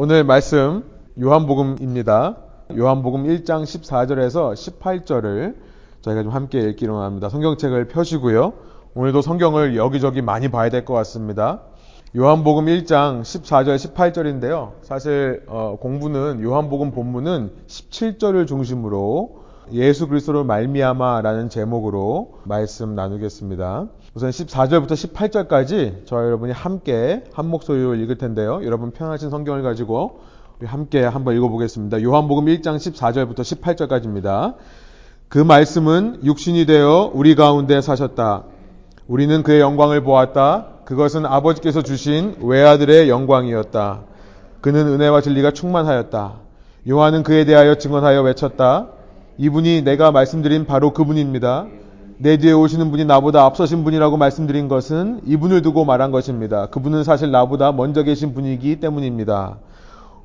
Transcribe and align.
오늘 0.00 0.22
말씀 0.22 0.84
요한복음입니다. 1.20 2.36
요한복음 2.76 3.24
1장 3.24 3.64
14절에서 3.64 4.52
18절을 4.54 5.56
저희가 6.02 6.22
좀 6.22 6.30
함께 6.30 6.60
읽기로 6.60 6.98
합니다. 6.98 7.28
성경책을 7.28 7.88
펴시고요. 7.88 8.52
오늘도 8.94 9.22
성경을 9.22 9.74
여기저기 9.74 10.22
많이 10.22 10.52
봐야 10.52 10.70
될 10.70 10.84
것 10.84 10.94
같습니다. 10.94 11.62
요한복음 12.16 12.66
1장 12.66 13.22
14절 13.22 13.74
18절인데요. 13.74 14.74
사실 14.82 15.42
어, 15.48 15.76
공부는 15.80 16.44
요한복음 16.44 16.92
본문은 16.92 17.50
17절을 17.66 18.46
중심으로 18.46 19.47
예수 19.72 20.08
그리스도로 20.08 20.44
말미암아라는 20.44 21.50
제목으로 21.50 22.38
말씀 22.44 22.94
나누겠습니다. 22.94 23.86
우선 24.14 24.30
14절부터 24.30 24.92
18절까지 24.92 26.06
저와 26.06 26.24
여러분이 26.24 26.52
함께 26.52 27.24
한 27.34 27.46
목소리로 27.46 27.94
읽을 27.96 28.16
텐데요. 28.16 28.64
여러분 28.64 28.92
편하신 28.92 29.28
성경을 29.28 29.62
가지고 29.62 30.20
우리 30.58 30.66
함께 30.66 31.04
한번 31.04 31.36
읽어보겠습니다. 31.36 32.02
요한복음 32.02 32.46
1장 32.46 32.76
14절부터 32.76 33.40
18절까지입니다. 33.40 34.54
그 35.28 35.38
말씀은 35.38 36.20
육신이 36.24 36.64
되어 36.64 37.10
우리 37.12 37.34
가운데 37.34 37.82
사셨다. 37.82 38.44
우리는 39.06 39.42
그의 39.42 39.60
영광을 39.60 40.02
보았다. 40.02 40.68
그것은 40.86 41.26
아버지께서 41.26 41.82
주신 41.82 42.36
외아들의 42.40 43.10
영광이었다. 43.10 44.00
그는 44.62 44.86
은혜와 44.86 45.20
진리가 45.20 45.50
충만하였다. 45.50 46.34
요한은 46.88 47.22
그에 47.22 47.44
대하여 47.44 47.74
증언하여 47.74 48.22
외쳤다. 48.22 48.97
이분이 49.38 49.82
내가 49.82 50.10
말씀드린 50.10 50.66
바로 50.66 50.92
그분입니다. 50.92 51.66
내 52.18 52.38
뒤에 52.38 52.50
오시는 52.50 52.90
분이 52.90 53.04
나보다 53.04 53.44
앞서신 53.44 53.84
분이라고 53.84 54.16
말씀드린 54.16 54.66
것은 54.66 55.20
이분을 55.24 55.62
두고 55.62 55.84
말한 55.84 56.10
것입니다. 56.10 56.66
그분은 56.66 57.04
사실 57.04 57.30
나보다 57.30 57.70
먼저 57.70 58.02
계신 58.02 58.34
분이기 58.34 58.80
때문입니다. 58.80 59.58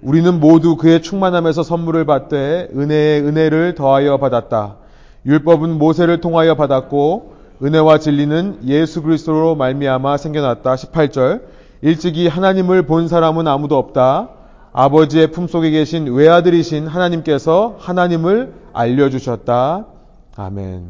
우리는 0.02 0.40
모두 0.40 0.76
그의 0.78 1.04
충만함에서 1.04 1.62
선물을 1.62 2.06
받되 2.06 2.70
은혜에 2.76 3.20
은혜를 3.20 3.76
더하여 3.76 4.18
받았다. 4.18 4.78
율법은 5.28 5.78
모세를 5.78 6.20
통하여 6.20 6.56
받았고 6.56 7.34
은혜와 7.64 8.00
진리는 8.00 8.62
예수 8.66 9.04
그리스도로 9.04 9.54
말미암아 9.56 10.18
생겨났다. 10.18 10.74
18절. 10.74 11.42
일찍이 11.84 12.28
하나님을 12.28 12.88
본 12.88 13.08
사람은 13.08 13.48
아무도 13.48 13.78
없다. 13.78 14.30
아버지의 14.76 15.30
품속에 15.30 15.70
계신 15.70 16.12
외아들이신 16.12 16.88
하나님께서 16.88 17.76
하나님을 17.78 18.54
알려주셨다. 18.74 19.86
아멘. 20.36 20.90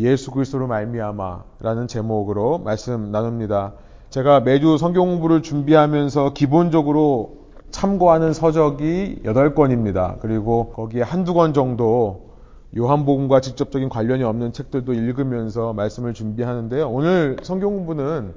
예수 0.00 0.32
그리스도로 0.32 0.66
말미암아라는 0.66 1.86
제목으로 1.86 2.58
말씀 2.58 3.12
나눕니다. 3.12 3.74
제가 4.10 4.40
매주 4.40 4.76
성경 4.76 5.06
공부를 5.06 5.42
준비하면서 5.42 6.32
기본적으로 6.32 7.36
참고하는 7.70 8.32
서적이 8.32 9.20
8권입니다. 9.24 10.18
그리고 10.18 10.70
거기에 10.70 11.02
한두 11.02 11.32
권 11.32 11.54
정도 11.54 12.30
요한복음과 12.76 13.40
직접적인 13.40 13.88
관련이 13.88 14.24
없는 14.24 14.52
책들도 14.52 14.94
읽으면서 14.94 15.72
말씀을 15.74 16.12
준비하는데요. 16.12 16.88
오늘 16.88 17.36
성경 17.42 17.70
공부는 17.76 18.34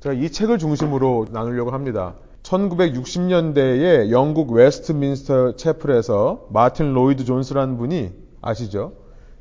제가 0.00 0.12
이 0.16 0.28
책을 0.28 0.58
중심으로 0.58 1.26
나누려고 1.30 1.70
합니다. 1.70 2.14
1960년대에 2.42 4.10
영국 4.10 4.52
웨스트민스터 4.52 5.56
채플에서 5.56 6.48
마틴 6.50 6.92
로이드 6.92 7.24
존스라는 7.24 7.76
분이 7.78 8.12
아시죠? 8.40 8.92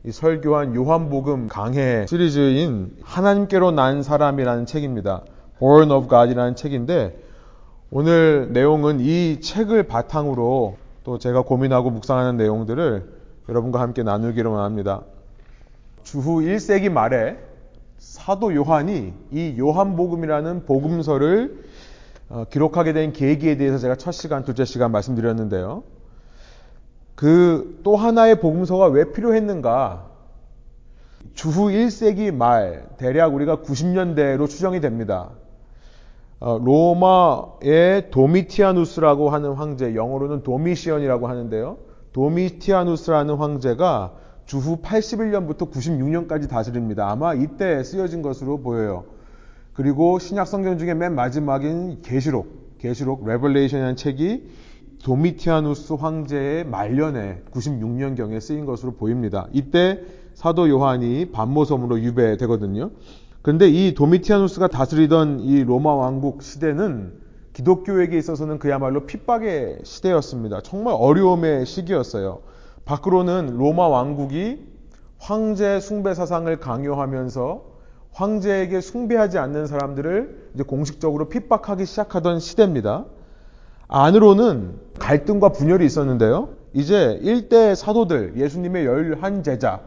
이 0.04 0.12
설교한 0.12 0.76
요한복음 0.76 1.48
강해 1.48 2.06
시리즈인 2.08 2.96
하나님께로 3.04 3.72
난 3.72 4.02
사람이라는 4.02 4.66
책입니다. 4.66 5.24
Born 5.60 5.92
of 5.92 6.08
God이라는 6.10 6.56
책인데 6.56 7.20
오늘 7.92 8.50
내용은 8.52 9.00
이 9.00 9.42
책을 9.42 9.84
바탕으로 9.84 10.78
또 11.04 11.18
제가 11.18 11.42
고민하고 11.42 11.90
묵상하는 11.90 12.38
내용들을 12.38 13.22
여러분과 13.50 13.82
함께 13.82 14.02
나누기로 14.02 14.58
합니다. 14.58 15.02
주후 16.04 16.42
1세기 16.42 16.90
말에 16.90 17.38
사도 17.98 18.56
요한이 18.56 19.14
이 19.32 19.56
요한복음이라는 19.60 20.66
복음서를 20.66 21.64
기록하게 22.50 22.94
된 22.94 23.14
계기에 23.14 23.58
대해서 23.58 23.78
제가 23.78 23.96
첫 23.96 24.12
시간, 24.12 24.44
둘째 24.44 24.66
시간 24.66 24.92
말씀드렸는데요. 24.92 25.84
그 27.16 27.80
또 27.84 27.96
하나의 27.96 28.40
복음서가 28.40 28.88
왜 28.88 29.12
필요했는가? 29.12 30.08
주후 31.34 31.70
1세기 31.70 32.34
말, 32.34 32.88
대략 32.98 33.34
우리가 33.34 33.58
90년대로 33.58 34.48
추정이 34.50 34.82
됩니다. 34.82 35.30
로마의 36.40 38.10
도미티아누스라고 38.12 39.30
하는 39.30 39.54
황제, 39.54 39.96
영어로는 39.96 40.44
Domitian이라고 40.44 41.28
하는데요. 41.28 41.78
도미티아누스라는 42.14 43.36
황제가 43.36 44.14
주후 44.46 44.82
81년부터 44.82 45.72
96년까지 45.72 46.50
다스립니다. 46.50 47.10
아마 47.10 47.34
이때 47.34 47.84
쓰여진 47.84 48.22
것으로 48.22 48.58
보여요. 48.58 49.06
그리고 49.74 50.20
신약 50.20 50.48
성경 50.48 50.78
중에 50.78 50.94
맨 50.94 51.16
마지막인 51.16 52.02
계시록, 52.02 52.78
계시록 52.80 53.26
Revelation이라는 53.26 53.96
책이 53.96 54.50
도미티아누스 55.04 55.94
황제의 55.94 56.66
말년에 56.66 57.44
96년 57.52 58.16
경에 58.16 58.40
쓰인 58.40 58.66
것으로 58.66 58.94
보입니다. 58.94 59.48
이때 59.52 60.00
사도 60.34 60.70
요한이 60.70 61.32
반모섬으로 61.32 62.02
유배되거든요. 62.02 62.92
그런데 63.42 63.68
이 63.70 63.94
도미티아누스가 63.96 64.68
다스리던 64.68 65.40
이 65.40 65.64
로마 65.64 65.96
왕국 65.96 66.44
시대는 66.44 67.14
기독교에게 67.54 68.18
있어서는 68.18 68.60
그야말로 68.60 69.06
핍박의 69.06 69.80
시대였습니다. 69.84 70.62
정말 70.62 70.96
어려움의 70.98 71.66
시기였어요. 71.66 72.42
밖으로는 72.86 73.58
로마 73.58 73.88
왕국이 73.88 74.68
황제 75.18 75.80
숭배 75.80 76.14
사상을 76.14 76.56
강요하면서 76.60 77.71
황제에게 78.12 78.82
숭배하지 78.82 79.38
않는 79.38 79.68
사람들을 79.68 80.52
이제 80.54 80.64
공식적으로 80.64 81.30
핍박하기 81.30 81.86
시작하던 81.86 82.40
시대입니다. 82.40 83.06
안으로는 83.88 84.80
갈등과 85.00 85.50
분열이 85.50 85.86
있었는데요. 85.86 86.50
이제 86.74 87.20
1대 87.24 87.76
사도들, 87.76 88.34
예수님의 88.38 88.86
11제자, 88.86 89.82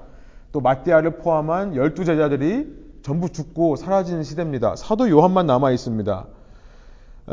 또 0.52 0.60
마띠아를 0.60 1.18
포함한 1.18 1.74
12제자들이 1.74 2.84
전부 3.02 3.28
죽고 3.28 3.76
사라진 3.76 4.22
시대입니다. 4.22 4.76
사도 4.76 5.10
요한만 5.10 5.46
남아 5.46 5.70
있습니다. 5.72 6.26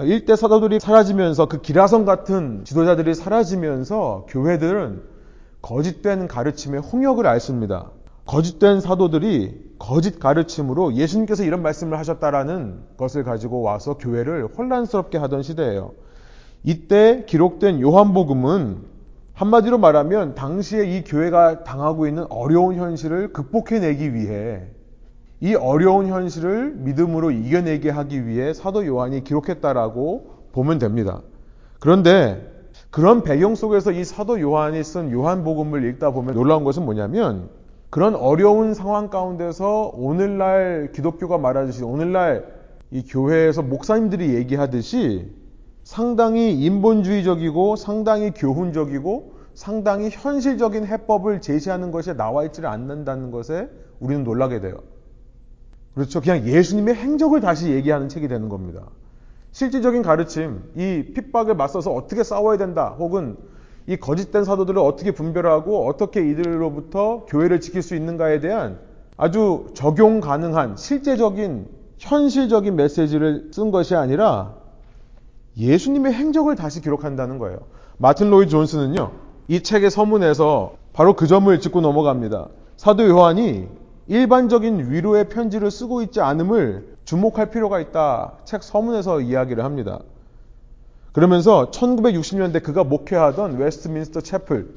일대 0.04 0.36
사도들이 0.36 0.80
사라지면서 0.80 1.48
그 1.48 1.62
기라성 1.62 2.06
같은 2.06 2.64
지도자들이 2.64 3.14
사라지면서 3.14 4.26
교회들은 4.30 5.04
거짓된 5.62 6.28
가르침에 6.28 6.78
홍역을 6.78 7.28
앓습니다. 7.28 7.92
거짓된 8.26 8.80
사도들이 8.80 9.71
거짓 9.82 10.20
가르침으로 10.20 10.94
예수님께서 10.94 11.44
이런 11.44 11.64
말씀을 11.64 11.98
하셨다라는 11.98 12.82
것을 12.98 13.24
가지고 13.24 13.64
와서 13.64 13.98
교회를 13.98 14.46
혼란스럽게 14.56 15.18
하던 15.18 15.42
시대예요. 15.42 15.94
이때 16.64 17.26
기록된 17.26 17.82
요한복음은 17.82 18.78
한마디로 19.34 19.80
말하면 19.80 20.36
당시에 20.36 20.86
이 20.86 21.04
교회가 21.04 21.64
당하고 21.64 22.06
있는 22.06 22.28
어려운 22.30 22.76
현실을 22.76 23.34
극복해내기 23.34 24.14
위해 24.14 24.68
이 25.40 25.56
어려운 25.56 26.06
현실을 26.06 26.76
믿음으로 26.76 27.32
이겨내게 27.32 27.90
하기 27.90 28.28
위해 28.28 28.54
사도 28.54 28.86
요한이 28.86 29.24
기록했다라고 29.24 30.30
보면 30.52 30.78
됩니다. 30.78 31.22
그런데 31.80 32.48
그런 32.92 33.24
배경 33.24 33.56
속에서 33.56 33.92
이 33.92 34.04
사도 34.04 34.40
요한이 34.40 34.84
쓴 34.84 35.12
요한복음을 35.12 35.84
읽다 35.86 36.12
보면 36.12 36.36
놀라운 36.36 36.64
것은 36.64 36.86
뭐냐면 36.86 37.50
그런 37.92 38.16
어려운 38.16 38.74
상황 38.74 39.10
가운데서 39.10 39.92
오늘날 39.94 40.94
기독교가 40.94 41.38
말하듯이 41.38 41.84
오늘날 41.84 42.46
이 42.90 43.04
교회에서 43.04 43.64
목사님들이 43.64 44.34
얘기하듯이 44.34 45.30
상당히 45.84 46.54
인본주의적이고 46.54 47.76
상당히 47.76 48.32
교훈적이고 48.32 49.34
상당히 49.54 50.10
현실적인 50.10 50.86
해법을 50.86 51.42
제시하는 51.42 51.92
것이 51.92 52.16
나와 52.16 52.46
있지를 52.46 52.70
않는다는 52.70 53.30
것에 53.30 53.70
우리는 54.00 54.24
놀라게 54.24 54.62
돼요. 54.62 54.78
그렇죠. 55.94 56.22
그냥 56.22 56.48
예수님의 56.48 56.96
행적을 56.96 57.42
다시 57.42 57.72
얘기하는 57.72 58.08
책이 58.08 58.30
되는 58.30 58.48
겁니다. 58.48 58.86
실질적인 59.52 60.02
가르침, 60.02 60.62
이 60.78 61.12
핍박에 61.14 61.56
맞서서 61.56 61.92
어떻게 61.92 62.24
싸워야 62.24 62.58
된다, 62.58 62.96
혹은 62.98 63.36
이 63.88 63.98
거짓된 63.98 64.44
사도들을 64.44 64.80
어떻게 64.80 65.12
분별하고 65.12 65.88
어떻게 65.88 66.28
이들로부터 66.30 67.26
교회를 67.28 67.62
지킬 67.62 67.82
수 67.82 67.96
있는가에 67.96 68.40
대한 68.40 68.80
아주 69.18 69.68
적용 69.74 70.20
가능한 70.20 70.78
실제적인 70.78 71.68
현실적인 71.98 72.76
메시지를 72.76 73.52
쓴 73.54 73.72
것이 73.72 73.96
아니라 73.96 74.56
예수님의 75.58 76.14
행적을 76.14 76.56
다시 76.56 76.82
기록한다는 76.82 77.38
거예요. 77.38 77.60
마틴 77.98 78.30
로이 78.32 78.48
존스는요, 78.48 79.12
이 79.48 79.62
책의 79.62 79.92
서문에서 79.92 80.74
바로 80.94 81.14
그 81.14 81.28
점을 81.28 81.60
짚고 81.60 81.82
넘어갑니다. 81.82 82.48
사도 82.78 83.08
요한이 83.08 83.68
일반적인 84.08 84.92
위로의 84.92 85.30
편지를 85.30 85.70
쓰고 85.70 86.02
있지 86.02 86.20
않음을 86.22 86.98
주목할 87.06 87.52
필요가 87.52 87.80
있다. 87.80 88.34
책 88.46 88.64
서문에서 88.64 89.22
이야기를 89.22 89.64
합니다. 89.64 90.00
그러면서 91.12 91.72
1960년대 91.72 92.64
그가 92.64 92.84
목회하던 92.84 93.58
웨스트민스터 93.58 94.22
채플, 94.22 94.74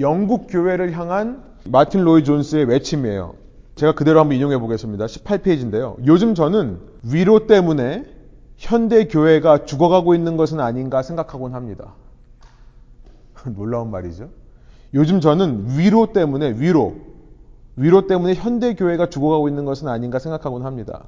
영국 0.00 0.46
교회를 0.48 0.92
향한 0.96 1.42
마틴 1.64 2.04
로이 2.04 2.24
존스의 2.24 2.64
외침이에요. 2.66 3.34
제가 3.74 3.94
그대로 3.94 4.20
한번 4.20 4.36
인용해 4.36 4.58
보겠습니다. 4.58 5.06
18페이지인데요. 5.06 5.96
요즘 6.06 6.34
저는 6.34 6.78
위로 7.02 7.46
때문에 7.46 8.04
현대 8.56 9.08
교회가 9.08 9.64
죽어가고 9.64 10.14
있는 10.14 10.36
것은 10.36 10.60
아닌가 10.60 11.02
생각하곤 11.02 11.54
합니다. 11.54 11.94
놀라운 13.56 13.90
말이죠. 13.90 14.30
요즘 14.94 15.20
저는 15.20 15.76
위로 15.78 16.12
때문에 16.12 16.54
위로 16.58 16.94
위로 17.76 18.06
때문에 18.06 18.34
현대 18.34 18.74
교회가 18.74 19.10
죽어가고 19.10 19.48
있는 19.48 19.64
것은 19.64 19.88
아닌가 19.88 20.20
생각하곤 20.20 20.64
합니다. 20.64 21.04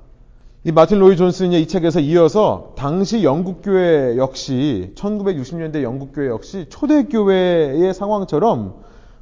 이 0.67 0.73
마틴 0.73 0.99
로이 0.99 1.17
존슨이 1.17 1.63
이 1.63 1.69
책에서 1.69 2.01
이어서 2.01 2.73
당시 2.77 3.23
영국 3.23 3.63
교회 3.63 4.17
역시 4.17 4.91
1960년대 4.97 5.85
영국 5.85 6.13
교회 6.13 6.27
역시 6.27 6.67
초대 6.71 7.05
교회의 7.05 7.95
상황처럼 7.95 8.75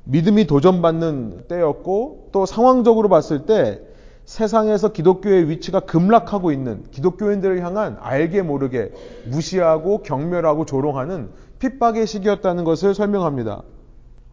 믿음이 0.05 0.46
도전받는 0.46 1.44
때였고 1.46 2.31
또 2.32 2.46
상황적으로 2.46 3.11
봤을 3.11 3.44
때 3.44 3.82
세상에서 4.25 4.93
기독교의 4.93 5.50
위치가 5.50 5.81
급락하고 5.81 6.50
있는 6.50 6.82
기독교인들을 6.93 7.62
향한 7.62 7.99
알게 8.00 8.41
모르게 8.41 8.93
무시하고 9.26 9.99
경멸하고 9.99 10.64
조롱하는 10.64 11.29
핍박의 11.58 12.06
시기였다는 12.06 12.64
것을 12.64 12.94
설명합니다. 12.94 13.64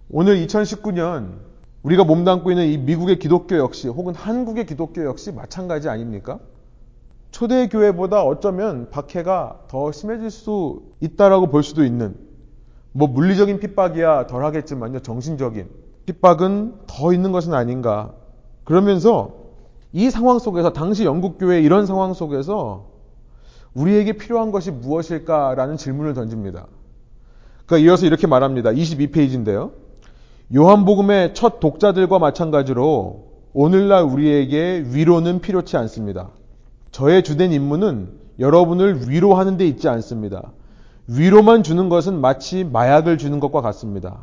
오늘 0.09 0.37
2019년 0.47 1.39
우리가 1.83 2.05
몸담고 2.05 2.51
있는 2.51 2.67
이 2.67 2.77
미국의 2.77 3.19
기독교 3.19 3.57
역시 3.57 3.89
혹은 3.89 4.15
한국의 4.15 4.65
기독교 4.65 5.03
역시 5.03 5.33
마찬가지 5.33 5.89
아닙니까? 5.89 6.39
초대 7.31 7.67
교회보다 7.67 8.23
어쩌면 8.23 8.89
박해가 8.89 9.61
더 9.67 9.91
심해질 9.91 10.29
수 10.29 10.83
있다라고 10.99 11.47
볼 11.47 11.63
수도 11.63 11.83
있는 11.83 12.15
뭐 12.91 13.07
물리적인 13.07 13.59
핍박이야 13.59 14.27
덜 14.27 14.43
하겠지만요 14.43 14.99
정신적인 14.99 15.69
핍박은 16.05 16.75
더 16.87 17.13
있는 17.13 17.31
것은 17.31 17.53
아닌가 17.53 18.13
그러면서 18.63 19.41
이 19.93 20.09
상황 20.09 20.39
속에서 20.39 20.73
당시 20.73 21.05
영국 21.05 21.37
교회 21.37 21.61
이런 21.61 21.85
상황 21.85 22.13
속에서 22.13 22.91
우리에게 23.73 24.13
필요한 24.13 24.51
것이 24.51 24.71
무엇일까라는 24.71 25.77
질문을 25.77 26.13
던집니다. 26.13 26.67
그러니까 27.65 27.87
이어서 27.87 28.05
이렇게 28.05 28.27
말합니다. 28.27 28.71
22페이지인데요. 28.71 29.71
요한복음의 30.53 31.33
첫 31.33 31.59
독자들과 31.59 32.19
마찬가지로 32.19 33.31
오늘날 33.53 34.03
우리에게 34.03 34.85
위로는 34.87 35.39
필요치 35.39 35.77
않습니다. 35.77 36.31
저의 36.91 37.23
주된 37.23 37.53
임무는 37.53 38.09
여러분을 38.39 39.09
위로하는 39.09 39.57
데 39.57 39.65
있지 39.65 39.87
않습니다. 39.87 40.51
위로만 41.07 41.63
주는 41.63 41.89
것은 41.89 42.19
마치 42.19 42.63
마약을 42.63 43.17
주는 43.17 43.39
것과 43.39 43.61
같습니다. 43.61 44.19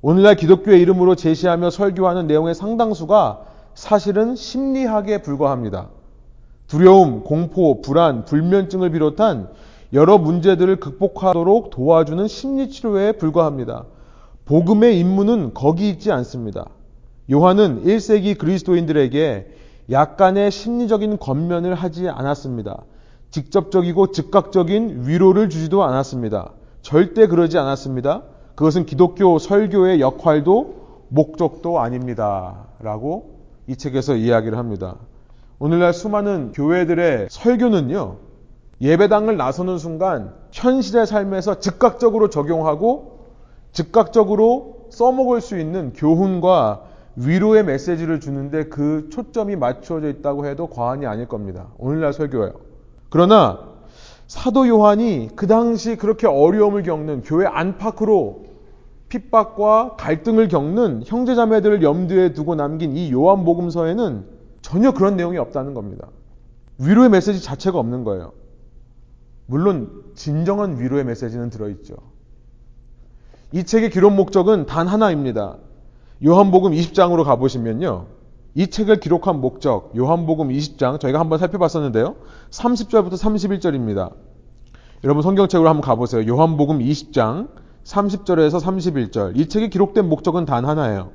오늘날 0.00 0.36
기독교의 0.36 0.80
이름으로 0.80 1.14
제시하며 1.14 1.70
설교하는 1.70 2.26
내용의 2.26 2.54
상당수가 2.54 3.40
사실은 3.74 4.36
심리학에 4.36 5.22
불과합니다. 5.22 5.88
두려움, 6.66 7.24
공포, 7.24 7.80
불안, 7.80 8.24
불면증을 8.24 8.90
비롯한 8.90 9.48
여러 9.92 10.18
문제들을 10.18 10.76
극복하도록 10.76 11.70
도와주는 11.70 12.26
심리치료에 12.28 13.12
불과합니다. 13.12 13.84
복음의 14.44 14.98
임무는 14.98 15.52
거기 15.54 15.88
있지 15.90 16.12
않습니다. 16.12 16.66
요한은 17.30 17.84
1세기 17.84 18.38
그리스도인들에게 18.38 19.57
약간의 19.90 20.50
심리적인 20.50 21.18
권면을 21.18 21.74
하지 21.74 22.08
않았습니다. 22.08 22.84
직접적이고 23.30 24.12
즉각적인 24.12 25.06
위로를 25.06 25.48
주지도 25.48 25.84
않았습니다. 25.84 26.52
절대 26.82 27.26
그러지 27.26 27.58
않았습니다. 27.58 28.22
그것은 28.54 28.86
기독교 28.86 29.38
설교의 29.38 30.00
역할도 30.00 31.06
목적도 31.08 31.80
아닙니다. 31.80 32.66
라고 32.80 33.38
이 33.66 33.76
책에서 33.76 34.16
이야기를 34.16 34.58
합니다. 34.58 34.96
오늘날 35.58 35.92
수많은 35.92 36.52
교회들의 36.52 37.28
설교는요, 37.30 38.16
예배당을 38.80 39.36
나서는 39.36 39.78
순간 39.78 40.34
현실의 40.52 41.06
삶에서 41.06 41.58
즉각적으로 41.58 42.30
적용하고 42.30 43.18
즉각적으로 43.72 44.86
써먹을 44.90 45.40
수 45.40 45.58
있는 45.58 45.92
교훈과 45.92 46.87
위로의 47.24 47.64
메시지를 47.64 48.20
주는데 48.20 48.64
그 48.64 49.08
초점이 49.10 49.56
맞춰져 49.56 50.08
있다고 50.08 50.46
해도 50.46 50.68
과언이 50.68 51.06
아닐 51.06 51.26
겁니다. 51.26 51.68
오늘날 51.78 52.12
설교예요. 52.12 52.52
그러나 53.10 53.68
사도 54.26 54.68
요한이 54.68 55.30
그 55.34 55.46
당시 55.46 55.96
그렇게 55.96 56.26
어려움을 56.26 56.82
겪는 56.82 57.22
교회 57.22 57.46
안팎으로 57.46 58.44
핍박과 59.08 59.96
갈등을 59.96 60.48
겪는 60.48 61.02
형제자매들을 61.06 61.82
염두에 61.82 62.34
두고 62.34 62.54
남긴 62.54 62.94
이 62.94 63.10
요한복음서에는 63.10 64.26
전혀 64.60 64.92
그런 64.92 65.16
내용이 65.16 65.38
없다는 65.38 65.72
겁니다. 65.74 66.08
위로의 66.78 67.08
메시지 67.08 67.42
자체가 67.42 67.78
없는 67.78 68.04
거예요. 68.04 68.32
물론 69.46 70.04
진정한 70.14 70.78
위로의 70.78 71.04
메시지는 71.04 71.48
들어있죠. 71.48 71.96
이 73.52 73.64
책의 73.64 73.90
기록 73.90 74.12
목적은 74.12 74.66
단 74.66 74.86
하나입니다. 74.86 75.56
요한복음 76.24 76.72
20장으로 76.72 77.24
가보시면요. 77.24 78.06
이 78.54 78.66
책을 78.66 78.98
기록한 78.98 79.40
목적, 79.40 79.92
요한복음 79.96 80.48
20장, 80.48 80.98
저희가 80.98 81.20
한번 81.20 81.38
살펴봤었는데요. 81.38 82.16
30절부터 82.50 83.12
31절입니다. 83.12 84.12
여러분 85.04 85.22
성경책으로 85.22 85.68
한번 85.68 85.82
가보세요. 85.82 86.26
요한복음 86.26 86.80
20장, 86.80 87.48
30절에서 87.84 88.60
31절. 88.60 89.38
이 89.38 89.48
책에 89.48 89.68
기록된 89.68 90.08
목적은 90.08 90.44
단 90.44 90.64
하나예요. 90.64 91.10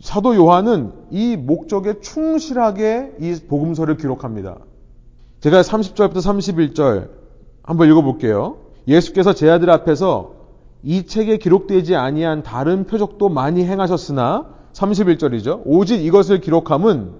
사도 0.00 0.34
요한은 0.34 0.92
이 1.10 1.36
목적에 1.36 2.00
충실하게 2.00 3.16
이 3.20 3.36
복음서를 3.46 3.96
기록합니다. 3.98 4.56
제가 5.40 5.60
30절부터 5.60 6.16
31절 6.16 7.10
한번 7.62 7.88
읽어볼게요. 7.90 8.56
예수께서 8.86 9.34
제 9.34 9.50
아들 9.50 9.68
앞에서 9.70 10.37
이 10.82 11.06
책에 11.06 11.38
기록되지 11.38 11.96
아니한 11.96 12.42
다른 12.42 12.86
표적도 12.86 13.28
많이 13.28 13.64
행하셨으나 13.64 14.46
31절이죠. 14.72 15.62
오직 15.64 16.04
이것을 16.04 16.40
기록함은 16.40 17.12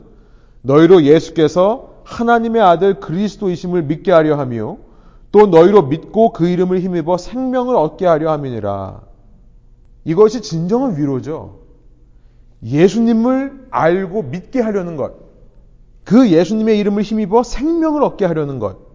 너희로 0.63 1.05
예수께서 1.05 1.95
하나님의 2.05 2.63
아들 2.63 3.01
그리스도이심을 3.01 3.83
믿게 3.85 4.13
하려 4.13 4.39
하며 4.39 4.79
또 5.31 5.47
너희로 5.47 5.83
믿고 5.83 6.33
그 6.33 6.49
이름을 6.49 6.81
힘입어 6.81 7.19
생명을 7.19 7.77
얻게 7.77 8.07
하려 8.07 8.31
함이니라. 8.31 9.03
이것이 10.05 10.41
진정한 10.41 10.97
위로죠. 10.97 11.59
예수님을 12.65 13.69
알고 13.71 14.23
믿게 14.23 14.61
하려는 14.61 14.97
것. 14.97 15.15
그 16.05 16.31
예수님의 16.31 16.79
이름을 16.79 17.03
힘입어 17.03 17.43
생명을 17.43 18.03
얻게 18.03 18.25
하려는 18.25 18.59
것. 18.59 18.88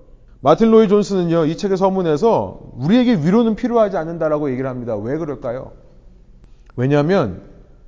마틴 0.43 0.71
로이 0.71 0.89
존스는요, 0.89 1.45
이 1.45 1.55
책의 1.55 1.77
서문에서 1.77 2.59
우리에게 2.75 3.15
위로는 3.15 3.55
필요하지 3.55 3.95
않는다라고 3.95 4.51
얘기를 4.51 4.69
합니다. 4.69 4.93
왜 4.97 5.17
그럴까요? 5.17 5.71
왜냐하면 6.75 7.43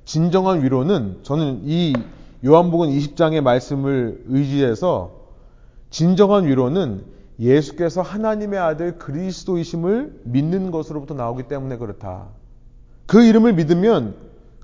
진정한 0.06 0.62
위로는 0.62 1.18
저는 1.22 1.60
이 1.64 1.92
요한복음 2.46 2.88
20장의 2.88 3.42
말씀을 3.42 4.24
의지해서 4.28 5.10
진정한 5.90 6.46
위로는 6.46 7.04
예수께서 7.38 8.00
하나님의 8.00 8.58
아들 8.58 8.96
그리스도이심을 8.96 10.22
믿는 10.24 10.70
것으로부터 10.70 11.12
나오기 11.12 11.48
때문에 11.48 11.76
그렇다. 11.76 12.28
그 13.04 13.22
이름을 13.22 13.52
믿으면 13.52 14.14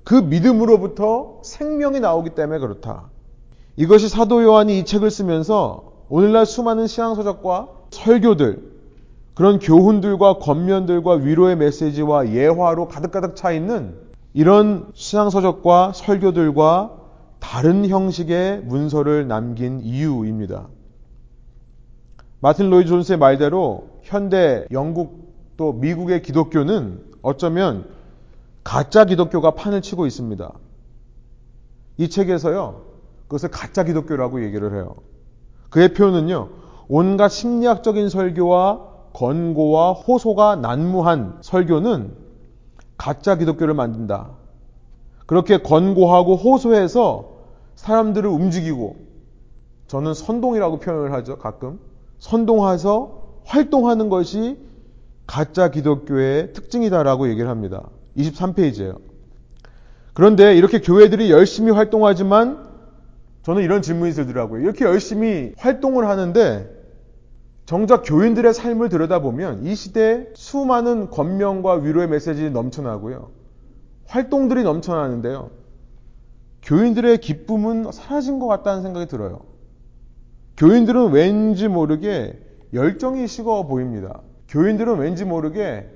그 0.03 0.15
믿음으로부터 0.15 1.41
생명이 1.43 1.99
나오기 1.99 2.31
때문에 2.31 2.57
그렇다. 2.57 3.11
이것이 3.75 4.09
사도 4.09 4.41
요한이 4.41 4.79
이 4.79 4.85
책을 4.85 5.11
쓰면서 5.11 5.93
오늘날 6.09 6.45
수많은 6.45 6.87
신앙서적과 6.87 7.82
설교들, 7.93 8.73
그런 9.33 9.59
교훈들과 9.59 10.37
권면들과 10.39 11.13
위로의 11.13 11.55
메시지와 11.55 12.33
예화로 12.33 12.87
가득가득 12.87 13.35
차 13.35 13.51
있는 13.51 13.95
이런 14.33 14.91
신앙서적과 14.93 15.93
설교들과 15.93 16.99
다른 17.39 17.87
형식의 17.87 18.61
문서를 18.61 19.27
남긴 19.27 19.79
이유입니다. 19.81 20.67
마틴 22.39 22.69
로이 22.69 22.85
존스의 22.85 23.17
말대로 23.17 23.89
현대 24.01 24.65
영국 24.71 25.33
또 25.55 25.73
미국의 25.73 26.21
기독교는 26.21 27.03
어쩌면 27.21 27.85
가짜 28.63 29.05
기독교가 29.05 29.51
판을 29.51 29.81
치고 29.81 30.05
있습니다. 30.05 30.51
이 31.97 32.09
책에서요, 32.09 32.81
그것을 33.27 33.49
가짜 33.49 33.83
기독교라고 33.83 34.43
얘기를 34.43 34.73
해요. 34.73 34.95
그의 35.69 35.93
표현은요, 35.93 36.49
온갖 36.87 37.29
심리학적인 37.29 38.09
설교와 38.09 38.93
권고와 39.13 39.93
호소가 39.93 40.55
난무한 40.57 41.37
설교는 41.41 42.15
가짜 42.97 43.35
기독교를 43.35 43.73
만든다. 43.73 44.31
그렇게 45.25 45.57
권고하고 45.57 46.35
호소해서 46.35 47.31
사람들을 47.75 48.29
움직이고, 48.29 48.95
저는 49.87 50.13
선동이라고 50.13 50.79
표현을 50.79 51.13
하죠, 51.13 51.37
가끔. 51.37 51.79
선동해서 52.19 53.23
활동하는 53.45 54.09
것이 54.09 54.57
가짜 55.27 55.69
기독교의 55.69 56.53
특징이다라고 56.53 57.29
얘기를 57.29 57.49
합니다. 57.49 57.89
23페이지예요. 58.17 58.99
그런데 60.13 60.55
이렇게 60.55 60.79
교회들이 60.79 61.31
열심히 61.31 61.71
활동하지만 61.71 62.72
저는 63.43 63.61
이런 63.61 63.81
질문이 63.81 64.13
들더라고요. 64.13 64.61
이렇게 64.61 64.85
열심히 64.85 65.53
활동을 65.57 66.07
하는데 66.07 66.69
정작 67.65 68.03
교인들의 68.05 68.53
삶을 68.53 68.89
들여다보면 68.89 69.65
이 69.65 69.75
시대에 69.75 70.27
수많은 70.33 71.09
권명과 71.09 71.75
위로의 71.75 72.09
메시지 72.09 72.49
넘쳐나고요. 72.49 73.31
활동들이 74.07 74.63
넘쳐나는데요. 74.63 75.49
교인들의 76.61 77.17
기쁨은 77.19 77.91
사라진 77.91 78.39
것 78.39 78.47
같다는 78.47 78.81
생각이 78.81 79.07
들어요. 79.07 79.41
교인들은 80.57 81.11
왠지 81.11 81.67
모르게 81.67 82.39
열정이 82.73 83.27
식어 83.27 83.63
보입니다. 83.63 84.21
교인들은 84.47 84.99
왠지 84.99 85.25
모르게 85.25 85.89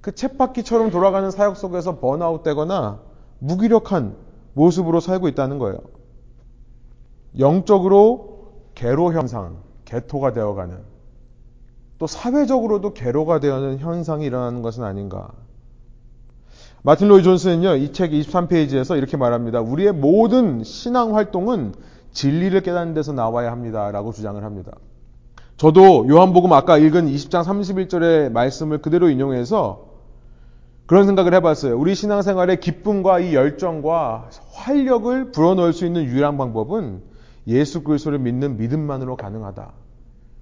그 0.00 0.12
쳇바퀴처럼 0.12 0.90
돌아가는 0.90 1.30
사역 1.30 1.56
속에서 1.56 1.98
번아웃 1.98 2.42
되거나 2.42 3.00
무기력한 3.38 4.16
모습으로 4.54 5.00
살고 5.00 5.28
있다는 5.28 5.58
거예요. 5.58 5.78
영적으로 7.38 8.52
개로 8.74 9.12
현상, 9.12 9.58
개토가 9.84 10.32
되어가는 10.32 10.76
또 11.98 12.06
사회적으로도 12.06 12.94
개로가 12.94 13.40
되어는 13.40 13.78
현상이 13.78 14.24
일어나는 14.24 14.62
것은 14.62 14.84
아닌가. 14.84 15.30
마틴 16.82 17.08
로이 17.08 17.22
존스는요, 17.24 17.74
이 17.76 17.92
책 17.92 18.12
23페이지에서 18.12 18.96
이렇게 18.96 19.16
말합니다. 19.16 19.60
우리의 19.60 19.92
모든 19.92 20.62
신앙 20.62 21.16
활동은 21.16 21.74
진리를 22.12 22.60
깨닫는 22.62 22.94
데서 22.94 23.12
나와야 23.12 23.50
합니다. 23.50 23.90
라고 23.90 24.12
주장을 24.12 24.42
합니다. 24.42 24.72
저도 25.56 26.06
요한복음 26.08 26.52
아까 26.52 26.78
읽은 26.78 27.06
20장 27.06 27.42
31절의 27.42 28.30
말씀을 28.30 28.78
그대로 28.78 29.10
인용해서 29.10 29.88
그런 30.86 31.04
생각을 31.04 31.34
해봤어요. 31.34 31.76
우리 31.76 31.96
신앙생활의 31.96 32.60
기쁨과 32.60 33.18
이 33.18 33.34
열정과 33.34 34.30
활력을 34.52 35.32
불어넣을 35.32 35.72
수 35.72 35.84
있는 35.84 36.04
유일한 36.04 36.38
방법은 36.38 37.02
예수 37.48 37.82
그리스도를 37.82 38.18
믿는 38.18 38.58
믿음만으로 38.58 39.16
가능하다. 39.16 39.72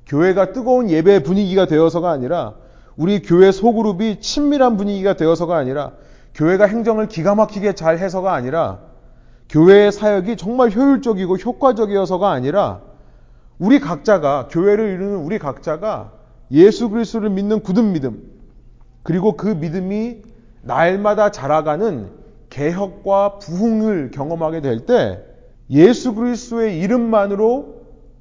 교회가 0.06 0.52
뜨거운 0.52 0.90
예배 0.90 1.22
분위기가 1.22 1.66
되어서가 1.66 2.10
아니라 2.10 2.54
우리 2.96 3.22
교회 3.22 3.52
소그룹이 3.52 4.20
친밀한 4.20 4.76
분위기가 4.76 5.14
되어서가 5.14 5.56
아니라 5.56 5.92
교회가 6.34 6.66
행정을 6.66 7.08
기가 7.08 7.34
막히게 7.34 7.75
잘 7.75 7.98
해서가 7.98 8.34
아니라 8.34 8.80
교회의 9.48 9.92
사역이 9.92 10.36
정말 10.36 10.70
효율적이고 10.70 11.36
효과적이어서가 11.36 12.30
아니라 12.30 12.80
우리 13.58 13.78
각자가 13.78 14.48
교회를 14.50 14.92
이루는 14.94 15.18
우리 15.18 15.38
각자가 15.38 16.12
예수 16.50 16.90
그리스도를 16.90 17.30
믿는 17.30 17.60
굳은 17.60 17.92
믿음 17.92 18.22
그리고 19.02 19.36
그 19.36 19.46
믿음이 19.46 20.22
날마다 20.62 21.30
자라가는 21.30 22.10
개혁과 22.50 23.38
부흥을 23.38 24.10
경험하게 24.10 24.60
될 24.60 24.86
때 24.86 25.36
예수 25.70 26.14
그리스도의 26.14 26.78
이름만으로 26.80 27.76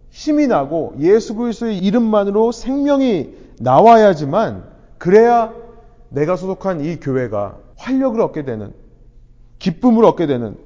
힘이 0.09 0.47
나고 0.47 0.95
예수 0.99 1.35
그리스도의 1.35 1.77
이름만으로 1.77 2.51
생명이 2.51 3.33
나와야지만 3.59 4.63
그래야 4.97 5.53
내가 6.09 6.35
소속한 6.35 6.83
이 6.83 6.99
교회가 6.99 7.57
활력을 7.77 8.21
얻게 8.21 8.45
되는 8.45 8.73
기쁨을 9.59 10.05
얻게 10.05 10.27
되는 10.27 10.57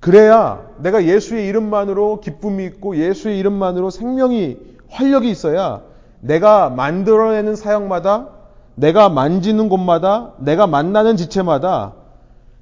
그래야 0.00 0.64
내가 0.78 1.04
예수의 1.04 1.46
이름만으로 1.48 2.20
기쁨이 2.20 2.64
있고 2.66 2.96
예수의 2.96 3.38
이름만으로 3.38 3.90
생명이 3.90 4.56
활력이 4.88 5.30
있어야 5.30 5.82
내가 6.20 6.70
만들어내는 6.70 7.56
사역마다 7.56 8.28
내가 8.74 9.08
만지는 9.08 9.68
곳마다 9.68 10.32
내가 10.38 10.66
만나는 10.66 11.16
지체마다 11.16 11.94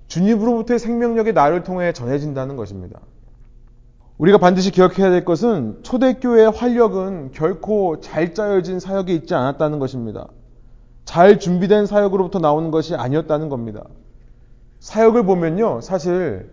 주님으로부터의 0.08 0.78
생명력이 0.78 1.32
나를 1.32 1.62
통해 1.62 1.92
전해진다는 1.92 2.56
것입니다. 2.56 3.00
우리가 4.18 4.38
반드시 4.38 4.70
기억해야 4.70 5.10
될 5.10 5.24
것은 5.24 5.80
초대교회의 5.82 6.50
활력은 6.50 7.32
결코 7.32 8.00
잘 8.00 8.32
짜여진 8.32 8.80
사역이 8.80 9.14
있지 9.14 9.34
않았다는 9.34 9.78
것입니다. 9.78 10.28
잘 11.04 11.38
준비된 11.38 11.84
사역으로부터 11.86 12.38
나오는 12.38 12.70
것이 12.70 12.94
아니었다는 12.94 13.50
겁니다. 13.50 13.84
사역을 14.80 15.24
보면요, 15.24 15.82
사실 15.82 16.50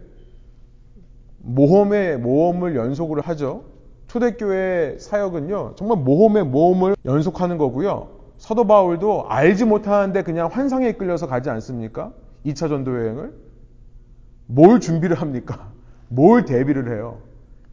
모험에 1.40 2.18
모험을 2.18 2.76
연속으로 2.76 3.22
하죠. 3.22 3.64
초대교회 4.08 4.98
사역은요, 5.00 5.74
정말 5.78 5.98
모험에 6.00 6.44
모험을 6.44 6.96
연속하는 7.06 7.58
거고요. 7.58 8.10
사도 8.38 8.66
바울도 8.66 9.30
알지 9.30 9.64
못하는데 9.64 10.22
그냥 10.24 10.50
환상에 10.52 10.90
이끌려서 10.90 11.28
가지 11.28 11.50
않습니까? 11.50 12.12
2차 12.46 12.68
전도 12.68 12.92
여행을. 13.00 13.34
뭘 14.48 14.82
준비를 14.82 15.22
합니까? 15.22 15.72
뭘 16.10 16.44
대비를 16.44 16.94
해요? 16.94 17.20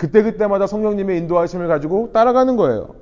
그때그때마다 0.00 0.66
성령님의 0.66 1.19
인도하심을 1.19 1.69
가지고 1.69 2.11
따라가는 2.12 2.57
거예요. 2.57 2.95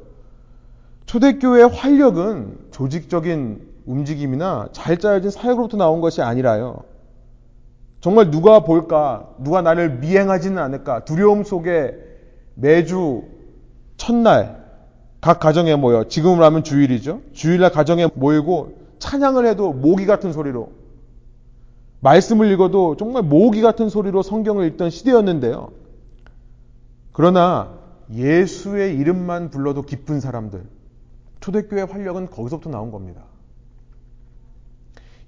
초대교회의 1.07 1.69
활력은 1.69 2.59
조직적인 2.73 3.69
움직임이나 3.87 4.71
잘 4.73 4.99
짜여진 4.99 5.31
사역으로부터 5.31 5.76
나온 5.76 6.00
것이 6.00 6.23
아니라요. 6.23 6.83
정말 8.00 8.33
누가 8.33 8.64
볼까, 8.64 9.28
누가 9.38 9.62
나를 9.62 9.99
미행하지는 9.99 10.59
않을까, 10.59 11.05
두려움 11.05 11.45
속에 11.45 11.95
매주 12.55 13.23
첫날 13.97 14.64
각 15.21 15.38
가정에 15.38 15.76
모여, 15.76 16.05
지금으로 16.09 16.45
하면 16.47 16.64
주일이죠. 16.64 17.21
주일날 17.33 17.71
가정에 17.71 18.09
모이고 18.12 18.73
찬양을 18.99 19.47
해도 19.47 19.73
모기 19.73 20.05
같은 20.05 20.33
소리로, 20.33 20.73
말씀을 22.00 22.50
읽어도 22.50 22.97
정말 22.97 23.23
모기 23.23 23.62
같은 23.62 23.88
소리로 23.88 24.23
성경을 24.23 24.67
읽던 24.67 24.90
시대였는데요. 24.90 25.71
그러나 27.18 27.76
예수의 28.14 28.96
이름만 28.96 29.50
불러도 29.50 29.82
기쁜 29.82 30.20
사람들, 30.20 30.62
초대교회 31.40 31.82
활력은 31.82 32.30
거기서부터 32.30 32.70
나온 32.70 32.92
겁니다. 32.92 33.22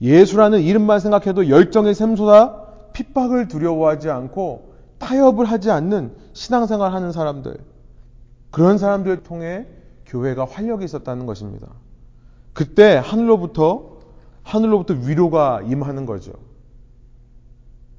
예수라는 0.00 0.60
이름만 0.60 1.00
생각해도 1.00 1.48
열정의 1.48 1.96
샘솟아 1.96 2.92
핍박을 2.92 3.48
두려워하지 3.48 4.08
않고 4.08 4.72
타협을 4.98 5.46
하지 5.46 5.72
않는 5.72 6.14
신앙생활 6.32 6.92
하는 6.92 7.10
사람들, 7.10 7.58
그런 8.52 8.78
사람들을 8.78 9.24
통해 9.24 9.66
교회가 10.06 10.44
활력이 10.44 10.84
있었다는 10.84 11.26
것입니다. 11.26 11.66
그때 12.52 13.02
하늘로부터 13.04 13.98
하늘로부터 14.44 14.94
위로가 14.94 15.62
임하는 15.62 16.06
거죠. 16.06 16.34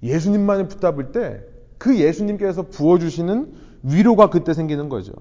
예수님만을 0.01 0.69
붙잡을 0.69 1.11
때 1.11 1.51
그 1.81 1.97
예수님께서 1.97 2.67
부어주시는 2.67 3.70
위로가 3.83 4.29
그때 4.29 4.53
생기는 4.53 4.89
거죠. 4.89 5.13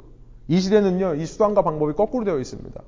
이 0.49 0.61
시대는요, 0.61 1.15
이 1.15 1.27
수단과 1.27 1.63
방법이 1.63 1.95
거꾸로 1.95 2.25
되어 2.25 2.39
있습니다. 2.39 2.83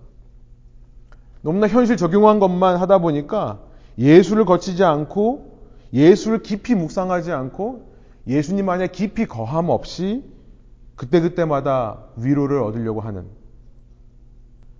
너무나 1.43 1.69
현실 1.69 1.97
적용한 1.97 2.41
것만 2.41 2.77
하다 2.77 2.99
보니까 2.99 3.61
예수를 3.99 4.45
거치지 4.45 4.85
않고 4.85 5.53
예수를 5.93 6.43
깊이 6.43 6.75
묵상하지 6.75 7.33
않고 7.33 7.93
예수님 8.27 8.69
안에 8.69 8.89
깊이 8.89 9.27
거함 9.27 9.69
없이 9.69 10.25
그때그때마다 10.97 12.05
위로를 12.17 12.63
얻으려고 12.63 13.01
하는 13.01 13.27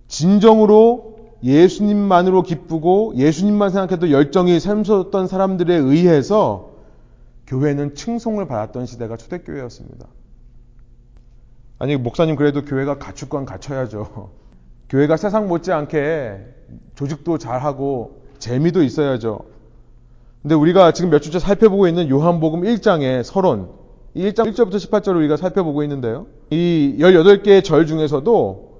진정으로 0.07 1.13
예수님만으로 1.43 2.43
기쁘고 2.43 3.13
예수님만 3.15 3.69
생각해도 3.69 4.11
열정이 4.11 4.59
샘솟던 4.59 5.27
사람들에 5.27 5.75
의해서 5.75 6.71
교회는 7.47 7.95
칭송을 7.95 8.47
받았던 8.47 8.85
시대가 8.85 9.17
초대교회였습니다. 9.17 10.07
아니, 11.79 11.95
목사님 11.97 12.35
그래도 12.35 12.63
교회가 12.63 12.97
건 13.29 13.45
갖춰야죠. 13.45 14.29
교회가 14.89 15.17
세상 15.17 15.47
못지않게 15.47 16.45
조직도 16.95 17.37
잘하고 17.37 18.21
재미도 18.39 18.83
있어야죠. 18.83 19.39
근데 20.41 20.55
우리가 20.55 20.91
지금 20.91 21.09
몇 21.09 21.19
주째 21.19 21.39
살펴보고 21.39 21.87
있는 21.87 22.09
요한복음 22.09 22.61
1장의 22.61 23.23
서론, 23.23 23.69
이 24.13 24.29
1장 24.29 24.53
1절부터 24.53 24.75
18절을 24.75 25.15
우리가 25.15 25.37
살펴보고 25.37 25.83
있는데요. 25.83 26.27
이 26.49 26.97
18개의 26.99 27.63
절 27.63 27.87
중에서도 27.87 28.73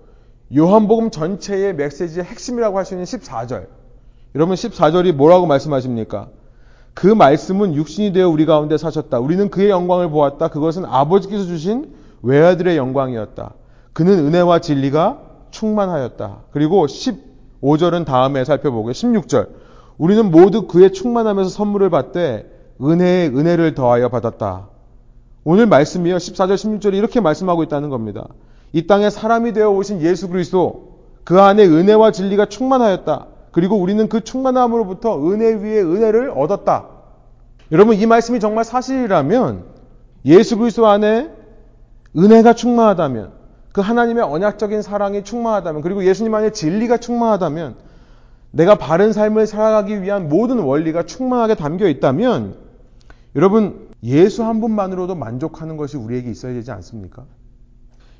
요한복음 0.55 1.09
전체의 1.09 1.75
메시지의 1.75 2.25
핵심이라고 2.25 2.77
할 2.77 2.85
수 2.85 2.93
있는 2.93 3.05
14절. 3.05 3.67
여러분 4.35 4.55
14절이 4.55 5.13
뭐라고 5.13 5.45
말씀하십니까? 5.47 6.29
그 6.93 7.07
말씀은 7.07 7.73
육신이 7.75 8.13
되어 8.13 8.29
우리 8.29 8.45
가운데 8.45 8.77
사셨다. 8.77 9.19
우리는 9.19 9.49
그의 9.49 9.69
영광을 9.69 10.09
보았다. 10.09 10.49
그것은 10.49 10.85
아버지께서 10.85 11.45
주신 11.45 11.95
외아들의 12.23 12.75
영광이었다. 12.77 13.53
그는 13.93 14.25
은혜와 14.25 14.59
진리가 14.59 15.21
충만하였다. 15.51 16.37
그리고 16.51 16.87
15절은 16.87 18.05
다음에 18.05 18.43
살펴보고 18.43 18.91
16절. 18.91 19.49
우리는 19.97 20.31
모두 20.31 20.67
그의 20.67 20.91
충만함에서 20.91 21.49
선물을 21.49 21.89
받되 21.91 22.49
은혜에 22.81 23.27
은혜를 23.27 23.75
더하여 23.75 24.09
받았다. 24.09 24.69
오늘 25.43 25.67
말씀이요. 25.67 26.15
14절 26.15 26.55
16절이 26.55 26.95
이렇게 26.95 27.19
말씀하고 27.19 27.63
있다는 27.63 27.89
겁니다. 27.89 28.27
이 28.71 28.87
땅에 28.87 29.09
사람이 29.09 29.53
되어 29.53 29.69
오신 29.69 30.01
예수 30.01 30.29
그리스도 30.29 30.93
그 31.23 31.39
안에 31.39 31.65
은혜와 31.65 32.11
진리가 32.11 32.47
충만하였다. 32.47 33.27
그리고 33.51 33.75
우리는 33.77 34.09
그 34.09 34.23
충만함으로부터 34.23 35.29
은혜 35.29 35.53
위에 35.53 35.81
은혜를 35.81 36.31
얻었다. 36.35 36.87
여러분 37.71 37.95
이 37.95 38.05
말씀이 38.05 38.39
정말 38.39 38.63
사실이라면 38.63 39.65
예수 40.25 40.57
그리스도 40.57 40.87
안에 40.87 41.29
은혜가 42.17 42.53
충만하다면 42.53 43.31
그 43.71 43.81
하나님의 43.81 44.23
언약적인 44.23 44.81
사랑이 44.81 45.23
충만하다면 45.23 45.81
그리고 45.81 46.05
예수님 46.05 46.33
안에 46.33 46.51
진리가 46.51 46.97
충만하다면 46.97 47.75
내가 48.51 48.75
바른 48.75 49.13
삶을 49.13 49.47
살아가기 49.47 50.03
위한 50.03 50.29
모든 50.29 50.59
원리가 50.59 51.03
충만하게 51.05 51.55
담겨 51.55 51.87
있다면 51.87 52.55
여러분 53.35 53.89
예수 54.03 54.43
한 54.43 54.61
분만으로도 54.61 55.15
만족하는 55.15 55.75
것이 55.75 55.97
우리에게 55.97 56.29
있어야 56.29 56.53
되지 56.53 56.71
않습니까? 56.71 57.25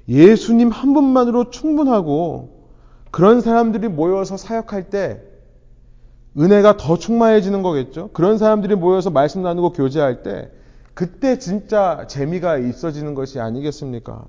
예수님 0.07 0.69
한 0.69 0.93
분만으로 0.93 1.51
충분하고 1.51 2.63
그런 3.11 3.41
사람들이 3.41 3.89
모여서 3.89 4.37
사역할 4.37 4.89
때 4.89 5.21
은혜가 6.37 6.77
더 6.77 6.97
충만해지는 6.97 7.61
거겠죠. 7.61 8.09
그런 8.11 8.39
사람들이 8.39 8.75
모여서 8.75 9.11
말씀 9.11 9.43
나누고 9.43 9.73
교제할 9.73 10.23
때 10.23 10.49
그때 10.93 11.39
진짜 11.39 12.05
재미가 12.07 12.57
있어지는 12.57 13.15
것이 13.15 13.39
아니겠습니까? 13.39 14.25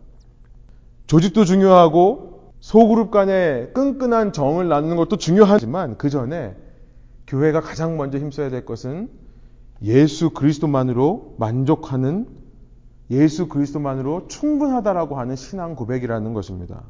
조직도 1.07 1.45
중요하고 1.45 2.53
소그룹 2.61 3.11
간의 3.11 3.73
끈끈한 3.75 4.33
정을 4.33 4.69
나누는 4.69 4.97
것도 4.97 5.17
중요하지만 5.17 5.99
그 5.99 6.09
전에 6.09 6.57
교회가 7.27 7.61
가장 7.61 7.97
먼저 7.97 8.19
힘써야 8.19 8.49
될 8.49 8.65
것은 8.65 9.11
예수 9.83 10.31
그리스도만으로 10.31 11.35
만족하는 11.39 12.27
예수 13.11 13.49
그리스도만으로 13.49 14.29
충분하다라고 14.29 15.19
하는 15.19 15.37
신앙 15.37 15.77
고백이라는 15.77 16.33
것입니다. 16.33 16.85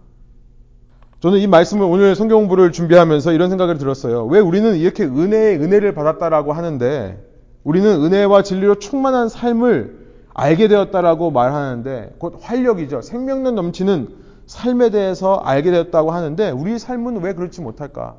저는 1.19 1.41
이 1.41 1.47
말씀을 1.47 1.85
오늘 1.87 2.15
성경 2.15 2.41
공부를 2.41 2.71
준비하면서 2.71 3.33
이런 3.33 3.49
생각을 3.49 3.79
들었어요. 3.79 4.27
왜 4.27 4.39
우리는 4.39 4.77
이렇게 4.77 5.05
은혜의 5.05 5.59
은혜를 5.59 5.95
받았다라고 5.95 6.53
하는데 6.53 7.34
우리는 7.65 8.05
은혜와 8.05 8.43
진리로 8.43 8.79
충만한 8.79 9.29
삶을 9.29 10.05
알게 10.35 10.69
되었다라고 10.69 11.31
말하는데 11.31 12.17
곧 12.19 12.39
활력이죠. 12.41 13.03
생명력 13.03 13.55
넘치는 13.55 14.09
삶에 14.47 14.91
대해서 14.91 15.37
알게 15.37 15.71
되었다고 15.71 16.11
하는데 16.11 16.51
우리 16.51 16.79
삶은 16.79 17.23
왜 17.23 17.33
그렇지 17.33 17.63
못할까? 17.63 18.17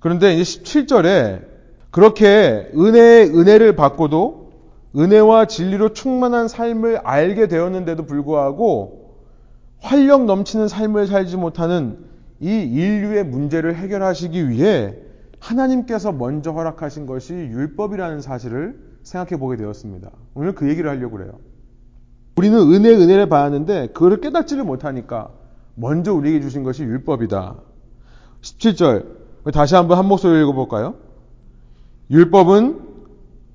그런데 0.00 0.34
이제 0.34 0.42
17절에 0.42 1.44
그렇게 1.90 2.70
은혜의 2.74 3.28
은혜를 3.30 3.76
받고도 3.76 4.50
은혜와 4.96 5.46
진리로 5.46 5.92
충만한 5.92 6.48
삶을 6.48 6.98
알게 7.04 7.48
되었는데도 7.48 8.06
불구하고 8.06 9.16
활력 9.80 10.24
넘치는 10.24 10.68
삶을 10.68 11.06
살지 11.06 11.36
못하는 11.36 11.98
이 12.40 12.48
인류의 12.48 13.24
문제를 13.24 13.76
해결하시기 13.76 14.48
위해 14.48 14.94
하나님께서 15.42 16.12
먼저 16.12 16.52
허락하신 16.52 17.04
것이 17.06 17.34
율법이라는 17.34 18.20
사실을 18.20 18.78
생각해 19.02 19.40
보게 19.40 19.56
되었습니다. 19.56 20.10
오늘 20.34 20.54
그 20.54 20.68
얘기를 20.68 20.88
하려고 20.88 21.16
그래요. 21.16 21.32
우리는 22.36 22.58
은혜, 22.72 22.90
은혜를 22.90 23.28
받았는데 23.28 23.88
그거를 23.88 24.20
깨닫지를 24.20 24.64
못하니까 24.64 25.30
먼저 25.74 26.14
우리에게 26.14 26.40
주신 26.40 26.62
것이 26.62 26.84
율법이다. 26.84 27.56
17절. 28.40 29.22
다시 29.52 29.74
한번 29.74 29.98
한 29.98 30.06
목소리 30.06 30.40
읽어볼까요? 30.42 30.94
율법은 32.10 32.80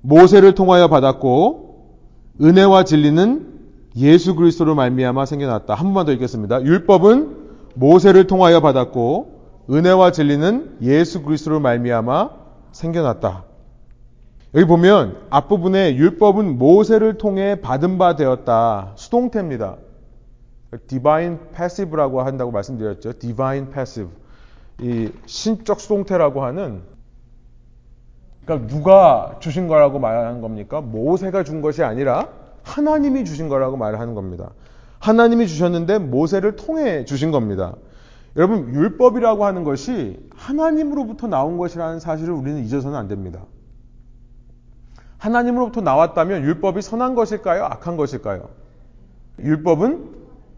모세를 0.01 0.55
통하여 0.55 0.89
받았고 0.89 1.95
은혜와 2.41 2.83
진리는 2.83 3.47
예수 3.95 4.35
그리스도로 4.35 4.75
말미암아 4.75 5.25
생겨났다. 5.25 5.73
한 5.73 5.85
번만 5.87 6.05
더 6.05 6.11
읽겠습니다. 6.11 6.63
율법은 6.63 7.47
모세를 7.75 8.27
통하여 8.27 8.59
받았고 8.59 9.36
은혜와 9.69 10.11
진리는 10.11 10.77
예수 10.81 11.23
그리스도로 11.23 11.59
말미암아 11.59 12.29
생겨났다. 12.71 13.43
여기 14.55 14.65
보면 14.65 15.17
앞부분에 15.29 15.95
율법은 15.95 16.57
모세를 16.57 17.17
통해 17.17 17.59
받은 17.59 17.97
바 17.97 18.15
되었다. 18.15 18.93
수동태입니다. 18.95 19.75
divine 20.87 21.37
passive라고 21.53 22.21
한다고 22.21 22.51
말씀드렸죠. 22.51 23.13
divine 23.19 23.69
passive. 23.71 24.11
이 24.79 25.09
신적 25.25 25.81
수동태라고 25.81 26.43
하는 26.43 26.81
그러니까 28.45 28.67
누가 28.67 29.35
주신 29.39 29.67
거라고 29.67 29.99
말하는 29.99 30.39
겁니까? 30.39 30.79
모세가 30.79 31.43
준 31.43 31.61
것이 31.61 31.83
아니라 31.83 32.29
하나님이 32.63 33.25
주신 33.25 33.49
거라고 33.49 33.75
말을 33.75 33.99
하는 33.99 34.13
겁니다. 34.13 34.51
하나님이 34.99 35.47
주셨는데 35.47 35.99
모세를 35.99 36.55
통해 36.55 37.03
주신 37.05 37.31
겁니다. 37.31 37.75
여러분 38.37 38.73
율법이라고 38.73 39.45
하는 39.45 39.63
것이 39.63 40.29
하나님으로부터 40.35 41.27
나온 41.27 41.57
것이라는 41.57 41.99
사실을 41.99 42.33
우리는 42.33 42.63
잊어서는 42.63 42.97
안 42.97 43.07
됩니다. 43.07 43.41
하나님으로부터 45.17 45.81
나왔다면 45.81 46.43
율법이 46.43 46.83
선한 46.83 47.15
것일까요? 47.15 47.65
악한 47.65 47.97
것일까요? 47.97 48.49
율법은 49.39 50.11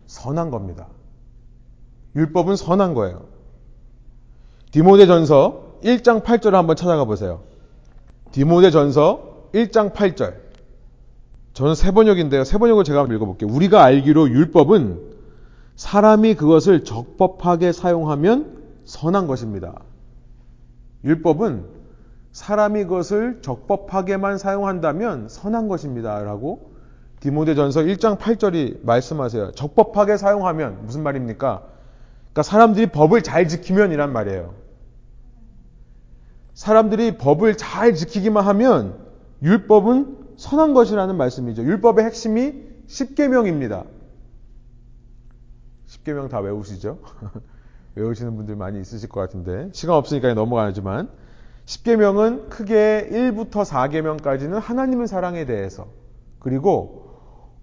선한 0.07 0.51
겁니다. 0.51 0.87
율법은 2.17 2.57
선한 2.57 2.93
거예요. 2.95 3.25
디모데 4.71 5.05
전서 5.05 5.77
1장 5.83 6.23
8절을 6.23 6.51
한번 6.51 6.75
찾아가 6.75 7.05
보세요. 7.05 7.41
디모데 8.31 8.71
전서 8.71 9.47
1장 9.53 9.93
8절. 9.93 10.35
저는 11.53 11.75
세번역인데요. 11.75 12.43
세번역을 12.43 12.83
제가 12.83 13.05
읽어볼게요. 13.05 13.49
우리가 13.49 13.83
알기로 13.83 14.29
율법은 14.29 15.08
사람이 15.79 16.35
그것을 16.35 16.83
적법하게 16.83 17.71
사용하면 17.71 18.63
선한 18.83 19.27
것입니다. 19.27 19.79
율법은 21.05 21.63
사람이 22.33 22.83
그것을 22.83 23.39
적법하게만 23.41 24.37
사용한다면 24.37 25.29
선한 25.29 25.69
것입니다. 25.69 26.21
라고 26.21 26.73
디모데전서 27.21 27.83
1장 27.83 28.17
8절이 28.17 28.85
말씀하세요. 28.85 29.53
적법하게 29.53 30.17
사용하면 30.17 30.79
무슨 30.83 31.01
말입니까? 31.01 31.63
그러니까 31.63 32.43
사람들이 32.43 32.87
법을 32.87 33.21
잘 33.21 33.47
지키면 33.47 33.93
이란 33.93 34.11
말이에요. 34.11 34.53
사람들이 36.55 37.17
법을 37.17 37.55
잘 37.55 37.95
지키기만 37.95 38.45
하면 38.47 38.97
율법은 39.41 40.17
선한 40.35 40.73
것이라는 40.73 41.15
말씀이죠. 41.15 41.63
율법의 41.63 42.03
핵심이 42.03 42.65
10계명입니다. 42.89 43.98
10계명 46.13 46.29
다 46.29 46.39
외우시죠? 46.39 46.99
외우시는 47.95 48.35
분들 48.35 48.55
많이 48.55 48.79
있으실 48.79 49.09
것 49.09 49.19
같은데 49.19 49.69
시간 49.73 49.95
없으니까 49.95 50.33
넘어가지만 50.33 51.09
10계명은 51.65 52.49
크게 52.49 53.09
1부터 53.11 53.63
4계명까지는 53.65 54.59
하나님의 54.59 55.07
사랑에 55.07 55.45
대해서 55.45 55.87
그리고 56.39 57.09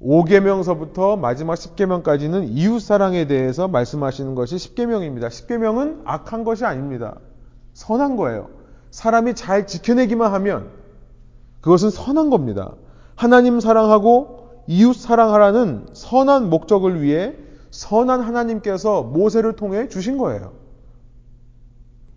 5계명서부터 0.02 1.18
마지막 1.18 1.54
10계명까지는 1.54 2.48
이웃 2.50 2.80
사랑에 2.80 3.26
대해서 3.26 3.66
말씀하시는 3.66 4.34
것이 4.34 4.56
10계명입니다. 4.56 5.28
10계명은 5.28 6.02
악한 6.04 6.44
것이 6.44 6.64
아닙니다. 6.64 7.18
선한 7.72 8.16
거예요. 8.16 8.50
사람이 8.90 9.34
잘 9.34 9.66
지켜내기만 9.66 10.32
하면 10.34 10.70
그것은 11.62 11.90
선한 11.90 12.30
겁니다. 12.30 12.74
하나님 13.14 13.58
사랑하고 13.58 14.64
이웃 14.66 14.94
사랑하라는 14.94 15.86
선한 15.94 16.50
목적을 16.50 17.02
위해 17.02 17.34
선한 17.76 18.22
하나님께서 18.22 19.02
모세를 19.02 19.54
통해 19.54 19.88
주신 19.88 20.16
거예요. 20.16 20.52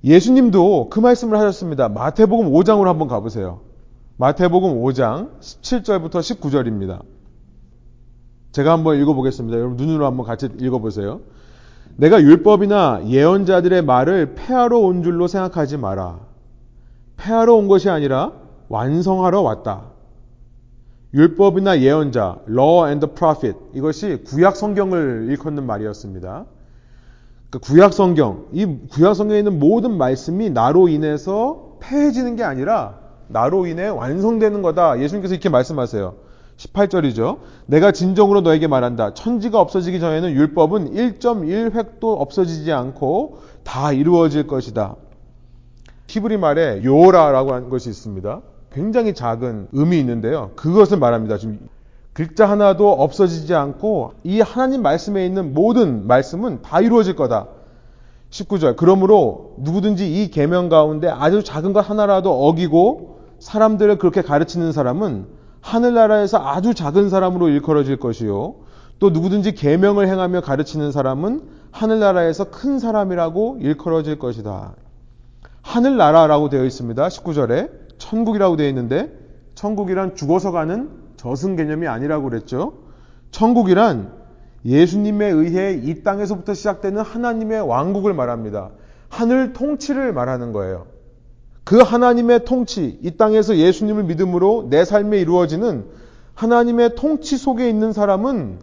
예수님도 0.05 0.87
그 0.89 1.01
말씀을 1.01 1.37
하셨습니다. 1.37 1.89
마태복음 1.89 2.49
5장으로 2.49 2.85
한번 2.85 3.09
가보세요. 3.09 3.59
마태복음 4.15 4.81
5장 4.81 5.37
17절부터 5.41 6.11
19절입니다. 6.11 7.01
제가 8.53 8.71
한번 8.71 9.01
읽어보겠습니다. 9.01 9.57
여러분 9.57 9.75
눈으로 9.75 10.05
한번 10.05 10.25
같이 10.25 10.47
읽어보세요. 10.59 11.19
내가 11.97 12.21
율법이나 12.21 13.07
예언자들의 13.07 13.81
말을 13.81 14.35
폐하러 14.35 14.77
온 14.77 15.03
줄로 15.03 15.27
생각하지 15.27 15.75
마라. 15.75 16.21
폐하러 17.17 17.55
온 17.55 17.67
것이 17.67 17.89
아니라 17.89 18.31
완성하러 18.69 19.41
왔다. 19.41 19.91
율법이나 21.13 21.79
예언자, 21.81 22.39
law 22.47 22.87
and 22.87 23.07
prophet 23.15 23.57
이것이 23.73 24.23
구약 24.25 24.55
성경을 24.55 25.27
일컫는 25.29 25.65
말이었습니다. 25.65 26.45
그 27.49 27.59
구약 27.59 27.93
성경, 27.93 28.45
이 28.51 28.65
구약 28.91 29.15
성경에 29.15 29.39
있는 29.39 29.57
모든 29.57 29.97
말씀이 29.97 30.51
나로 30.51 30.87
인해서 30.87 31.77
폐해지는 31.79 32.35
게 32.35 32.43
아니라 32.43 32.99
나로 33.27 33.65
인해 33.65 33.87
완성되는 33.87 34.61
거다. 34.61 34.99
예수님께서 34.99 35.33
이렇게 35.33 35.49
말씀하세요. 35.49 36.15
18절이죠. 36.57 37.39
내가 37.65 37.91
진정으로 37.91 38.41
너에게 38.41 38.67
말한다. 38.67 39.13
천지가 39.13 39.59
없어지기 39.59 39.99
전에는 39.99 40.31
율법은 40.31 40.93
1.1획도 40.93 42.03
없어지지 42.03 42.71
않고 42.71 43.39
다 43.63 43.93
이루어질 43.93 44.45
것이다. 44.45 44.95
히브리 46.07 46.37
말에 46.37 46.83
요라라고 46.83 47.53
하는 47.53 47.69
것이 47.69 47.89
있습니다. 47.89 48.41
굉장히 48.71 49.13
작은 49.13 49.69
의미 49.71 49.99
있는데요. 49.99 50.51
그것을 50.55 50.97
말합니다. 50.97 51.37
지금 51.37 51.59
글자 52.13 52.49
하나도 52.49 52.91
없어지지 52.91 53.53
않고 53.55 54.13
이 54.23 54.41
하나님 54.41 54.81
말씀에 54.81 55.25
있는 55.25 55.53
모든 55.53 56.07
말씀은 56.07 56.61
다 56.61 56.81
이루어질 56.81 57.15
거다. 57.15 57.47
19절. 58.29 58.75
그러므로 58.75 59.55
누구든지 59.59 60.21
이 60.21 60.29
계명 60.29 60.69
가운데 60.69 61.07
아주 61.07 61.43
작은 61.43 61.73
것 61.73 61.81
하나라도 61.81 62.47
어기고 62.47 63.19
사람들을 63.39 63.97
그렇게 63.97 64.21
가르치는 64.21 64.71
사람은 64.71 65.27
하늘나라에서 65.61 66.37
아주 66.37 66.73
작은 66.73 67.09
사람으로 67.09 67.49
일컬어질 67.49 67.97
것이요. 67.97 68.55
또 68.99 69.09
누구든지 69.09 69.53
계명을 69.53 70.07
행하며 70.07 70.41
가르치는 70.41 70.91
사람은 70.91 71.41
하늘나라에서 71.71 72.45
큰 72.51 72.79
사람이라고 72.79 73.59
일컬어질 73.61 74.19
것이다. 74.19 74.73
하늘나라라고 75.61 76.49
되어 76.49 76.65
있습니다. 76.65 77.07
19절에 77.07 77.69
천국이라고 77.99 78.55
되어 78.55 78.67
있는데 78.67 79.11
천국이란 79.53 80.15
죽어서 80.15 80.51
가는 80.51 80.89
저승 81.17 81.55
개념이 81.55 81.87
아니라고 81.87 82.29
그랬죠. 82.29 82.73
천국이란 83.31 84.11
예수님에 84.65 85.27
의해 85.29 85.73
이 85.73 86.03
땅에서부터 86.03 86.53
시작되는 86.53 87.01
하나님의 87.01 87.61
왕국을 87.61 88.13
말합니다. 88.13 88.71
하늘 89.09 89.53
통치를 89.53 90.13
말하는 90.13 90.51
거예요. 90.51 90.87
그 91.63 91.77
하나님의 91.77 92.45
통치, 92.45 92.99
이 93.03 93.11
땅에서 93.11 93.57
예수님을 93.57 94.05
믿음으로 94.05 94.67
내 94.69 94.85
삶에 94.85 95.19
이루어지는 95.19 95.85
하나님의 96.33 96.95
통치 96.95 97.37
속에 97.37 97.69
있는 97.69 97.93
사람은 97.93 98.59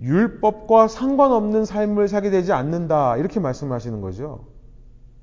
율법과 0.00 0.88
상관없는 0.88 1.64
삶을 1.64 2.08
살게 2.08 2.30
되지 2.30 2.52
않는다. 2.52 3.16
이렇게 3.16 3.38
말씀하시는 3.40 4.00
거죠. 4.00 4.46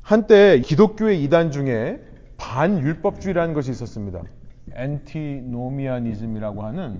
한때 0.01 0.61
기독교의 0.63 1.23
이단 1.23 1.51
중에 1.51 1.99
반율법주의라는 2.37 3.53
것이 3.53 3.71
있었습니다. 3.71 4.21
엔티노미아니즘이라고 4.73 6.63
하는 6.63 6.99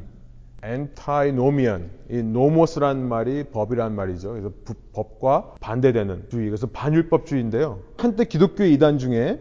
엔타이노미안, 0.63 1.91
이 2.09 2.23
노모스란 2.23 3.07
말이 3.07 3.43
법이란 3.43 3.93
말이죠. 3.95 4.31
그래서 4.31 4.51
법과 4.93 5.55
반대되는 5.59 6.29
주의, 6.29 6.47
그래서 6.49 6.67
반율법주의인데요. 6.67 7.79
한때 7.97 8.25
기독교의 8.25 8.73
이단 8.73 8.97
중에 8.97 9.39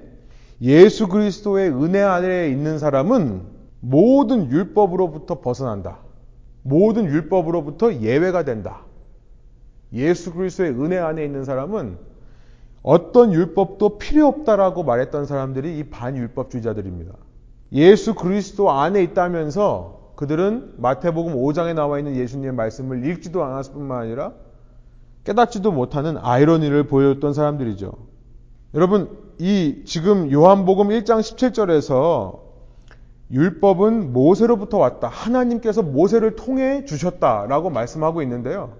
예수 0.60 1.08
그리스도의 1.08 1.70
은혜 1.70 2.00
아래 2.00 2.48
있는 2.50 2.78
사람은 2.78 3.42
모든 3.80 4.50
율법으로부터 4.50 5.40
벗어난다. 5.40 5.98
모든 6.62 7.06
율법으로부터 7.06 8.00
예외가 8.00 8.44
된다. 8.44 8.82
예수 9.92 10.32
그리스도의 10.32 10.72
은혜 10.72 10.98
안에 10.98 11.24
있는 11.24 11.44
사람은 11.44 11.96
어떤 12.84 13.32
율법도 13.32 13.96
필요 13.96 14.26
없다라고 14.26 14.84
말했던 14.84 15.24
사람들이 15.24 15.78
이 15.78 15.84
반율법주의자들입니다. 15.84 17.14
예수 17.72 18.14
그리스도 18.14 18.70
안에 18.70 19.02
있다면서 19.02 20.12
그들은 20.16 20.74
마태복음 20.76 21.34
5장에 21.34 21.74
나와 21.74 21.98
있는 21.98 22.14
예수님의 22.14 22.52
말씀을 22.52 23.06
읽지도 23.06 23.42
않았을 23.42 23.72
뿐만 23.72 24.02
아니라 24.02 24.32
깨닫지도 25.24 25.72
못하는 25.72 26.18
아이러니를 26.18 26.86
보여줬던 26.86 27.32
사람들이죠. 27.32 27.90
여러분, 28.74 29.16
이 29.38 29.82
지금 29.86 30.30
요한복음 30.30 30.88
1장 30.88 31.20
17절에서 31.20 32.38
율법은 33.30 34.12
모세로부터 34.12 34.76
왔다. 34.76 35.08
하나님께서 35.08 35.82
모세를 35.82 36.36
통해 36.36 36.84
주셨다라고 36.84 37.70
말씀하고 37.70 38.20
있는데요. 38.20 38.74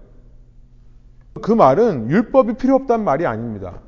그 1.41 1.53
말은 1.53 2.11
율법이 2.11 2.59
필요 2.59 2.75
없다는 2.75 3.03
말이 3.03 3.25
아닙니다. 3.25 3.81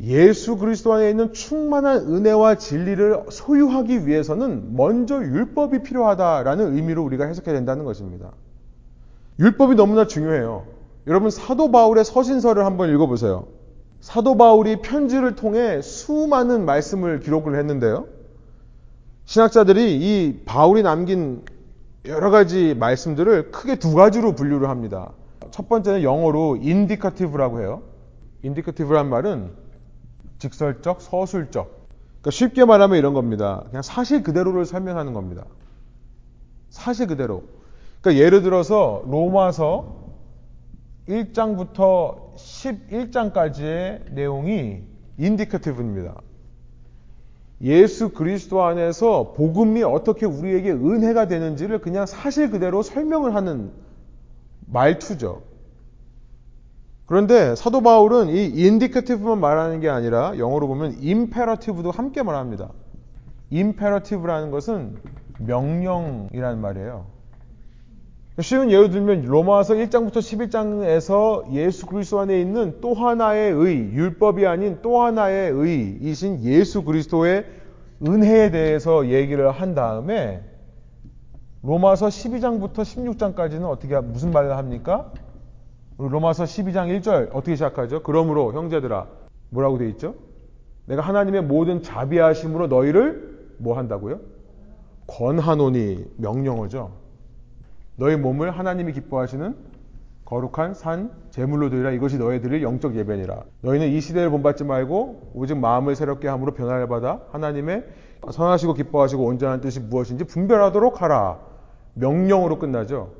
예수 0.00 0.56
그리스도 0.56 0.92
안에 0.92 1.10
있는 1.10 1.32
충만한 1.32 1.98
은혜와 2.12 2.56
진리를 2.56 3.26
소유하기 3.30 4.06
위해서는 4.06 4.76
먼저 4.76 5.16
율법이 5.22 5.82
필요하다라는 5.82 6.76
의미로 6.76 7.04
우리가 7.04 7.26
해석해야 7.26 7.54
된다는 7.54 7.84
것입니다. 7.84 8.32
율법이 9.38 9.76
너무나 9.76 10.06
중요해요. 10.06 10.66
여러분 11.06 11.30
사도 11.30 11.70
바울의 11.70 12.04
서신서를 12.04 12.64
한번 12.64 12.90
읽어보세요. 12.90 13.46
사도 14.00 14.36
바울이 14.36 14.82
편지를 14.82 15.36
통해 15.36 15.80
수많은 15.80 16.64
말씀을 16.64 17.20
기록을 17.20 17.56
했는데요. 17.58 18.06
신학자들이 19.26 19.96
이 19.96 20.40
바울이 20.44 20.82
남긴 20.82 21.42
여러 22.06 22.30
가지 22.30 22.74
말씀들을 22.74 23.50
크게 23.50 23.76
두 23.76 23.94
가지로 23.94 24.34
분류를 24.34 24.68
합니다. 24.68 25.12
첫 25.50 25.68
번째는 25.68 26.02
영어로 26.02 26.56
indicative라고 26.56 27.60
해요. 27.60 27.82
indicative란 28.42 29.08
말은 29.08 29.63
직설적, 30.38 31.00
서술적. 31.00 31.88
그러니까 32.20 32.30
쉽게 32.30 32.64
말하면 32.64 32.98
이런 32.98 33.14
겁니다. 33.14 33.64
그냥 33.68 33.82
사실 33.82 34.22
그대로를 34.22 34.64
설명하는 34.64 35.12
겁니다. 35.12 35.44
사실 36.70 37.06
그대로. 37.06 37.44
그러니까 38.00 38.24
예를 38.24 38.42
들어서 38.42 39.02
로마서 39.06 40.04
1장부터 41.08 42.34
11장까지의 42.34 44.12
내용이 44.12 44.82
indicative입니다. 45.18 46.20
예수 47.62 48.10
그리스도 48.10 48.62
안에서 48.62 49.32
복음이 49.36 49.82
어떻게 49.82 50.26
우리에게 50.26 50.72
은혜가 50.72 51.28
되는지를 51.28 51.80
그냥 51.80 52.04
사실 52.04 52.50
그대로 52.50 52.82
설명을 52.82 53.34
하는 53.34 53.72
말투죠. 54.66 55.42
그런데 57.06 57.54
사도 57.54 57.82
바울은 57.82 58.28
이 58.30 58.46
indicative만 58.46 59.38
말하는 59.38 59.80
게 59.80 59.88
아니라 59.88 60.38
영어로 60.38 60.66
보면 60.68 60.96
imperative도 61.00 61.90
함께 61.90 62.22
말합니다. 62.22 62.70
imperative라는 63.50 64.50
것은 64.50 64.96
명령이라는 65.38 66.60
말이에요. 66.60 67.06
쉬운 68.40 68.70
예를 68.70 68.90
들면 68.90 69.26
로마서 69.26 69.74
1장부터 69.74 70.16
11장에서 70.16 71.52
예수 71.52 71.86
그리스도 71.86 72.18
안에 72.18 72.40
있는 72.40 72.80
또 72.80 72.94
하나의 72.94 73.52
의, 73.52 73.76
율법이 73.92 74.44
아닌 74.46 74.78
또 74.82 75.02
하나의 75.02 75.52
의이신 75.52 76.42
예수 76.42 76.82
그리스도의 76.82 77.44
은혜에 78.04 78.50
대해서 78.50 79.08
얘기를 79.08 79.52
한 79.52 79.76
다음에 79.76 80.42
로마서 81.62 82.08
12장부터 82.08 82.78
16장까지는 82.78 83.68
어떻게 83.68 83.98
무슨 84.00 84.32
말을 84.32 84.56
합니까? 84.56 85.12
로마서 85.98 86.44
12장 86.44 87.00
1절 87.00 87.28
어떻게 87.32 87.54
시작하죠? 87.54 88.02
그러므로 88.02 88.52
형제들아 88.52 89.06
뭐라고 89.50 89.78
돼 89.78 89.88
있죠? 89.90 90.14
내가 90.86 91.02
하나님의 91.02 91.42
모든 91.44 91.82
자비하심으로 91.82 92.66
너희를 92.66 93.54
뭐 93.58 93.76
한다고요? 93.78 94.20
권하노니 95.06 96.04
명령어죠. 96.16 96.92
너희 97.96 98.16
몸을 98.16 98.50
하나님이 98.50 98.92
기뻐하시는 98.92 99.54
거룩한 100.24 100.74
산 100.74 101.12
제물로 101.30 101.70
드리라 101.70 101.90
이것이 101.92 102.18
너희들의 102.18 102.62
영적 102.62 102.96
예배니라. 102.96 103.44
너희는 103.60 103.88
이 103.90 104.00
시대를 104.00 104.30
본받지 104.30 104.64
말고 104.64 105.32
오직 105.34 105.56
마음을 105.56 105.94
새롭게 105.94 106.28
함으로 106.28 106.54
변화를 106.54 106.88
받아 106.88 107.20
하나님의 107.30 107.84
선하시고 108.30 108.74
기뻐하시고 108.74 109.22
온전한 109.24 109.60
뜻이 109.60 109.80
무엇인지 109.80 110.24
분별하도록 110.24 111.02
하라. 111.02 111.38
명령으로 111.94 112.58
끝나죠. 112.58 113.12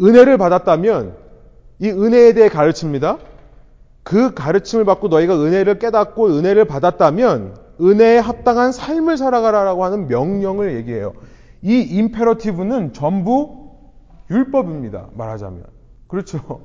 은혜를 0.00 0.38
받았다면 0.38 1.23
이 1.78 1.90
은혜에 1.90 2.32
대해 2.34 2.48
가르칩니다. 2.48 3.18
그 4.02 4.34
가르침을 4.34 4.84
받고 4.84 5.08
너희가 5.08 5.34
은혜를 5.34 5.78
깨닫고 5.78 6.28
은혜를 6.28 6.66
받았다면 6.66 7.56
은혜에 7.80 8.18
합당한 8.18 8.70
삶을 8.70 9.16
살아가라라고 9.16 9.84
하는 9.84 10.06
명령을 10.08 10.76
얘기해요. 10.76 11.14
이 11.62 11.80
임페러티브는 11.80 12.92
전부 12.92 13.70
율법입니다. 14.30 15.08
말하자면. 15.14 15.64
그렇죠. 16.06 16.60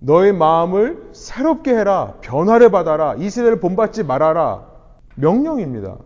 너의 0.00 0.32
마음을 0.32 1.10
새롭게 1.12 1.74
해라. 1.74 2.14
변화를 2.20 2.70
받아라. 2.70 3.14
이 3.14 3.30
시대를 3.30 3.60
본받지 3.60 4.02
말아라. 4.02 4.66
명령입니다. 5.14 5.96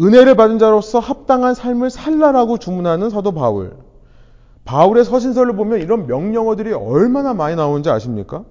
은혜를 0.00 0.34
받은 0.34 0.58
자로서 0.58 0.98
합당한 0.98 1.54
삶을 1.54 1.90
살라라고 1.90 2.58
주문하는 2.58 3.10
사도 3.10 3.32
바울. 3.32 3.76
바울의 4.64 5.04
서신서를 5.04 5.56
보면 5.56 5.80
이런 5.80 6.06
명령어들이 6.06 6.72
얼마나 6.72 7.34
많이 7.34 7.56
나오는지 7.56 7.90
아십니까? 7.90 8.44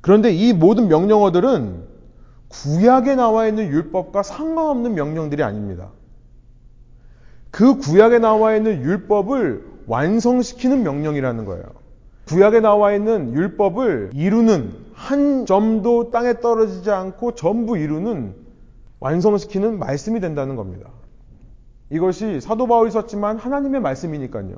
그런데 0.00 0.32
이 0.32 0.52
모든 0.52 0.88
명령어들은 0.88 1.92
구약에 2.48 3.14
나와 3.14 3.46
있는 3.46 3.68
율법과 3.68 4.22
상관없는 4.22 4.94
명령들이 4.94 5.42
아닙니다. 5.42 5.90
그 7.50 7.78
구약에 7.78 8.18
나와 8.18 8.56
있는 8.56 8.82
율법을 8.82 9.72
완성시키는 9.86 10.82
명령이라는 10.82 11.44
거예요. 11.44 11.64
구약에 12.26 12.60
나와 12.60 12.94
있는 12.94 13.32
율법을 13.34 14.10
이루는 14.14 14.72
한 14.94 15.44
점도 15.44 16.10
땅에 16.10 16.40
떨어지지 16.40 16.90
않고 16.90 17.34
전부 17.34 17.76
이루는 17.76 18.34
완성시키는 19.00 19.78
말씀이 19.78 20.20
된다는 20.20 20.56
겁니다. 20.56 20.88
이것이 21.90 22.40
사도 22.40 22.66
바울이 22.66 22.90
썼지만 22.90 23.36
하나님의 23.36 23.80
말씀이니까요. 23.80 24.56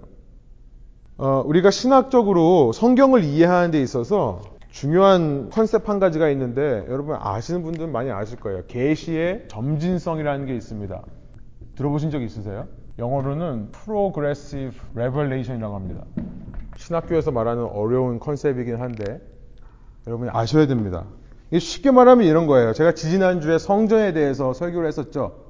어, 1.16 1.42
우리가 1.46 1.70
신학적으로 1.70 2.72
성경을 2.72 3.22
이해하는 3.22 3.70
데 3.70 3.81
있어서 3.81 4.40
중요한 4.70 5.48
컨셉 5.50 5.88
한 5.88 6.00
가지가 6.00 6.29
있는데 6.31 6.85
여러분 6.88 7.16
아시는 7.20 7.62
분들은 7.62 7.92
많이 7.92 8.11
아실 8.11 8.40
거예요. 8.40 8.64
계시의 8.66 9.44
점진성이라는 9.48 10.46
게 10.46 10.57
있습니다. 10.57 11.03
들어보신 11.77 12.11
적 12.11 12.20
있으세요? 12.20 12.66
영어로는 12.98 13.70
Progressive 13.70 14.77
Revelation이라고 14.96 15.74
합니다. 15.77 16.05
신학교에서 16.77 17.31
말하는 17.31 17.62
어려운 17.64 18.18
컨셉이긴 18.18 18.77
한데 18.77 19.20
여러분이 20.09 20.31
아셔야 20.33 20.66
됩니다. 20.66 21.05
쉽게 21.57 21.92
말하면 21.92 22.27
이런 22.27 22.48
거예요. 22.48 22.72
제가 22.72 22.94
지지난주에 22.94 23.59
성전에 23.59 24.12
대해서 24.12 24.53
설교를 24.53 24.88
했었죠. 24.88 25.44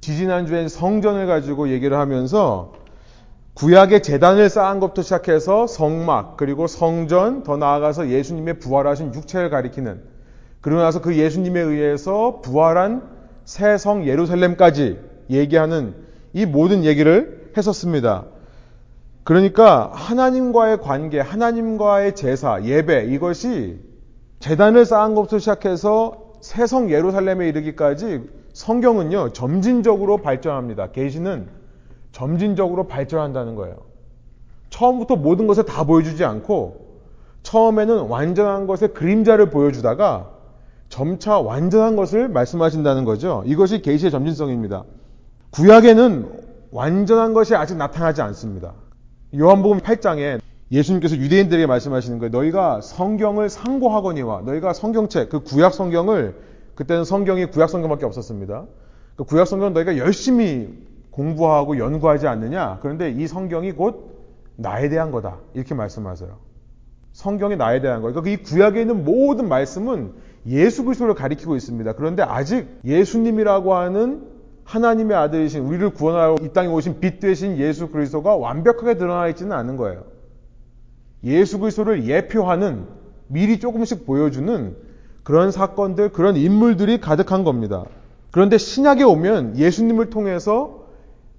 지지난주엔 0.00 0.68
성전을 0.68 1.26
가지고 1.26 1.70
얘기를 1.70 1.98
하면서 1.98 2.72
구약의 3.58 4.04
재단을 4.04 4.48
쌓은 4.48 4.78
것부터 4.78 5.02
시작해서 5.02 5.66
성막, 5.66 6.36
그리고 6.36 6.68
성전, 6.68 7.42
더 7.42 7.56
나아가서 7.56 8.08
예수님의 8.08 8.60
부활하신 8.60 9.12
육체를 9.14 9.50
가리키는 9.50 10.00
그러고 10.60 10.80
나서 10.80 11.00
그 11.00 11.16
예수님에 11.16 11.60
의해서 11.60 12.40
부활한 12.40 13.02
새 13.44 13.76
성 13.76 14.06
예루살렘까지 14.06 15.00
얘기하는 15.30 15.94
이 16.34 16.46
모든 16.46 16.84
얘기를 16.84 17.50
했었습니다. 17.56 18.26
그러니까 19.24 19.90
하나님과의 19.92 20.78
관계, 20.80 21.18
하나님과의 21.18 22.14
제사, 22.14 22.62
예배 22.62 23.06
이것이 23.06 23.80
재단을 24.38 24.84
쌓은 24.84 25.16
것부터 25.16 25.40
시작해서 25.40 26.34
새 26.40 26.64
성 26.66 26.92
예루살렘에 26.92 27.48
이르기까지 27.48 28.22
성경은요 28.52 29.32
점진적으로 29.32 30.18
발전합니다. 30.18 30.92
계시는 30.92 31.57
점진적으로 32.18 32.88
발전한다는 32.88 33.54
거예요. 33.54 33.76
처음부터 34.70 35.14
모든 35.14 35.46
것을 35.46 35.64
다 35.64 35.84
보여주지 35.84 36.24
않고 36.24 36.88
처음에는 37.44 38.08
완전한 38.08 38.66
것의 38.66 38.92
그림자를 38.92 39.50
보여주다가 39.50 40.30
점차 40.88 41.38
완전한 41.38 41.94
것을 41.94 42.28
말씀하신다는 42.28 43.04
거죠. 43.04 43.44
이것이 43.46 43.82
계시의 43.82 44.10
점진성입니다. 44.10 44.82
구약에는 45.50 46.48
완전한 46.72 47.34
것이 47.34 47.54
아직 47.54 47.76
나타나지 47.76 48.20
않습니다. 48.20 48.74
요한복음 49.38 49.78
8장에 49.78 50.40
예수님께서 50.72 51.16
유대인들에게 51.16 51.66
말씀하시는 51.66 52.18
거예요. 52.18 52.30
너희가 52.30 52.80
성경을 52.80 53.48
상고하거니와 53.48 54.42
너희가 54.42 54.72
성경책, 54.72 55.28
그 55.28 55.40
구약 55.40 55.72
성경을 55.72 56.34
그때는 56.74 57.04
성경이 57.04 57.46
구약 57.46 57.70
성경밖에 57.70 58.04
없었습니다. 58.06 58.66
그 59.16 59.24
구약 59.24 59.46
성경은 59.46 59.72
너희가 59.72 59.96
열심히 59.98 60.87
공부하고 61.10 61.78
연구하지 61.78 62.26
않느냐? 62.26 62.78
그런데 62.80 63.10
이 63.10 63.26
성경이 63.26 63.72
곧 63.72 64.16
나에 64.56 64.88
대한 64.88 65.10
거다. 65.10 65.38
이렇게 65.54 65.74
말씀하세요. 65.74 66.30
성경이 67.12 67.56
나에 67.56 67.80
대한 67.80 68.02
거. 68.02 68.12
그러니까 68.12 68.30
이 68.30 68.36
구약에 68.42 68.80
있는 68.80 69.04
모든 69.04 69.48
말씀은 69.48 70.12
예수 70.46 70.84
그리스도를 70.84 71.14
가리키고 71.14 71.56
있습니다. 71.56 71.92
그런데 71.94 72.22
아직 72.22 72.68
예수님이라고 72.84 73.74
하는 73.74 74.22
하나님의 74.64 75.16
아들이신 75.16 75.64
우리를 75.64 75.90
구원하러 75.90 76.36
이 76.42 76.52
땅에 76.52 76.68
오신 76.68 77.00
빛 77.00 77.20
되신 77.20 77.56
예수 77.56 77.88
그리스도가 77.88 78.36
완벽하게 78.36 78.96
드러나 78.96 79.26
있지는 79.28 79.52
않은 79.52 79.76
거예요. 79.76 80.04
예수 81.24 81.58
그리스도를 81.58 82.06
예표하는 82.06 82.84
미리 83.28 83.58
조금씩 83.58 84.06
보여주는 84.06 84.76
그런 85.22 85.50
사건들, 85.50 86.12
그런 86.12 86.36
인물들이 86.36 87.00
가득한 87.00 87.44
겁니다. 87.44 87.84
그런데 88.30 88.58
신약에 88.58 89.04
오면 89.04 89.56
예수님을 89.58 90.10
통해서 90.10 90.77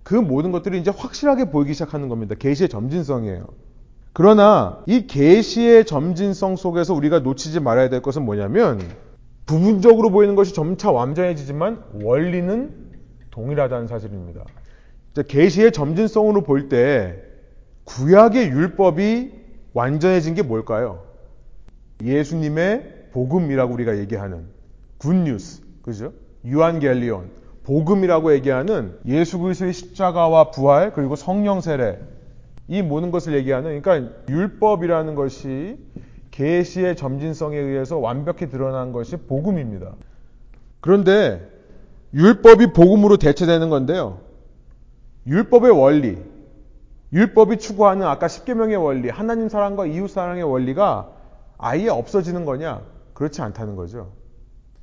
그 0.10 0.16
모든 0.16 0.52
것들이 0.52 0.80
이제 0.80 0.90
확실하게 0.90 1.52
보이기 1.52 1.74
시작하는 1.74 2.10
겁니다. 2.10 2.34
계시의 2.34 2.68
점진성이에요. 2.68 3.46
그러나 4.12 4.82
이 4.88 5.06
계시의 5.06 5.86
점진성 5.86 6.56
속에서 6.56 6.96
우리가 6.96 7.20
놓치지 7.20 7.60
말아야 7.60 7.90
될 7.90 8.02
것은 8.02 8.26
뭐냐면 8.26 8.82
부분적으로 9.46 10.10
보이는 10.10 10.34
것이 10.34 10.56
점차 10.56 10.90
완전해지지만 10.90 11.84
원리는 12.02 12.74
동일하다는 13.30 13.86
사실입니다. 13.86 14.46
계시의 15.28 15.72
점진성으로 15.74 16.42
볼 16.42 16.70
때 16.70 17.22
구약의 17.84 18.48
율법이 18.50 19.32
완전해진 19.74 20.34
게 20.34 20.42
뭘까요? 20.42 21.04
예수님의 22.04 23.10
복음이라고 23.12 23.76
우리가 23.76 24.00
얘기하는 24.00 24.48
굿뉴스, 24.98 25.62
그죠? 25.84 26.14
유한겔리온, 26.46 27.30
복음이라고 27.70 28.34
얘기하는 28.34 28.98
예수 29.06 29.38
그리스도의 29.38 29.74
십자가와 29.74 30.50
부활 30.50 30.92
그리고 30.92 31.16
성령 31.16 31.62
세례 31.62 32.00
이 32.68 32.82
모든 32.82 33.12
것을 33.12 33.36
얘기하는 33.36 33.80
그러니까 33.80 34.12
율법이라는 34.28 35.14
것이 35.14 35.78
계시의 36.32 36.96
점진성에 36.96 37.56
의해서 37.56 38.00
완벽히 38.00 38.50
드러난 38.50 38.92
것이 38.92 39.18
복음입니다. 39.18 39.94
그런데 40.82 41.48
율법이 42.12 42.74
복음으로 42.74 43.18
대체되는 43.18 43.70
건데요. 43.70 44.22
율법의 45.28 45.70
원리, 45.72 46.18
율법이 47.14 47.60
추구하는 47.60 48.08
아까 48.08 48.28
십계명의 48.28 48.78
원리, 48.78 49.10
하나님 49.10 49.48
사랑과 49.48 49.86
이웃 49.86 50.10
사랑의 50.10 50.42
원리가 50.42 51.12
아예 51.60 51.88
없어지는 51.88 52.46
거냐? 52.46 52.82
그렇지 53.14 53.44
않다는 53.44 53.76
거죠. 53.76 54.19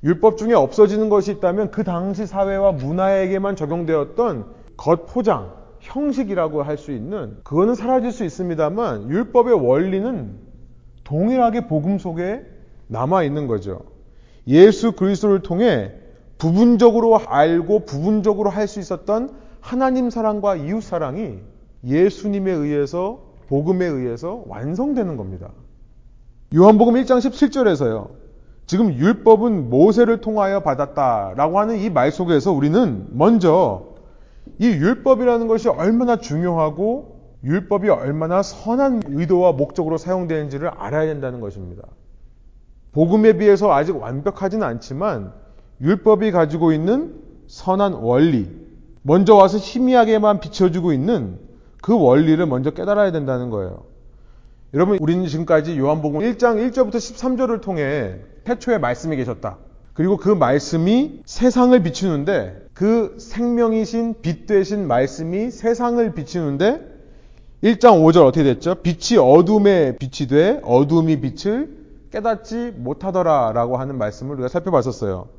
율법 0.03 0.37
중에 0.37 0.53
없어지는 0.53 1.09
것이 1.09 1.31
있다면 1.31 1.71
그 1.71 1.83
당시 1.83 2.25
사회와 2.25 2.73
문화에게만 2.73 3.55
적용되었던 3.55 4.45
겉 4.77 5.07
포장, 5.07 5.53
형식이라고 5.79 6.63
할 6.63 6.77
수 6.77 6.91
있는 6.91 7.37
그거는 7.43 7.75
사라질 7.75 8.11
수 8.11 8.23
있습니다만 8.23 9.09
율법의 9.09 9.53
원리는 9.65 10.35
동일하게 11.03 11.67
복음 11.67 11.97
속에 11.97 12.45
남아 12.87 13.23
있는 13.23 13.47
거죠. 13.47 13.81
예수 14.47 14.91
그리스도를 14.93 15.41
통해 15.41 15.91
부분적으로 16.37 17.17
알고 17.17 17.85
부분적으로 17.85 18.49
할 18.49 18.67
수 18.67 18.79
있었던 18.79 19.31
하나님 19.59 20.09
사랑과 20.09 20.55
이웃 20.55 20.81
사랑이 20.81 21.39
예수님에 21.83 22.51
의해서 22.51 23.23
복음에 23.47 23.85
의해서 23.85 24.43
완성되는 24.47 25.17
겁니다. 25.17 25.49
요한복음 26.55 26.93
1장 26.95 27.17
17절에서요. 27.17 28.26
지금 28.67 28.93
율법은 28.93 29.69
모세를 29.69 30.19
통하여 30.21 30.59
받았다라고 30.59 31.59
하는 31.59 31.77
이 31.79 31.89
말 31.89 32.11
속에서 32.11 32.51
우리는 32.51 33.07
먼저 33.11 33.85
이 34.59 34.65
율법이라는 34.67 35.47
것이 35.47 35.69
얼마나 35.69 36.17
중요하고 36.17 37.15
율법이 37.43 37.87
얼마나 37.89 38.43
선한 38.43 39.03
의도와 39.07 39.53
목적으로 39.53 39.97
사용되는지를 39.97 40.69
알아야 40.69 41.05
된다는 41.05 41.39
것입니다. 41.39 41.83
복음에 42.91 43.33
비해서 43.37 43.71
아직 43.71 43.95
완벽하지는 43.95 44.65
않지만 44.67 45.31
율법이 45.79 46.31
가지고 46.31 46.71
있는 46.73 47.21
선한 47.47 47.93
원리, 47.93 48.49
먼저 49.03 49.35
와서 49.35 49.57
희미하게만 49.57 50.39
비춰주고 50.41 50.91
있는 50.91 51.39
그 51.81 51.97
원리를 51.97 52.43
먼저 52.47 52.71
깨달아야 52.71 53.11
된다는 53.11 53.49
거예요. 53.49 53.83
여러분, 54.73 54.97
우리는 54.99 55.25
지금까지 55.25 55.77
요한복음 55.79 56.19
1장 56.19 56.57
1절부터 56.57 56.95
13절을 56.95 57.61
통해 57.61 58.15
태초에 58.43 58.77
말씀이 58.79 59.15
계셨다. 59.15 59.57
그리고 59.93 60.17
그 60.17 60.29
말씀이 60.29 61.21
세상을 61.25 61.81
비추는데 61.83 62.67
그 62.73 63.15
생명이신 63.17 64.15
빛 64.21 64.45
되신 64.45 64.85
말씀이 64.85 65.51
세상을 65.51 66.13
비추는데 66.13 66.81
1장 67.63 68.03
5절 68.03 68.25
어떻게 68.25 68.43
됐죠? 68.43 68.75
빛이 68.75 69.17
어둠에 69.17 69.97
빛이 69.97 70.27
돼 70.27 70.59
어둠이 70.63 71.21
빛을 71.21 71.69
깨닫지 72.11 72.73
못하더라 72.75 73.53
라고 73.53 73.77
하는 73.77 73.97
말씀을 73.97 74.33
우리가 74.33 74.49
살펴봤었어요. 74.49 75.29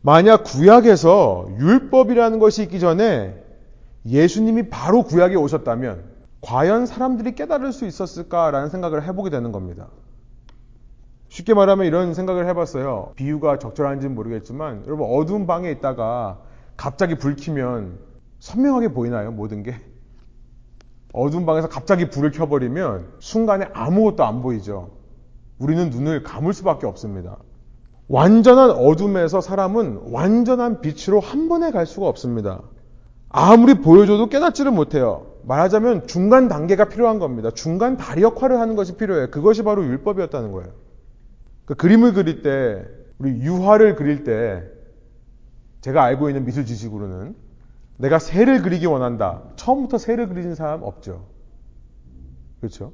만약 0.00 0.44
구약에서 0.44 1.48
율법이라는 1.58 2.38
것이 2.38 2.62
있기 2.62 2.78
전에 2.78 3.34
예수님이 4.06 4.70
바로 4.70 5.02
구약에 5.02 5.34
오셨다면 5.34 6.09
과연 6.42 6.86
사람들이 6.86 7.34
깨달을 7.34 7.72
수 7.72 7.86
있었을까라는 7.86 8.70
생각을 8.70 9.04
해보게 9.04 9.30
되는 9.30 9.52
겁니다. 9.52 9.88
쉽게 11.28 11.54
말하면 11.54 11.86
이런 11.86 12.14
생각을 12.14 12.46
해봤어요. 12.48 13.12
비유가 13.14 13.58
적절한지는 13.58 14.14
모르겠지만 14.14 14.84
여러분 14.86 15.08
어두운 15.10 15.46
방에 15.46 15.70
있다가 15.70 16.40
갑자기 16.76 17.16
불 17.16 17.36
켜면 17.36 17.98
선명하게 18.40 18.88
보이나요? 18.92 19.30
모든 19.30 19.62
게? 19.62 19.76
어두운 21.12 21.44
방에서 21.46 21.68
갑자기 21.68 22.08
불을 22.08 22.30
켜버리면 22.30 23.14
순간에 23.18 23.68
아무것도 23.72 24.24
안 24.24 24.42
보이죠. 24.42 24.90
우리는 25.58 25.90
눈을 25.90 26.22
감을 26.22 26.54
수밖에 26.54 26.86
없습니다. 26.86 27.36
완전한 28.08 28.70
어둠에서 28.70 29.40
사람은 29.40 30.10
완전한 30.10 30.80
빛으로 30.80 31.20
한 31.20 31.48
번에 31.48 31.70
갈 31.70 31.86
수가 31.86 32.08
없습니다. 32.08 32.62
아무리 33.28 33.74
보여줘도 33.74 34.28
깨닫지를 34.28 34.72
못해요. 34.72 35.29
말하자면 35.44 36.06
중간 36.06 36.48
단계가 36.48 36.88
필요한 36.88 37.18
겁니다. 37.18 37.50
중간 37.50 37.96
다리 37.96 38.22
역할을 38.22 38.58
하는 38.58 38.76
것이 38.76 38.96
필요해요. 38.96 39.30
그것이 39.30 39.62
바로 39.62 39.84
율법이었다는 39.84 40.52
거예요. 40.52 40.72
그 41.64 41.74
그림을 41.74 42.14
그릴 42.14 42.42
때, 42.42 42.84
우리 43.18 43.40
유화를 43.40 43.96
그릴 43.96 44.24
때, 44.24 44.64
제가 45.80 46.02
알고 46.02 46.28
있는 46.28 46.44
미술 46.44 46.66
지식으로는 46.66 47.34
내가 47.96 48.18
새를 48.18 48.62
그리기 48.62 48.86
원한다. 48.86 49.42
처음부터 49.56 49.98
새를 49.98 50.28
그리는 50.28 50.54
사람 50.54 50.82
없죠. 50.82 51.26
그렇죠? 52.60 52.92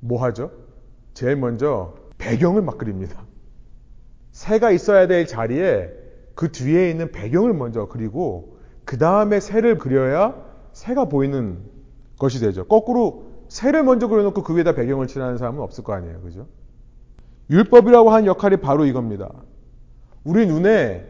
뭐 0.00 0.22
하죠? 0.24 0.50
제일 1.14 1.36
먼저 1.36 1.94
배경을 2.18 2.62
막 2.62 2.78
그립니다. 2.78 3.24
새가 4.32 4.70
있어야 4.70 5.06
될 5.06 5.26
자리에 5.26 5.90
그 6.34 6.50
뒤에 6.52 6.90
있는 6.90 7.12
배경을 7.12 7.54
먼저 7.54 7.86
그리고 7.86 8.58
그 8.84 8.98
다음에 8.98 9.40
새를 9.40 9.78
그려야 9.78 10.34
새가 10.74 11.06
보이는 11.06 11.58
것이 12.18 12.40
되죠. 12.40 12.64
거꾸로 12.66 13.24
새를 13.48 13.82
먼저 13.82 14.08
그려놓고 14.08 14.42
그 14.42 14.56
위에다 14.56 14.74
배경을 14.74 15.06
칠하는 15.06 15.38
사람은 15.38 15.60
없을 15.60 15.84
거 15.84 15.94
아니에요. 15.94 16.20
그죠? 16.20 16.46
율법이라고 17.48 18.10
하는 18.10 18.26
역할이 18.26 18.58
바로 18.58 18.84
이겁니다. 18.84 19.30
우리 20.24 20.46
눈에 20.46 21.06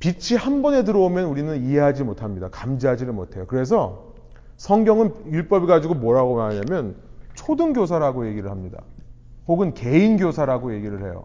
빛이 0.00 0.38
한 0.38 0.62
번에 0.62 0.82
들어오면 0.82 1.26
우리는 1.26 1.62
이해하지 1.62 2.04
못합니다. 2.04 2.48
감지하지를 2.50 3.12
못해요. 3.12 3.44
그래서 3.46 4.12
성경은 4.56 5.32
율법을 5.32 5.66
가지고 5.66 5.94
뭐라고 5.94 6.36
말하냐면 6.36 6.96
초등교사라고 7.34 8.26
얘기를 8.26 8.50
합니다. 8.50 8.82
혹은 9.46 9.74
개인교사라고 9.74 10.74
얘기를 10.74 11.02
해요. 11.04 11.24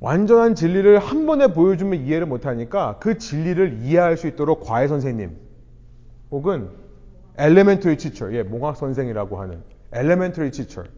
완전한 0.00 0.54
진리를 0.54 0.98
한 0.98 1.26
번에 1.26 1.48
보여주면 1.48 2.00
이해를 2.04 2.26
못하니까 2.26 2.98
그 3.00 3.18
진리를 3.18 3.80
이해할 3.82 4.16
수 4.16 4.28
있도록 4.28 4.62
과외 4.62 4.86
선생님 4.86 5.47
혹은 6.30 6.68
elementary 7.38 7.96
teacher, 7.96 8.34
예, 8.36 8.42
몽학 8.42 8.76
선생이라고 8.76 9.40
하는 9.40 9.62
elementary 9.94 10.50
teacher. 10.50 10.90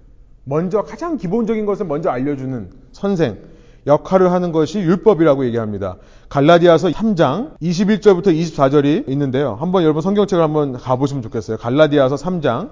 먼저 0.45 0.83
가장 0.83 1.16
기본적인 1.16 1.66
것을 1.66 1.87
먼저 1.87 2.11
알려주는 2.11 2.71
선생 2.93 3.38
역할을 3.87 4.33
하는 4.33 4.53
것이 4.53 4.81
율법이라고 4.81 5.45
얘기합니다. 5.47 5.97
갈라디아서 6.29 6.88
3장 6.88 7.59
21절부터 7.61 8.27
24절이 8.27 9.09
있는데요. 9.09 9.55
한번 9.55 9.83
여러분 9.85 10.03
성경책을 10.03 10.43
한번 10.43 10.73
가보시면 10.75 11.23
좋겠어요. 11.23 11.57
갈라디아서 11.57 12.16
3장 12.16 12.71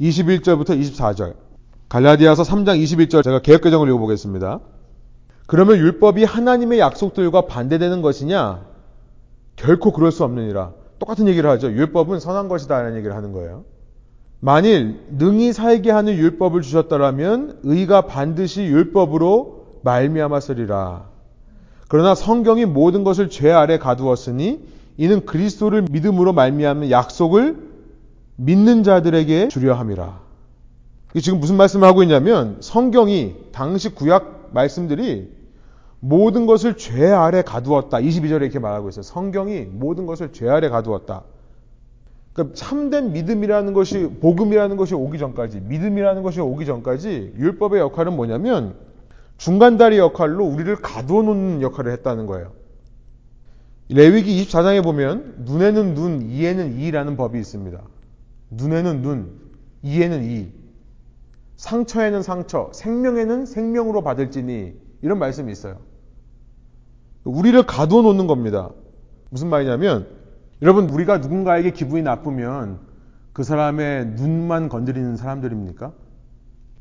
21절부터 0.00 0.78
24절. 0.80 1.34
갈라디아서 1.88 2.42
3장 2.42 2.82
21절 2.82 3.24
제가 3.24 3.40
개혁개정을 3.40 3.88
읽어보겠습니다. 3.88 4.60
그러면 5.46 5.78
율법이 5.78 6.24
하나님의 6.24 6.78
약속들과 6.78 7.46
반대되는 7.46 8.02
것이냐? 8.02 8.66
결코 9.56 9.92
그럴 9.92 10.12
수 10.12 10.24
없느니라. 10.24 10.72
똑같은 10.98 11.28
얘기를 11.28 11.48
하죠. 11.50 11.70
율법은 11.70 12.20
선한 12.20 12.48
것이다 12.48 12.80
라는 12.80 12.96
얘기를 12.96 13.14
하는 13.14 13.32
거예요. 13.32 13.64
만일 14.40 15.00
능히 15.10 15.52
살게 15.52 15.90
하는 15.90 16.14
율법을 16.14 16.62
주셨더라면 16.62 17.60
의가 17.64 18.02
반드시 18.02 18.62
율법으로 18.62 19.80
말미암았으리라. 19.82 21.08
그러나 21.88 22.14
성경이 22.14 22.66
모든 22.66 23.02
것을 23.02 23.30
죄 23.30 23.50
아래 23.50 23.78
가두었으니 23.78 24.60
이는 24.96 25.24
그리스도를 25.24 25.86
믿음으로 25.90 26.32
말미암는 26.32 26.90
약속을 26.90 27.56
믿는 28.36 28.82
자들에게 28.82 29.48
주려 29.48 29.74
함이라. 29.74 30.20
지금 31.20 31.40
무슨 31.40 31.56
말씀을 31.56 31.88
하고 31.88 32.02
있냐면 32.02 32.58
성경이 32.60 33.34
당시 33.52 33.88
구약 33.88 34.50
말씀들이 34.52 35.37
모든 36.00 36.46
것을 36.46 36.76
죄 36.76 37.06
아래 37.06 37.42
가두었다. 37.42 37.98
22절에 37.98 38.42
이렇게 38.42 38.58
말하고 38.58 38.88
있어요. 38.88 39.02
성경이 39.02 39.62
모든 39.62 40.06
것을 40.06 40.32
죄 40.32 40.48
아래 40.48 40.68
가두었다. 40.68 41.24
그러니까 42.32 42.54
참된 42.54 43.12
믿음이라는 43.12 43.72
것이 43.72 44.08
복음이라는 44.20 44.76
것이 44.76 44.94
오기 44.94 45.18
전까지 45.18 45.60
믿음이라는 45.60 46.22
것이 46.22 46.40
오기 46.40 46.66
전까지 46.66 47.34
율법의 47.36 47.80
역할은 47.80 48.14
뭐냐면 48.14 48.76
중간다리 49.38 49.98
역할로 49.98 50.44
우리를 50.44 50.74
가두어 50.76 51.22
놓는 51.22 51.62
역할을 51.62 51.92
했다는 51.92 52.26
거예요. 52.26 52.52
레위기 53.88 54.44
24장에 54.44 54.84
보면 54.84 55.36
눈에는 55.46 55.94
눈, 55.94 56.22
이에는 56.30 56.78
이라는 56.78 57.16
법이 57.16 57.38
있습니다. 57.38 57.80
눈에는 58.50 59.02
눈, 59.02 59.40
이에는 59.82 60.24
이. 60.24 60.48
상처에는 61.56 62.22
상처, 62.22 62.70
생명에는 62.72 63.46
생명으로 63.46 64.02
받을지니 64.02 64.74
이런 65.02 65.18
말씀이 65.18 65.50
있어요. 65.50 65.87
우리를 67.28 67.62
가두어 67.64 68.02
놓는 68.02 68.26
겁니다. 68.26 68.70
무슨 69.30 69.48
말이냐면 69.48 70.06
여러분 70.62 70.88
우리가 70.88 71.18
누군가에게 71.18 71.72
기분이 71.72 72.02
나쁘면 72.02 72.78
그 73.32 73.44
사람의 73.44 74.06
눈만 74.16 74.68
건드리는 74.68 75.16
사람들입니까? 75.16 75.92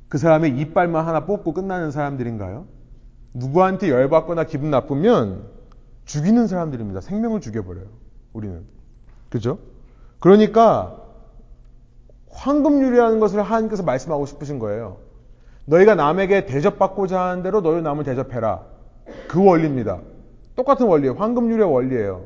그 0.08 0.18
사람의 0.18 0.58
이빨만 0.58 1.06
하나 1.06 1.26
뽑고 1.26 1.54
끝나는 1.54 1.92
사람들인가요? 1.92 2.66
누구한테 3.34 3.90
열받거나 3.90 4.46
기분 4.46 4.72
나쁘면 4.72 5.44
죽이는 6.06 6.48
사람들입니다. 6.48 7.02
생명을 7.02 7.42
죽여버려요. 7.42 7.86
우리는. 8.32 8.64
그죠? 9.30 9.60
그러니까 10.20 11.04
황금률이라는 12.32 13.20
것을 13.20 13.42
하나님께서 13.44 13.84
말씀하고 13.84 14.26
싶으신 14.26 14.60
거예요. 14.60 15.00
너희가 15.66 15.96
남에게 15.96 16.46
대접받고자 16.46 17.22
하는 17.22 17.44
대로 17.44 17.62
너희 17.62 17.82
남을 17.82 18.06
대접해라. 18.06 18.64
그 19.28 19.44
원리입니다. 19.44 20.00
똑같은 20.58 20.88
원리예요. 20.88 21.14
황금률의 21.14 21.72
원리예요. 21.72 22.26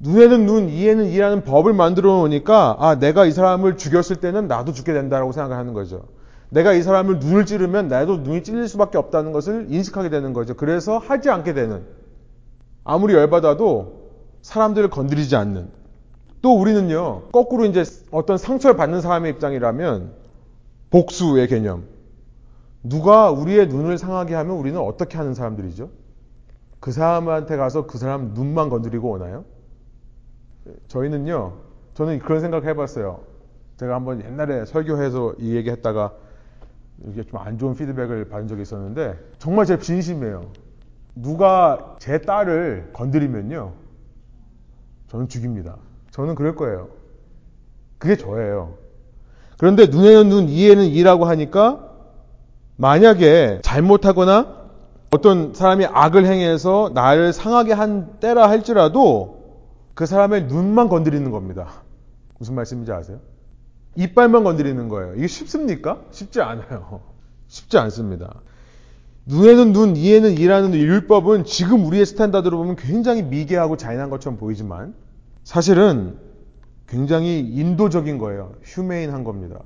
눈에는 0.00 0.44
눈, 0.44 0.68
이에는 0.68 1.06
이라는 1.06 1.44
법을 1.44 1.72
만들어 1.72 2.18
놓으니까 2.18 2.76
아 2.78 2.98
내가 2.98 3.24
이 3.24 3.30
사람을 3.30 3.78
죽였을 3.78 4.16
때는 4.16 4.46
나도 4.46 4.72
죽게 4.72 4.92
된다라고 4.92 5.32
생각하는 5.32 5.72
거죠. 5.72 6.02
내가 6.50 6.74
이 6.74 6.82
사람을 6.82 7.20
눈을 7.20 7.46
찌르면 7.46 7.88
나도 7.88 8.18
눈이 8.18 8.42
찔릴 8.42 8.68
수밖에 8.68 8.98
없다는 8.98 9.32
것을 9.32 9.68
인식하게 9.70 10.10
되는 10.10 10.32
거죠. 10.32 10.54
그래서 10.54 10.98
하지 10.98 11.30
않게 11.30 11.54
되는. 11.54 11.84
아무리 12.84 13.14
열받아도 13.14 14.10
사람들을 14.42 14.90
건드리지 14.90 15.34
않는. 15.36 15.70
또 16.42 16.60
우리는요, 16.60 17.28
거꾸로 17.32 17.64
이제 17.64 17.84
어떤 18.10 18.38
상처를 18.38 18.76
받는 18.76 19.00
사람의 19.00 19.32
입장이라면 19.32 20.12
복수의 20.90 21.48
개념. 21.48 21.84
누가 22.82 23.30
우리의 23.30 23.68
눈을 23.68 23.98
상하게 23.98 24.34
하면 24.34 24.56
우리는 24.56 24.78
어떻게 24.78 25.16
하는 25.16 25.34
사람들이죠? 25.34 25.90
그 26.86 26.92
사람한테 26.92 27.56
가서 27.56 27.88
그 27.88 27.98
사람 27.98 28.32
눈만 28.32 28.68
건드리고 28.68 29.10
오나요? 29.10 29.44
저희는요, 30.86 31.54
저는 31.94 32.20
그런 32.20 32.40
생각 32.40 32.64
해봤어요. 32.64 33.22
제가 33.76 33.96
한번 33.96 34.24
옛날에 34.24 34.64
설교해서 34.64 35.34
이 35.40 35.56
얘기 35.56 35.68
했다가 35.68 36.12
이게 37.08 37.24
좀 37.24 37.40
안 37.40 37.58
좋은 37.58 37.74
피드백을 37.74 38.28
받은 38.28 38.46
적이 38.46 38.62
있었는데 38.62 39.18
정말 39.38 39.66
제 39.66 39.80
진심이에요. 39.80 40.52
누가 41.16 41.96
제 41.98 42.18
딸을 42.18 42.90
건드리면요. 42.92 43.72
저는 45.08 45.26
죽입니다. 45.26 45.78
저는 46.12 46.36
그럴 46.36 46.54
거예요. 46.54 46.90
그게 47.98 48.16
저예요. 48.16 48.74
그런데 49.58 49.86
눈에는 49.86 50.28
눈, 50.28 50.48
이에는 50.48 50.84
이라고 50.84 51.24
하니까 51.24 51.90
만약에 52.76 53.58
잘못하거나 53.62 54.65
어떤 55.16 55.54
사람이 55.54 55.86
악을 55.86 56.26
행해서 56.26 56.90
나를 56.92 57.32
상하게 57.32 57.72
한 57.72 58.20
때라 58.20 58.50
할지라도 58.50 59.62
그 59.94 60.04
사람의 60.04 60.44
눈만 60.44 60.90
건드리는 60.90 61.30
겁니다. 61.30 61.82
무슨 62.38 62.54
말씀인지 62.54 62.92
아세요? 62.92 63.18
이빨만 63.94 64.44
건드리는 64.44 64.88
거예요. 64.90 65.14
이게 65.14 65.26
쉽습니까? 65.26 66.02
쉽지 66.10 66.42
않아요. 66.42 67.00
쉽지 67.48 67.78
않습니다. 67.78 68.42
눈에는 69.24 69.72
눈, 69.72 69.96
이에는 69.96 70.32
이라는 70.36 70.74
율법은 70.74 71.44
지금 71.44 71.86
우리의 71.86 72.04
스탠다드로 72.04 72.58
보면 72.58 72.76
굉장히 72.76 73.22
미개하고 73.22 73.78
잔인한 73.78 74.10
것처럼 74.10 74.38
보이지만 74.38 74.94
사실은 75.44 76.18
굉장히 76.86 77.40
인도적인 77.40 78.18
거예요. 78.18 78.52
휴메인한 78.62 79.24
겁니다. 79.24 79.60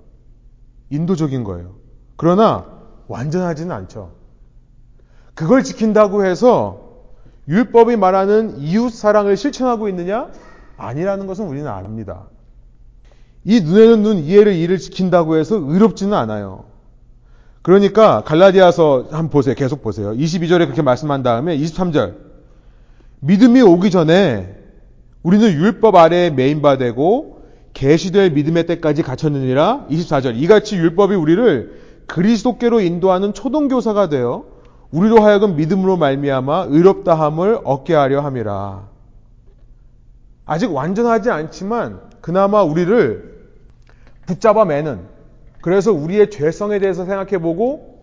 인도적인 0.91 1.43
거예요. 1.43 1.75
그러나 2.17 2.67
완전하지는 3.09 3.73
않죠. 3.73 4.20
그걸 5.41 5.65
지킨다고 5.65 6.27
해서 6.27 6.81
율법이 7.49 7.97
말하는 7.97 8.59
이웃 8.59 8.93
사랑을 8.93 9.39
실천하고 9.39 9.89
있느냐? 9.89 10.29
아니라는 10.77 11.27
것은 11.27 11.47
우리는 11.47 11.67
압니다. 11.67 12.25
이 13.47 13.63
눈에는 13.63 14.03
눈, 14.03 14.19
이해를 14.19 14.53
이를 14.53 14.77
지킨다고 14.77 15.37
해서 15.37 15.57
의롭지는 15.57 16.13
않아요. 16.13 16.65
그러니까 17.63 18.23
갈라디아서 18.23 19.07
한번 19.13 19.31
보세요. 19.31 19.55
계속 19.55 19.81
보세요. 19.83 20.13
22절에 20.13 20.59
그렇게 20.59 20.83
말씀한 20.83 21.23
다음에 21.23 21.57
23절. 21.57 22.17
믿음이 23.21 23.63
오기 23.63 23.91
전에 23.91 24.59
우리는 25.23 25.51
율법 25.51 25.97
아래에 25.97 26.29
메인바되고 26.29 27.41
계시될 27.73 28.33
믿음의 28.33 28.67
때까지 28.67 29.03
갇혔느니라 29.03 29.87
24절. 29.89 30.37
이같이 30.37 30.77
율법이 30.77 31.15
우리를 31.15 31.81
그리스도께로 32.09 32.83
인도하는 32.83 33.33
초동교사가 33.33 34.11
되어 34.11 34.50
우리로 34.93 35.23
하여금 35.23 35.57
믿음으로 35.57 35.97
말미암아 35.97 36.67
의롭다함을 36.69 37.61
얻게 37.65 37.95
하려 37.95 38.21
함이라. 38.21 38.89
아직 40.47 40.73
완전하지 40.73 41.31
않지만 41.31 42.01
그나마 42.21 42.63
우리를 42.63 43.31
붙잡아 44.27 44.65
매는 44.65 45.01
그래서 45.61 45.93
우리의 45.93 46.31
죄성에 46.31 46.79
대해서 46.81 47.05
생각해 47.05 47.39
보고 47.39 48.01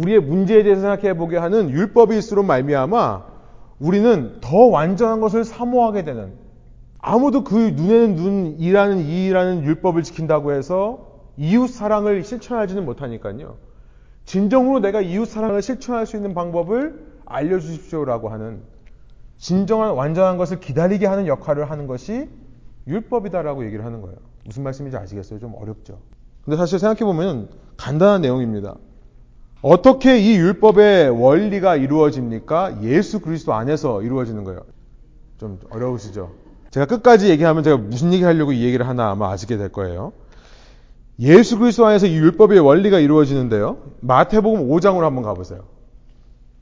우리의 0.00 0.20
문제에 0.20 0.62
대해서 0.62 0.82
생각해 0.82 1.16
보게 1.16 1.36
하는 1.36 1.70
율법일수록 1.70 2.44
말미암아 2.44 3.24
우리는 3.78 4.38
더 4.40 4.56
완전한 4.66 5.20
것을 5.20 5.44
사모하게 5.44 6.04
되는 6.04 6.34
아무도 6.98 7.44
그 7.44 7.54
눈에는 7.54 8.16
눈 8.16 8.56
이라는 8.58 9.00
이라는 9.06 9.64
율법을 9.64 10.02
지킨다고 10.02 10.52
해서 10.52 11.06
이웃 11.36 11.68
사랑을 11.68 12.24
실천하지는 12.24 12.84
못하니까요. 12.84 13.56
진정으로 14.26 14.80
내가 14.80 15.00
이웃 15.00 15.26
사랑을 15.26 15.62
실천할 15.62 16.04
수 16.04 16.16
있는 16.16 16.34
방법을 16.34 17.06
알려주십시오라고 17.24 18.28
하는 18.28 18.60
진정한 19.38 19.92
완전한 19.92 20.36
것을 20.36 20.60
기다리게 20.60 21.06
하는 21.06 21.26
역할을 21.26 21.70
하는 21.70 21.86
것이 21.86 22.28
율법이다라고 22.86 23.64
얘기를 23.66 23.84
하는 23.84 24.02
거예요. 24.02 24.16
무슨 24.44 24.62
말씀인지 24.64 24.96
아시겠어요? 24.96 25.38
좀 25.38 25.54
어렵죠. 25.54 26.00
근데 26.44 26.56
사실 26.56 26.78
생각해보면 26.78 27.48
간단한 27.76 28.22
내용입니다. 28.22 28.76
어떻게 29.62 30.18
이 30.18 30.36
율법의 30.36 31.10
원리가 31.10 31.76
이루어집니까? 31.76 32.82
예수 32.82 33.20
그리스도 33.20 33.54
안에서 33.54 34.02
이루어지는 34.02 34.44
거예요. 34.44 34.60
좀 35.38 35.58
어려우시죠? 35.70 36.32
제가 36.70 36.86
끝까지 36.86 37.30
얘기하면 37.30 37.62
제가 37.62 37.76
무슨 37.76 38.12
얘기 38.12 38.22
하려고 38.22 38.52
이 38.52 38.64
얘기를 38.64 38.86
하나 38.86 39.10
아마 39.10 39.30
아시게 39.30 39.56
될 39.56 39.70
거예요. 39.70 40.12
예수 41.20 41.58
그리스도 41.58 41.86
안에서 41.86 42.06
이 42.06 42.14
율법의 42.14 42.60
원리가 42.60 42.98
이루어지는데요. 42.98 43.78
마태복음 44.00 44.68
5장으로 44.68 45.00
한번 45.00 45.22
가보세요. 45.22 45.60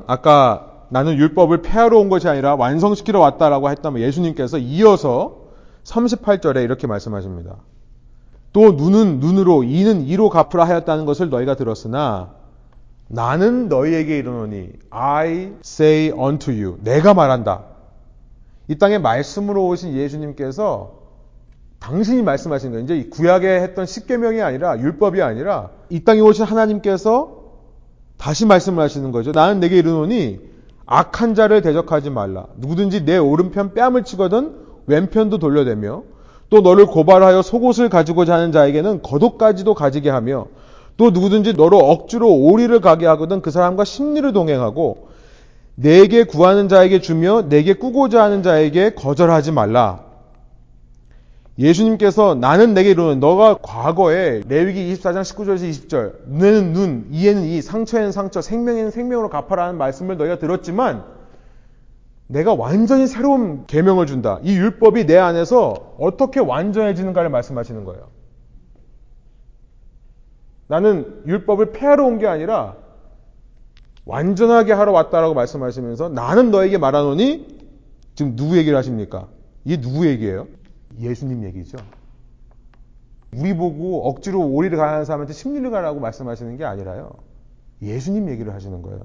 아까 0.07 0.87
나는 0.91 1.17
율법을 1.17 1.63
폐하러 1.63 1.99
온 1.99 2.09
것이 2.09 2.29
아니라 2.29 2.55
완성시키러 2.55 3.19
왔다라고 3.19 3.71
했다면 3.71 4.03
예수님께서 4.03 4.59
이어서 4.59 5.45
38절에 5.83 6.63
이렇게 6.63 6.87
말씀하십니다. 6.87 7.57
또 8.53 8.73
눈은 8.73 9.19
눈으로 9.19 9.65
이는 9.65 10.03
이로 10.03 10.31
갚으라 10.31 10.65
하였다는 10.65 11.05
것을 11.05 11.31
너희가 11.31 11.57
들었으나 11.57 12.35
나는 13.09 13.69
너희에게 13.69 14.19
이르노니 14.19 14.69
I 14.91 15.53
say 15.65 16.11
unto 16.17 16.53
you 16.53 16.79
내가 16.83 17.15
말한다. 17.15 17.65
이 18.69 18.79
땅에 18.79 18.99
말씀으로 18.99 19.67
오신 19.67 19.95
예수님께서 19.95 21.04
당신이 21.85 22.22
말씀하신 22.22 22.70
거예요. 22.70 22.85
이제 22.85 23.09
구약에 23.11 23.47
했던 23.47 23.85
십계명이 23.85 24.41
아니라 24.41 24.78
율법이 24.78 25.20
아니라 25.20 25.68
이 25.91 26.03
땅에 26.03 26.20
오신 26.20 26.47
하나님께서 26.47 27.43
다시 28.16 28.47
말씀을 28.47 28.82
하시는 28.82 29.12
거죠. 29.12 29.32
나는 29.32 29.61
내게 29.61 29.76
이르노니 29.76 30.41
악한 30.87 31.35
자를 31.35 31.61
대적하지 31.61 32.09
말라. 32.09 32.47
누구든지 32.57 33.05
내 33.05 33.18
오른편 33.18 33.74
뺨을 33.74 34.05
치거든 34.05 34.55
왼편도 34.87 35.37
돌려대며 35.37 36.05
또 36.49 36.61
너를 36.62 36.87
고발하여 36.87 37.43
속옷을 37.43 37.91
가지고자 37.91 38.32
하는 38.32 38.51
자에게는 38.51 39.03
겉옷까지도 39.03 39.74
가지게 39.74 40.09
하며 40.09 40.47
또 40.97 41.11
누구든지 41.11 41.53
너로 41.53 41.78
억지로 41.78 42.32
오리를 42.35 42.80
가게 42.80 43.05
하거든 43.07 43.43
그 43.43 43.51
사람과 43.51 43.85
심리를 43.85 44.32
동행하고 44.32 45.09
내게 45.74 46.24
구하는 46.24 46.70
자에게 46.70 47.03
주며 47.03 47.43
내게 47.51 47.74
꾸고자 47.74 48.22
하는 48.22 48.43
자에게 48.43 48.95
거절하지 48.95 49.53
말라. 49.53 50.14
예수님께서 51.59 52.35
나는 52.35 52.75
내게 52.75 52.91
이르는 52.91 53.21
너가 53.21 53.59
과거에 53.63 54.43
레위기 54.49 54.93
24장 54.95 55.21
19절에서 55.23 55.71
20절 55.71 56.15
눈에는 56.27 56.73
눈, 56.73 57.07
이에는 57.11 57.45
이, 57.45 57.63
상처에는 57.63 58.11
상처, 58.11 58.41
생명에는 58.41 58.91
생명으로 58.91 59.29
갚아라는 59.31 59.79
말씀을 59.79 60.17
너희가 60.17 60.39
들었지만 60.39 61.05
내가 62.27 62.55
완전히 62.55 63.07
새로운 63.07 63.67
계명을 63.67 64.07
준다. 64.07 64.41
이 64.43 64.57
율법이 64.57 65.07
내 65.07 65.17
안에서 65.17 65.95
어떻게 65.99 66.41
완전해지는가를 66.41 67.31
말씀하시는 67.31 67.85
거예요. 67.85 68.09
나는 70.67 71.23
율법을 71.27 71.73
폐하러 71.73 72.05
온 72.07 72.19
게 72.19 72.27
아니라 72.27 72.75
완전하게 74.07 74.73
하러 74.73 74.93
왔다라고 74.93 75.35
말씀하시면서 75.35 76.09
나는 76.09 76.51
너에게 76.51 76.79
말하노니 76.79 77.47
지금 78.17 78.35
누구 78.35 78.57
얘기를 78.57 78.77
하십니까? 78.77 79.29
이게 79.65 79.81
누구 79.81 80.07
얘기예요? 80.07 80.47
예수님 81.01 81.45
얘기죠. 81.45 81.78
우리 83.36 83.57
보고 83.57 84.09
억지로 84.09 84.47
오리를 84.47 84.76
가는 84.76 85.05
사람한테 85.05 85.32
심리를 85.32 85.68
가라고 85.70 86.01
말씀하시는 86.01 86.57
게 86.57 86.64
아니라요. 86.64 87.11
예수님 87.82 88.30
얘기를 88.30 88.55
하시는 88.55 88.80
거예요. 88.82 89.01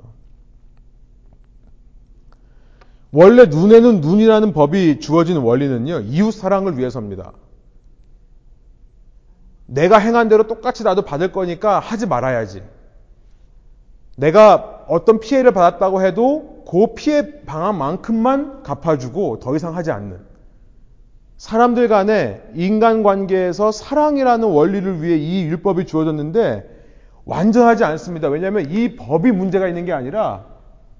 원래 3.11 3.45
눈에는 3.45 4.01
눈이라는 4.01 4.53
법이 4.53 4.99
주어진 4.99 5.37
원리는요, 5.37 6.01
이웃 6.01 6.31
사랑을 6.31 6.77
위해서입니다. 6.77 7.33
내가 9.65 9.97
행한 9.97 10.29
대로 10.29 10.47
똑같이 10.47 10.83
나도 10.83 11.03
받을 11.03 11.31
거니까 11.31 11.79
하지 11.79 12.05
말아야지. 12.05 12.63
내가 14.15 14.85
어떤 14.87 15.19
피해를 15.19 15.53
받았다고 15.53 16.03
해도 16.03 16.63
그 16.67 16.93
피해 16.93 17.43
방한 17.45 17.77
만큼만 17.77 18.63
갚아주고 18.63 19.39
더 19.39 19.55
이상 19.55 19.75
하지 19.75 19.91
않는. 19.91 20.28
사람들 21.39 21.87
간의 21.87 22.43
인간관계에서 22.53 23.71
사랑이라는 23.71 24.45
원리를 24.45 25.01
위해 25.01 25.15
이 25.15 25.45
율법이 25.45 25.85
주어졌는데 25.85 26.69
완전하지 27.23 27.85
않습니다. 27.85 28.27
왜냐하면 28.27 28.69
이 28.69 28.97
법이 28.97 29.31
문제가 29.31 29.69
있는 29.69 29.85
게 29.85 29.93
아니라 29.93 30.45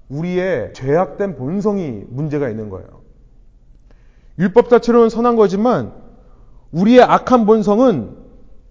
우리의 0.08 0.72
죄악된 0.72 1.36
본성이 1.36 2.04
문제가 2.08 2.48
있는 2.48 2.70
거예요. 2.70 2.88
율법 4.38 4.70
자체로는 4.70 5.10
선한 5.10 5.36
거지만 5.36 5.92
우리의 6.72 7.02
악한 7.02 7.44
본성은 7.44 8.16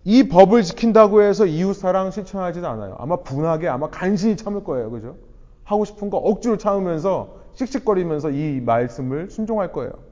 이 0.06 0.28
법을 0.28 0.64
지킨다고 0.64 1.22
해서 1.22 1.46
이웃 1.46 1.76
사랑 1.76 2.10
실천하지도 2.10 2.68
않아요. 2.68 2.96
아마 2.98 3.18
분하게 3.18 3.68
아마 3.68 3.92
간신히 3.92 4.38
참을 4.38 4.64
거예요. 4.64 4.90
그죠? 4.90 5.18
하고 5.66 5.86
싶은 5.86 6.10
거 6.10 6.18
억지로 6.18 6.58
참으면서 6.58 7.36
씩씩거리면서 7.54 8.32
이 8.32 8.60
말씀을 8.60 9.30
순종할 9.30 9.72
거예요. 9.72 10.09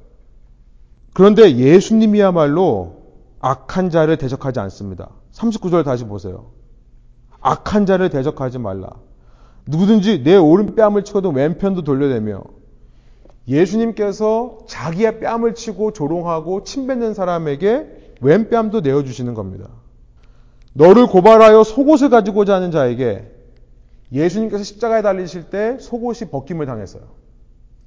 그런데 1.18 1.56
예수님이야말로 1.56 2.98
악한 3.40 3.90
자를 3.90 4.18
대적하지 4.18 4.60
않습니다. 4.60 5.10
39절 5.34 5.84
다시 5.84 6.04
보세요. 6.04 6.52
악한 7.42 7.88
자를 7.88 8.12
대적하지 8.12 8.60
말라. 8.60 8.92
누구든지 9.66 10.22
내 10.22 10.36
오른 10.36 10.76
뺨을 10.76 11.04
치고도 11.04 11.32
왼편도 11.32 11.82
돌려내며 11.82 12.44
예수님께서 13.48 14.60
자기의 14.68 15.20
뺨을 15.20 15.56
치고 15.56 15.94
조롱하고 15.94 16.64
침뱉는 16.64 17.16
사람에게 17.16 18.14
왼뺨도 18.22 18.82
내어주시는 18.82 19.34
겁니다. 19.34 19.70
너를 20.74 21.08
고발하여 21.08 21.64
속옷을 21.64 22.12
가지고자 22.12 22.54
하는 22.54 22.70
자에게 22.70 23.26
예수님께서 24.12 24.64
십자가에 24.64 25.02
달리실 25.02 25.50
때 25.50 25.80
속옷이 25.80 26.30
벗김을 26.30 26.68
당했어요. 26.68 27.02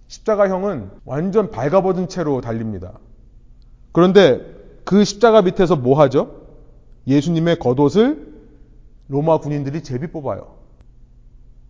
십자가형은 0.09 0.91
완전 1.05 1.53
발가벗은 1.53 2.09
채로 2.09 2.41
달립니다. 2.41 2.99
그런데 3.93 4.45
그 4.85 5.05
십자가 5.05 5.43
밑에서 5.43 5.77
뭐 5.77 6.01
하죠? 6.01 6.41
예수님의 7.07 7.59
겉옷을 7.59 8.31
로마 9.09 9.39
군인들이 9.39 9.83
제비 9.83 10.09
뽑아요. 10.09 10.55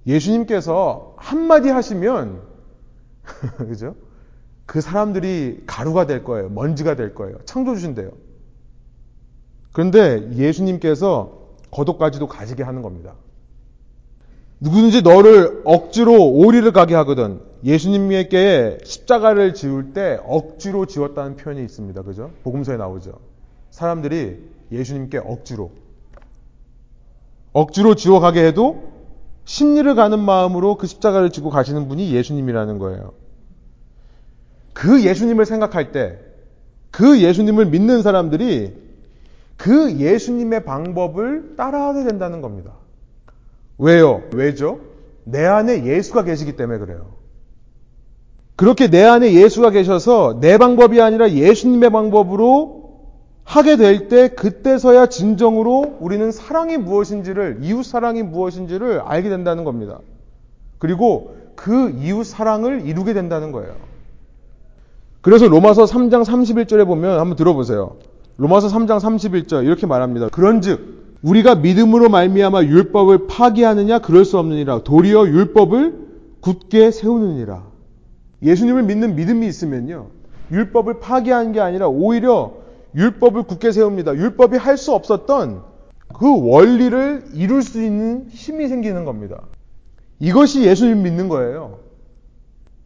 예수님께서 0.06 1.14
한마디 1.16 1.68
하시면, 1.68 2.42
그죠? 3.58 3.94
그 4.66 4.80
사람들이 4.80 5.64
가루가 5.66 6.06
될 6.06 6.22
거예요. 6.24 6.48
먼지가 6.48 6.96
될 6.96 7.14
거예요. 7.14 7.38
창조주신대요. 7.44 8.10
그런데 9.72 10.30
예수님께서 10.34 11.38
겉옷까지도 11.70 12.26
가지게 12.26 12.62
하는 12.62 12.82
겁니다. 12.82 13.14
누구든지 14.60 15.02
너를 15.02 15.62
억지로 15.64 16.28
오리를 16.28 16.70
가게 16.72 16.94
하거든 16.96 17.40
예수님께 17.64 18.78
십자가를 18.84 19.54
지울 19.54 19.92
때 19.92 20.18
억지로 20.24 20.86
지웠다는 20.86 21.36
표현이 21.36 21.62
있습니다. 21.64 22.02
그죠? 22.02 22.30
복음서에 22.42 22.76
나오죠. 22.76 23.12
사람들이 23.70 24.38
예수님께 24.70 25.18
억지로 25.18 25.72
억지로 27.52 27.94
지워 27.94 28.20
가게 28.20 28.44
해도 28.44 28.90
심리를 29.44 29.92
가는 29.94 30.18
마음으로 30.18 30.76
그 30.76 30.86
십자가를 30.86 31.30
지고 31.30 31.50
가시는 31.50 31.88
분이 31.88 32.12
예수님이라는 32.14 32.78
거예요. 32.78 33.12
그 34.72 35.02
예수님을 35.02 35.44
생각할 35.44 35.92
때, 35.92 36.18
그 36.90 37.20
예수님을 37.20 37.66
믿는 37.66 38.02
사람들이 38.02 38.72
그 39.56 39.96
예수님의 39.98 40.64
방법을 40.64 41.56
따라하게 41.56 42.04
된다는 42.04 42.40
겁니다. 42.40 42.72
왜요? 43.80 44.22
왜죠? 44.34 44.80
내 45.24 45.44
안에 45.44 45.84
예수가 45.84 46.24
계시기 46.24 46.54
때문에 46.56 46.78
그래요. 46.78 47.14
그렇게 48.56 48.88
내 48.88 49.02
안에 49.02 49.32
예수가 49.32 49.70
계셔서 49.70 50.38
내 50.40 50.58
방법이 50.58 51.00
아니라 51.00 51.30
예수님의 51.30 51.90
방법으로 51.90 52.80
하게 53.44 53.76
될 53.76 54.08
때 54.08 54.28
그때서야 54.28 55.06
진정으로 55.06 55.96
우리는 55.98 56.30
사랑이 56.30 56.76
무엇인지를 56.76 57.60
이웃 57.62 57.84
사랑이 57.84 58.22
무엇인지를 58.22 59.00
알게 59.00 59.30
된다는 59.30 59.64
겁니다. 59.64 59.98
그리고 60.78 61.34
그 61.56 61.90
이웃 61.98 62.24
사랑을 62.24 62.86
이루게 62.86 63.14
된다는 63.14 63.50
거예요. 63.50 63.74
그래서 65.22 65.48
로마서 65.48 65.84
3장 65.84 66.24
31절에 66.24 66.86
보면 66.86 67.18
한번 67.18 67.36
들어보세요. 67.36 67.96
로마서 68.36 68.68
3장 68.68 69.00
31절 69.00 69.64
이렇게 69.64 69.86
말합니다. 69.86 70.28
그런즉 70.28 71.09
우리가 71.22 71.56
믿음으로 71.56 72.08
말미암아 72.08 72.64
율법을 72.64 73.26
파기하느냐 73.26 73.98
그럴 73.98 74.24
수 74.24 74.38
없느니라 74.38 74.82
도리어 74.84 75.26
율법을 75.26 76.08
굳게 76.40 76.90
세우느니라. 76.90 77.64
예수님을 78.42 78.84
믿는 78.84 79.16
믿음이 79.16 79.46
있으면요. 79.46 80.08
율법을 80.50 81.00
파기하는 81.00 81.52
게 81.52 81.60
아니라 81.60 81.88
오히려 81.88 82.54
율법을 82.94 83.42
굳게 83.44 83.72
세웁니다. 83.72 84.14
율법이 84.14 84.56
할 84.56 84.76
수 84.76 84.92
없었던 84.94 85.62
그 86.18 86.48
원리를 86.50 87.26
이룰 87.34 87.62
수 87.62 87.82
있는 87.82 88.26
힘이 88.30 88.68
생기는 88.68 89.04
겁니다. 89.04 89.42
이것이 90.18 90.62
예수를 90.62 90.96
믿는 90.96 91.28
거예요. 91.28 91.78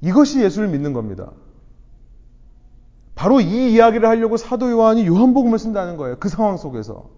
이것이 0.01 0.43
예수를 0.43 0.69
믿는 0.69 0.93
겁니다. 0.93 1.31
바로 3.15 3.41
이 3.41 3.73
이야기를 3.73 4.07
하려고 4.09 4.37
사도 4.37 4.71
요한이 4.71 5.07
요한복음을 5.07 5.59
쓴다는 5.59 5.97
거예요. 5.97 6.17
그 6.19 6.29
상황 6.29 6.57
속에서. 6.57 7.09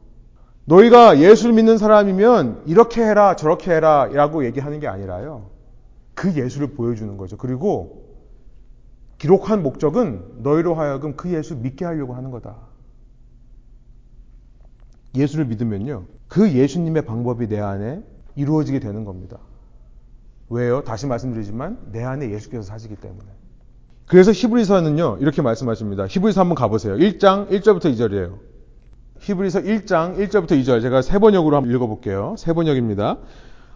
너희가 0.67 1.21
예수를 1.21 1.55
믿는 1.55 1.79
사람이면 1.79 2.65
이렇게 2.67 3.03
해라 3.03 3.37
저렇게 3.37 3.73
해라 3.73 4.09
라고 4.13 4.45
얘기하는 4.45 4.81
게 4.81 4.89
아니라요. 4.89 5.51
그 6.15 6.35
예수를 6.35 6.75
보여주는 6.75 7.17
거죠. 7.17 7.37
그리고 7.37 8.05
기록한 9.19 9.63
목적은 9.63 10.43
너희로 10.43 10.75
하여금 10.75 11.17
그 11.17 11.33
예수 11.33 11.57
믿게 11.57 11.85
하려고 11.85 12.15
하는 12.15 12.31
거다. 12.31 12.57
예수를 15.15 15.47
믿으면요. 15.47 16.05
그 16.29 16.53
예수님의 16.53 17.07
방법이 17.07 17.47
내 17.49 17.61
안에 17.61 18.03
이루어지게 18.35 18.81
되는 18.81 19.05
겁니다. 19.05 19.39
왜요? 20.51 20.83
다시 20.83 21.07
말씀드리지만 21.07 21.79
내 21.93 22.03
안에 22.03 22.31
예수께서 22.31 22.63
사시기 22.63 22.97
때문에. 22.97 23.25
그래서 24.07 24.33
히브리서는요. 24.33 25.19
이렇게 25.21 25.43
말씀하십니다. 25.43 26.07
히브리서 26.07 26.41
한번 26.41 26.55
가보세요. 26.57 26.97
1장 26.97 27.49
1절부터 27.51 27.93
2절이에요. 27.95 28.56
히브리서 29.27 29.63
1장 29.63 30.17
1절부터 30.19 30.53
2절 30.63 30.81
제가 30.81 31.03
세 31.03 31.19
번역으로 31.19 31.57
한번 31.57 31.75
읽어볼게요. 31.75 32.37
세 32.39 32.53
번역입니다. 32.53 33.19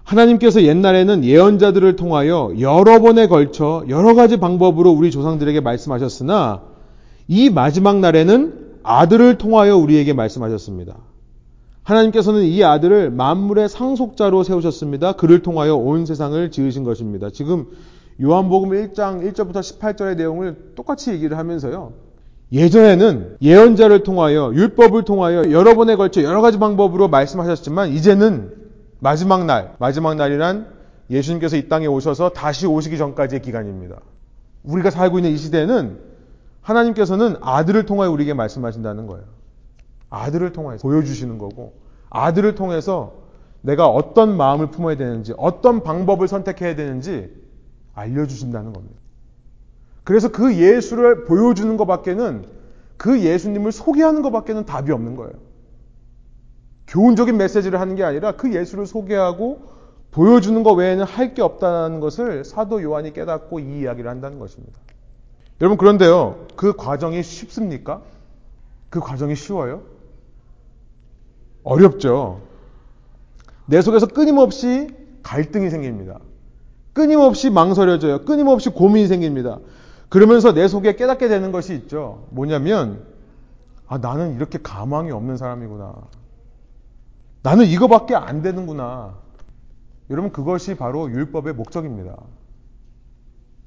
하나님께서 0.04 0.62
옛날에는 0.62 1.24
예언자들을 1.24 1.96
통하여 1.96 2.52
여러 2.60 3.00
번에 3.00 3.26
걸쳐 3.26 3.84
여러 3.88 4.14
가지 4.14 4.36
방법으로 4.36 4.92
우리 4.92 5.10
조상들에게 5.10 5.60
말씀하셨으나 5.60 6.62
이 7.26 7.50
마지막 7.50 7.98
날에는 7.98 8.78
아들을 8.84 9.38
통하여 9.38 9.76
우리에게 9.76 10.12
말씀하셨습니다. 10.12 10.96
하나님께서는 11.82 12.42
이 12.44 12.62
아들을 12.62 13.10
만물의 13.10 13.68
상속자로 13.68 14.44
세우셨습니다. 14.44 15.12
그를 15.12 15.42
통하여 15.42 15.74
온 15.74 16.06
세상을 16.06 16.48
지으신 16.52 16.84
것입니다. 16.84 17.28
지금 17.30 17.66
요한복음 18.22 18.70
1장 18.70 19.32
1절부터 19.32 19.58
18절의 19.58 20.16
내용을 20.16 20.74
똑같이 20.76 21.10
얘기를 21.10 21.36
하면서요. 21.36 22.09
예전에는 22.52 23.36
예언자를 23.40 24.02
통하여 24.02 24.52
율법을 24.52 25.04
통하여 25.04 25.50
여러 25.52 25.74
번에 25.74 25.94
걸쳐 25.96 26.22
여러 26.22 26.40
가지 26.40 26.58
방법으로 26.58 27.08
말씀하셨지만 27.08 27.90
이제는 27.90 28.52
마지막 28.98 29.46
날, 29.46 29.76
마지막 29.78 30.16
날이란 30.16 30.66
예수님께서 31.10 31.56
이 31.56 31.68
땅에 31.68 31.86
오셔서 31.86 32.30
다시 32.30 32.66
오시기 32.66 32.98
전까지의 32.98 33.42
기간입니다. 33.42 34.00
우리가 34.62 34.90
살고 34.90 35.18
있는 35.18 35.30
이 35.30 35.36
시대는 35.36 35.98
하나님께서는 36.60 37.36
아들을 37.40 37.86
통하여 37.86 38.10
우리에게 38.10 38.34
말씀하신다는 38.34 39.06
거예요. 39.06 39.24
아들을 40.10 40.52
통해서 40.52 40.82
보여주시는 40.82 41.38
거고, 41.38 41.72
아들을 42.10 42.54
통해서 42.54 43.14
내가 43.62 43.88
어떤 43.88 44.36
마음을 44.36 44.70
품어야 44.70 44.96
되는지, 44.96 45.34
어떤 45.36 45.82
방법을 45.82 46.28
선택해야 46.28 46.74
되는지 46.76 47.30
알려주신다는 47.94 48.72
겁니다. 48.72 48.96
그래서 50.04 50.28
그 50.30 50.54
예수를 50.54 51.24
보여주는 51.24 51.76
것밖에는 51.76 52.44
그 52.96 53.20
예수님을 53.20 53.72
소개하는 53.72 54.22
것밖에는 54.22 54.66
답이 54.66 54.92
없는 54.92 55.16
거예요. 55.16 55.32
교훈적인 56.86 57.36
메시지를 57.36 57.80
하는 57.80 57.94
게 57.94 58.02
아니라 58.04 58.32
그 58.32 58.52
예수를 58.52 58.86
소개하고 58.86 59.62
보여주는 60.10 60.60
것 60.62 60.72
외에는 60.72 61.04
할 61.04 61.34
게 61.34 61.42
없다는 61.42 62.00
것을 62.00 62.44
사도 62.44 62.82
요한이 62.82 63.12
깨닫고 63.12 63.60
이 63.60 63.80
이야기를 63.80 64.10
한다는 64.10 64.38
것입니다. 64.38 64.78
여러분 65.60 65.78
그런데요. 65.78 66.46
그 66.56 66.74
과정이 66.74 67.22
쉽습니까? 67.22 68.02
그 68.88 68.98
과정이 68.98 69.36
쉬워요? 69.36 69.82
어렵죠. 71.62 72.40
내 73.66 73.80
속에서 73.82 74.06
끊임없이 74.06 74.88
갈등이 75.22 75.70
생깁니다. 75.70 76.18
끊임없이 76.92 77.50
망설여져요. 77.50 78.24
끊임없이 78.24 78.70
고민이 78.70 79.06
생깁니다. 79.06 79.60
그러면서 80.10 80.52
내 80.52 80.68
속에 80.68 80.96
깨닫게 80.96 81.28
되는 81.28 81.52
것이 81.52 81.72
있죠. 81.74 82.26
뭐냐면, 82.30 83.04
아, 83.86 83.98
나는 83.98 84.34
이렇게 84.34 84.58
가망이 84.60 85.10
없는 85.10 85.36
사람이구나. 85.36 85.94
나는 87.42 87.64
이거밖에 87.64 88.14
안 88.14 88.42
되는구나. 88.42 89.14
여러분, 90.10 90.32
그것이 90.32 90.74
바로 90.74 91.10
율법의 91.10 91.54
목적입니다. 91.54 92.16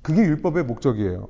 그게 0.02 0.22
율법의 0.22 0.66
목적이에요. 0.66 1.28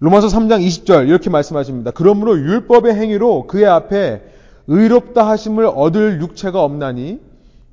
로마서 0.00 0.28
3장 0.28 0.66
20절 0.66 1.08
이렇게 1.08 1.30
말씀하십니다. 1.30 1.90
그러므로 1.92 2.36
율법의 2.36 2.94
행위로 2.94 3.46
그의 3.46 3.66
앞에 3.66 4.22
의롭다 4.66 5.28
하심을 5.28 5.66
얻을 5.66 6.20
육체가 6.22 6.64
없나니 6.64 7.20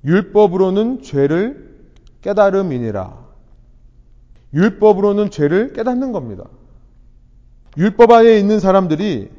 율법으로는 0.04 1.02
죄를 1.04 1.70
깨달음이니라. 2.22 3.29
율법으로는 4.54 5.30
죄를 5.30 5.74
깨닫는 5.74 6.12
겁니다. 6.12 6.46
율법 7.78 8.12
아래 8.12 8.38
있는 8.38 8.60
사람들이 8.60 9.30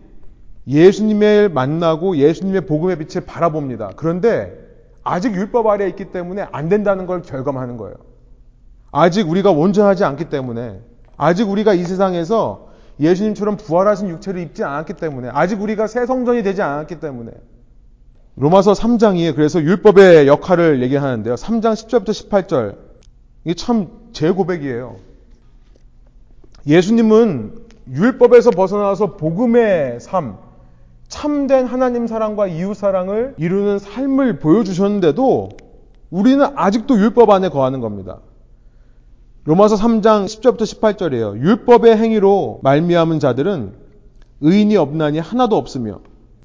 예수님을 0.66 1.48
만나고 1.48 2.16
예수님의 2.16 2.66
복음의 2.66 2.98
빛을 2.98 3.26
바라봅니다. 3.26 3.92
그런데 3.96 4.52
아직 5.02 5.34
율법 5.34 5.66
아래에 5.66 5.88
있기 5.88 6.12
때문에 6.12 6.46
안 6.52 6.68
된다는 6.68 7.06
걸 7.06 7.22
결감하는 7.22 7.76
거예요. 7.76 7.96
아직 8.92 9.28
우리가 9.28 9.50
온전하지 9.50 10.04
않기 10.04 10.28
때문에 10.28 10.80
아직 11.16 11.48
우리가 11.48 11.74
이 11.74 11.84
세상에서 11.84 12.68
예수님처럼 13.00 13.56
부활하신 13.56 14.08
육체를 14.10 14.40
입지 14.42 14.62
않았기 14.62 14.94
때문에 14.94 15.30
아직 15.32 15.60
우리가 15.60 15.86
새 15.86 16.06
성전이 16.06 16.42
되지 16.42 16.62
않았기 16.62 17.00
때문에 17.00 17.32
로마서 18.36 18.72
3장이 18.72 19.34
그래서 19.34 19.60
율법의 19.60 20.26
역할을 20.28 20.82
얘기하는데요. 20.82 21.34
3장 21.34 21.72
10절부터 21.74 22.08
18절 22.08 22.76
이게 23.44 23.54
참 23.54 23.88
제 24.12 24.30
고백이에요. 24.30 24.96
예수님은 26.66 27.54
율법에서 27.92 28.50
벗어나서 28.50 29.16
복음의 29.16 30.00
삶, 30.00 30.36
참된 31.08 31.66
하나님 31.66 32.06
사랑과 32.06 32.46
이웃 32.46 32.74
사랑을 32.74 33.34
이루는 33.38 33.78
삶을 33.78 34.38
보여주셨는데도 34.38 35.50
우리는 36.10 36.46
아직도 36.54 36.98
율법 36.98 37.30
안에 37.30 37.48
거하는 37.48 37.80
겁니다. 37.80 38.20
로마서 39.44 39.76
3장 39.76 40.26
10절부터 40.26 40.62
18절이에요. 40.62 41.40
율법의 41.40 41.96
행위로 41.96 42.60
말미암은 42.62 43.20
자들은 43.20 43.74
의인이 44.42 44.76
없나니 44.76 45.18
하나도 45.18 45.56
없으며 45.56 46.00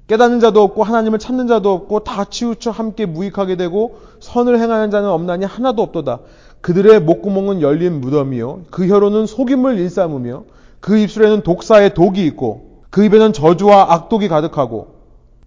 깨닫는 0.08 0.40
자도 0.40 0.62
없고 0.62 0.84
하나님을 0.84 1.20
찾는 1.20 1.48
자도 1.48 1.74
없고 1.74 2.02
다 2.02 2.26
치우쳐 2.26 2.72
함께 2.72 3.06
무익하게 3.06 3.56
되고 3.56 4.00
선을 4.20 4.60
행하는 4.60 4.92
자는 4.92 5.10
없나니 5.10 5.46
하나도 5.46 5.82
없도다. 5.82 6.20
그들의 6.66 7.02
목구멍은 7.02 7.62
열린 7.62 8.02
무덤이요. 8.02 8.62
그 8.72 8.88
혀로는 8.88 9.28
속임을 9.28 9.78
일삼으며 9.78 10.46
그 10.80 10.98
입술에는 10.98 11.42
독사의 11.42 11.94
독이 11.94 12.26
있고 12.26 12.82
그 12.90 13.06
입에는 13.06 13.34
저주와 13.34 13.94
악독이 13.94 14.28
가득하고 14.28 14.96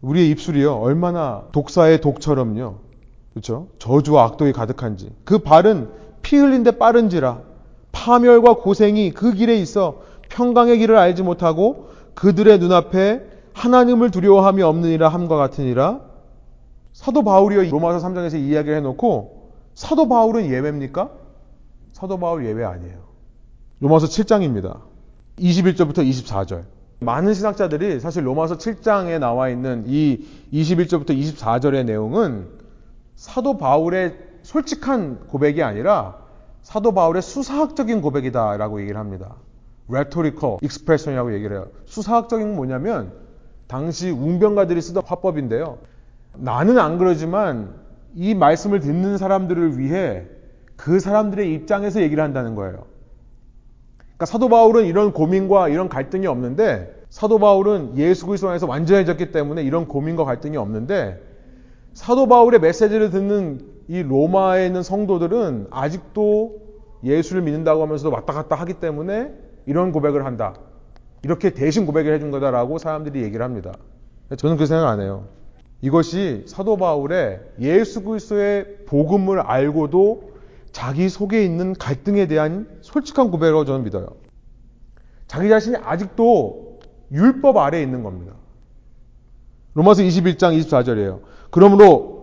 우리의 0.01 0.31
입술이요. 0.31 0.77
얼마나 0.77 1.43
독사의 1.51 2.03
독처럼요. 2.03 2.77
그렇죠? 3.33 3.67
저주와 3.81 4.27
악독이 4.27 4.53
가득한지. 4.53 5.11
그 5.25 5.39
발은 5.39 5.89
피 6.23 6.37
흘린 6.37 6.63
데 6.63 6.71
빠른지라 6.71 7.41
파멸과 7.91 8.59
고생이 8.59 9.11
그 9.11 9.33
길에 9.33 9.57
있어 9.57 10.03
평강의 10.29 10.79
길을 10.79 10.97
알지 10.97 11.25
못하고 11.25 11.89
그들의 12.15 12.61
눈앞에 12.61 13.23
하나님을 13.55 14.13
두려워함이 14.13 14.63
없느니라 14.63 15.09
함과 15.09 15.35
같으니라. 15.35 15.99
사도 16.93 17.25
바울이요. 17.25 17.69
로마서 17.73 18.07
3장에서 18.07 18.39
이야기를 18.39 18.77
해놓고 18.77 19.38
사도 19.79 20.09
바울은 20.09 20.47
예외입니까? 20.47 21.09
사도 21.93 22.19
바울 22.19 22.45
예외 22.45 22.65
아니에요. 22.65 22.99
로마서 23.79 24.09
7장입니다. 24.09 24.81
21절부터 25.39 25.99
24절. 25.99 26.65
많은 26.99 27.33
신학자들이 27.33 28.01
사실 28.01 28.27
로마서 28.27 28.59
7장에 28.59 29.21
나와 29.21 29.49
있는 29.49 29.85
이 29.87 30.27
21절부터 30.53 31.11
24절의 31.11 31.85
내용은 31.85 32.49
사도 33.15 33.57
바울의 33.57 34.19
솔직한 34.43 35.29
고백이 35.29 35.63
아니라 35.63 36.19
사도 36.63 36.91
바울의 36.91 37.23
수사학적인 37.23 38.03
고백이다라고 38.03 38.81
얘기를 38.81 38.99
합니다. 38.99 39.37
rhetorical 39.89 40.57
expression이라고 40.61 41.35
얘기를 41.35 41.57
해요. 41.57 41.69
수사학적인 41.87 42.57
뭐냐면 42.57 43.13
당시 43.69 44.11
웅병가들이 44.11 44.83
쓰던 44.83 45.05
화법인데요. 45.07 45.79
나는 46.35 46.81
안 46.81 46.99
그러지만 46.99 47.87
이 48.15 48.35
말씀을 48.35 48.81
듣는 48.81 49.19
사람들을 49.19 49.79
위해 49.79 50.25
그 50.77 51.01
사람들의 51.01 51.53
입장에서 51.55 52.01
얘기를 52.01 52.23
한다는 52.23 52.55
거예요. 52.55 52.85
그러니까 53.99 54.27
사도 54.27 54.49
바울은 54.49 54.87
이런 54.87 55.13
고민과 55.13 55.69
이런 55.69 55.89
갈등이 55.89 56.27
없는데 56.27 56.95
사도 57.11 57.39
바울은 57.39 57.97
예수 57.97 58.27
그리스도 58.27 58.49
안에서 58.49 58.67
완전해졌기 58.67 59.33
때문에 59.33 59.63
이런 59.63 59.87
고민과 59.87 60.25
갈등이 60.25 60.57
없는데 60.57 61.21
사도 61.95 62.27
바울의 62.29 62.61
메시지를 62.61 63.11
듣는 63.11 63.61
이 63.89 64.03
로마에 64.03 64.67
있는 64.67 64.83
성도들은 64.83 65.69
아직도 65.71 66.69
예수를 67.05 67.43
믿는다고 67.43 67.83
하면서도 67.83 68.15
왔다 68.15 68.33
갔다 68.33 68.57
하기 68.57 68.75
때문에 68.75 69.33
이런 69.67 69.93
고백을 69.93 70.25
한다. 70.25 70.55
이렇게 71.23 71.51
대신 71.51 71.87
고백을 71.87 72.13
해준 72.15 72.31
거다라고 72.31 72.79
사람들이 72.79 73.23
얘기를 73.23 73.45
합니다. 73.45 73.73
저는 74.37 74.57
그 74.57 74.67
생각 74.67 74.89
안 74.89 75.01
해요. 75.01 75.27
이것이 75.81 76.45
사도 76.47 76.77
바울의 76.77 77.41
예수 77.61 78.03
그리스도의 78.03 78.85
복음을 78.87 79.41
알고도 79.41 80.33
자기 80.73 81.09
속에 81.09 81.45
있는 81.45 81.73
갈등에 81.75 82.27
대한 82.27 82.69
솔직한 82.83 83.31
고백이라고 83.31 83.65
저는 83.65 83.85
믿어요. 83.85 84.09
자기 85.27 85.49
자신이 85.49 85.77
아직도 85.83 86.81
율법 87.13 87.57
아래에 87.57 87.83
있는 87.83 88.03
겁니다. 88.03 88.33
로마서 89.75 90.03
21장 90.03 90.59
24절이에요. 90.61 91.21
그러므로 91.51 92.19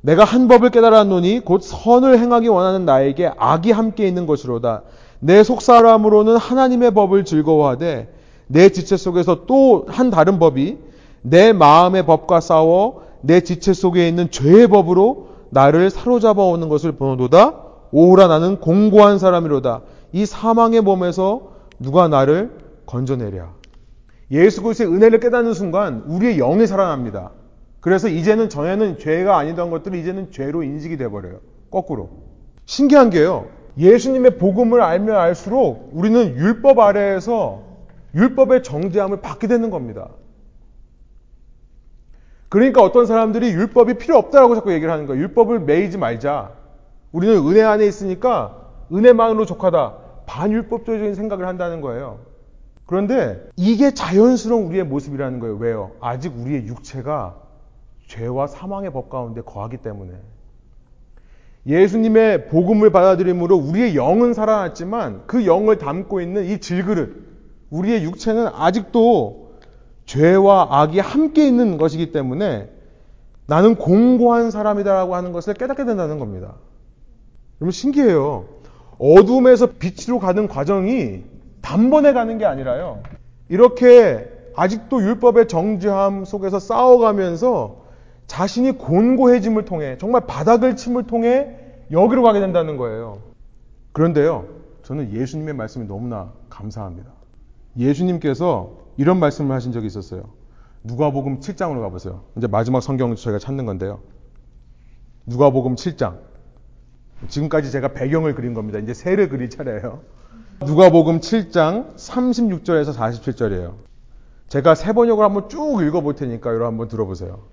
내가 0.00 0.24
한 0.24 0.48
법을 0.48 0.70
깨달았노니 0.70 1.40
곧 1.40 1.62
선을 1.62 2.18
행하기 2.18 2.48
원하는 2.48 2.84
나에게 2.84 3.32
악이 3.36 3.72
함께 3.72 4.06
있는 4.06 4.26
것이로다. 4.26 4.82
내 5.18 5.42
속사람으로는 5.42 6.36
하나님의 6.36 6.92
법을 6.92 7.24
즐거워하되 7.24 8.12
내 8.46 8.68
지체 8.68 8.96
속에서 8.96 9.46
또 9.46 9.86
한 9.88 10.10
다른 10.10 10.38
법이 10.38 10.78
내 11.26 11.54
마음의 11.54 12.04
법과 12.04 12.40
싸워 12.40 13.02
내 13.22 13.40
지체 13.40 13.72
속에 13.72 14.06
있는 14.06 14.30
죄의 14.30 14.68
법으로 14.68 15.28
나를 15.48 15.88
사로잡아 15.88 16.42
오는 16.42 16.68
것을 16.68 16.92
보노도다. 16.92 17.62
오라 17.92 18.26
나는 18.26 18.60
공고한 18.60 19.18
사람이로다. 19.18 19.80
이 20.12 20.26
사망의 20.26 20.82
몸에서 20.82 21.52
누가 21.80 22.08
나를 22.08 22.50
건져내랴. 22.84 23.54
예수 24.32 24.62
그리스도의 24.62 24.92
은혜를 24.92 25.20
깨닫는 25.20 25.54
순간 25.54 26.04
우리의 26.06 26.36
영이 26.36 26.66
살아납니다. 26.66 27.30
그래서 27.80 28.08
이제는 28.08 28.50
전에는 28.50 28.98
죄가 28.98 29.38
아니던 29.38 29.70
것들이 29.70 30.00
이제는 30.00 30.30
죄로 30.30 30.62
인식이 30.62 30.98
돼 30.98 31.08
버려요. 31.08 31.38
거꾸로. 31.70 32.10
신기한 32.66 33.08
게요. 33.08 33.46
예수님의 33.78 34.36
복음을 34.36 34.82
알면 34.82 35.16
알수록 35.16 35.90
우리는 35.94 36.36
율법 36.36 36.78
아래에서 36.80 37.62
율법의 38.14 38.62
정죄함을 38.62 39.22
받게 39.22 39.46
되는 39.46 39.70
겁니다. 39.70 40.08
그러니까 42.54 42.84
어떤 42.84 43.04
사람들이 43.04 43.48
율법이 43.48 43.94
필요 43.94 44.16
없다라고 44.16 44.54
자꾸 44.54 44.72
얘기를 44.72 44.92
하는 44.92 45.06
거예요. 45.06 45.20
율법을 45.22 45.58
매이지 45.58 45.98
말자. 45.98 46.52
우리는 47.10 47.36
은혜 47.48 47.62
안에 47.62 47.84
있으니까 47.84 48.68
은혜만으로 48.92 49.44
족하다. 49.44 49.94
반율법적인 50.26 51.16
생각을 51.16 51.48
한다는 51.48 51.80
거예요. 51.80 52.20
그런데 52.86 53.44
이게 53.56 53.92
자연스러운 53.92 54.66
우리의 54.66 54.84
모습이라는 54.84 55.40
거예요. 55.40 55.56
왜요? 55.56 55.90
아직 55.98 56.32
우리의 56.38 56.68
육체가 56.68 57.34
죄와 58.06 58.46
사망의 58.46 58.92
법 58.92 59.10
가운데 59.10 59.40
거하기 59.40 59.78
때문에. 59.78 60.12
예수님의 61.66 62.46
복음을 62.46 62.90
받아들임으로 62.90 63.56
우리의 63.56 63.96
영은 63.96 64.32
살아났지만 64.32 65.24
그 65.26 65.44
영을 65.44 65.78
담고 65.78 66.20
있는 66.20 66.44
이 66.44 66.60
질그릇, 66.60 67.16
우리의 67.70 68.04
육체는 68.04 68.46
아직도 68.46 69.43
죄와 70.06 70.68
악이 70.70 71.00
함께 71.00 71.46
있는 71.46 71.78
것이기 71.78 72.12
때문에 72.12 72.68
나는 73.46 73.74
공고한 73.74 74.50
사람이다라고 74.50 75.14
하는 75.14 75.32
것을 75.32 75.54
깨닫게 75.54 75.84
된다는 75.84 76.18
겁니다. 76.18 76.54
여러분 77.60 77.70
신기해요. 77.70 78.46
어둠에서 78.98 79.66
빛으로 79.78 80.18
가는 80.18 80.48
과정이 80.48 81.22
단번에 81.60 82.12
가는 82.12 82.38
게 82.38 82.44
아니라요. 82.44 83.00
이렇게 83.48 84.30
아직도 84.56 85.02
율법의 85.02 85.48
정죄함 85.48 86.24
속에서 86.24 86.58
싸워가면서 86.58 87.84
자신이 88.26 88.72
곤고해짐을 88.72 89.64
통해 89.64 89.96
정말 89.98 90.26
바닥을 90.26 90.76
침을 90.76 91.06
통해 91.06 91.56
여기로 91.90 92.22
가게 92.22 92.40
된다는 92.40 92.76
거예요. 92.76 93.18
그런데요. 93.92 94.46
저는 94.82 95.12
예수님의 95.12 95.54
말씀이 95.54 95.86
너무나 95.86 96.32
감사합니다. 96.48 97.10
예수님께서 97.78 98.83
이런 98.96 99.18
말씀을 99.18 99.54
하신 99.54 99.72
적이 99.72 99.86
있었어요. 99.86 100.24
누가복음 100.84 101.40
7장으로 101.40 101.80
가보세요. 101.80 102.24
이제 102.36 102.46
마지막 102.46 102.80
성경을 102.80 103.16
저희가 103.16 103.38
찾는 103.38 103.66
건데요. 103.66 104.00
누가복음 105.26 105.76
7장. 105.76 106.18
지금까지 107.28 107.70
제가 107.70 107.88
배경을 107.94 108.34
그린 108.34 108.54
겁니다. 108.54 108.78
이제 108.78 108.92
새를 108.92 109.28
그릴 109.28 109.48
차례예요. 109.48 110.02
누가복음 110.64 111.20
7장 111.20 111.96
36절에서 111.96 112.94
47절이에요. 112.94 113.72
제가 114.48 114.74
세 114.74 114.92
번역을 114.92 115.24
한번 115.24 115.48
쭉 115.48 115.82
읽어볼 115.82 116.14
테니까 116.14 116.50
여러분 116.50 116.66
한번 116.66 116.88
들어보세요. 116.88 117.44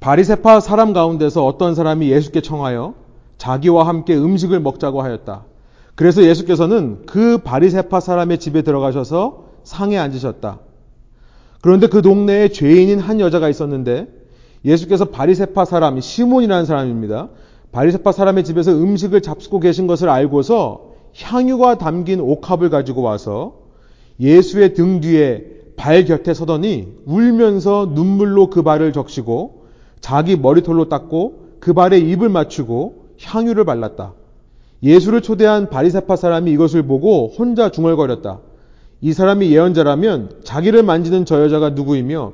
바리세파 0.00 0.60
사람 0.60 0.92
가운데서 0.92 1.44
어떤 1.46 1.74
사람이 1.74 2.10
예수께 2.10 2.42
청하여 2.42 2.94
자기와 3.38 3.86
함께 3.88 4.14
음식을 4.14 4.60
먹자고 4.60 5.02
하였다. 5.02 5.44
그래서 5.94 6.22
예수께서는 6.22 7.06
그 7.06 7.38
바리세파 7.38 8.00
사람의 8.00 8.38
집에 8.38 8.60
들어가셔서 8.62 9.46
상에 9.64 9.96
앉으셨다. 9.98 10.60
그런데 11.66 11.88
그 11.88 12.00
동네에 12.00 12.50
죄인인 12.50 13.00
한 13.00 13.18
여자가 13.18 13.48
있었는데 13.48 14.06
예수께서 14.64 15.06
바리세파 15.06 15.64
사람 15.64 16.00
시몬이라는 16.00 16.64
사람입니다. 16.64 17.30
바리세파 17.72 18.12
사람의 18.12 18.44
집에서 18.44 18.70
음식을 18.70 19.20
잡수고 19.20 19.58
계신 19.58 19.88
것을 19.88 20.08
알고서 20.08 20.92
향유가 21.16 21.76
담긴 21.76 22.20
옥합을 22.20 22.70
가지고 22.70 23.02
와서 23.02 23.62
예수의 24.20 24.74
등 24.74 25.00
뒤에 25.00 25.44
발 25.76 26.04
곁에 26.04 26.34
서더니 26.34 26.98
울면서 27.04 27.90
눈물로 27.94 28.48
그 28.48 28.62
발을 28.62 28.92
적시고 28.92 29.64
자기 30.00 30.36
머리털로 30.36 30.88
닦고 30.88 31.56
그 31.58 31.72
발에 31.72 31.98
입을 31.98 32.28
맞추고 32.28 33.06
향유를 33.20 33.64
발랐다. 33.64 34.14
예수를 34.84 35.20
초대한 35.20 35.68
바리세파 35.68 36.14
사람이 36.14 36.48
이것을 36.52 36.84
보고 36.84 37.26
혼자 37.36 37.72
중얼거렸다. 37.72 38.45
이 39.00 39.12
사람이 39.12 39.50
예언자라면 39.52 40.40
자기를 40.44 40.82
만지는 40.82 41.24
저 41.24 41.42
여자가 41.42 41.70
누구이며 41.70 42.32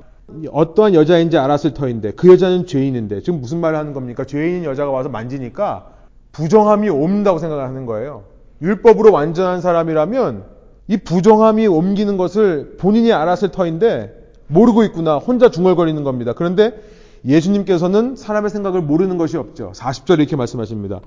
어떠한 0.51 0.95
여자인지 0.95 1.37
알았을 1.37 1.75
터인데 1.75 2.13
그 2.13 2.29
여자는 2.29 2.67
죄인인데 2.67 3.21
지금 3.23 3.41
무슨 3.41 3.61
말을 3.61 3.79
하는 3.79 3.93
겁니까? 3.93 4.25
죄인인 4.25 4.65
여자가 4.65 4.91
와서 4.91 5.09
만지니까 5.09 5.89
부정함이 6.33 6.89
옮는다고 6.89 7.39
생각을 7.39 7.65
하는 7.65 7.85
거예요. 7.87 8.25
율법으로 8.63 9.13
완전한 9.13 9.61
사람이라면 9.61 10.45
이 10.89 10.97
부정함이 10.97 11.67
옮기는 11.67 12.17
것을 12.17 12.77
본인이 12.79 13.13
알았을 13.13 13.51
터인데 13.51 14.23
모르고 14.47 14.85
있구나. 14.85 15.19
혼자 15.19 15.51
중얼거리는 15.51 16.03
겁니다. 16.05 16.33
그런데 16.35 16.81
예수님께서는 17.25 18.17
사람의 18.17 18.51
생각을 18.51 18.83
모르는 18.83 19.19
것이 19.19 19.37
없죠. 19.37 19.73
40절에 19.75 20.21
이렇게 20.21 20.37
말씀하십니다. 20.37 21.01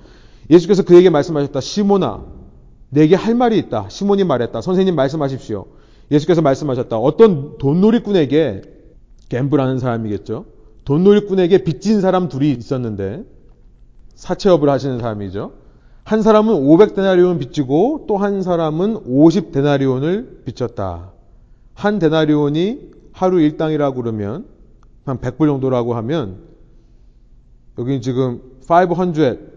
예수께서 0.50 0.84
그에게 0.84 1.10
말씀하셨다. 1.10 1.60
시모나, 1.62 2.24
내게 2.96 3.16
할 3.16 3.36
말이 3.36 3.58
있다. 3.58 3.90
시몬이 3.90 4.24
말했다. 4.24 4.62
선생님 4.62 4.96
말씀하십시오. 4.96 5.66
예수께서 6.12 6.42
말씀하셨다. 6.42 6.98
어떤 6.98 7.58
돈놀이꾼에게 7.58 8.62
갬블하는 9.28 9.80
사람이겠죠. 9.80 10.46
돈놀이꾼에게 10.86 11.64
빚진 11.66 12.00
사람 12.00 12.30
둘이 12.30 12.52
있었는데 12.52 13.26
사채업을 14.16 14.70
하시는 14.70 14.98
사람이죠. 15.00 15.52
한 16.06 16.22
사람은 16.22 16.54
500데나리온 16.54 17.38
빚지고 17.40 18.06
또 18.08 18.16
한 18.16 18.42
사람은 18.42 19.04
50데나리온을 19.04 20.46
빚졌다. 20.46 21.12
한 21.74 22.00
데나리온이 22.00 22.92
하루 23.12 23.42
일당이라고 23.42 24.02
그러면 24.02 24.46
한 25.04 25.18
100불 25.18 25.48
정도라고 25.48 25.96
하면 25.96 26.38
여기 27.78 28.00
지금 28.00 28.42
500 28.70 29.56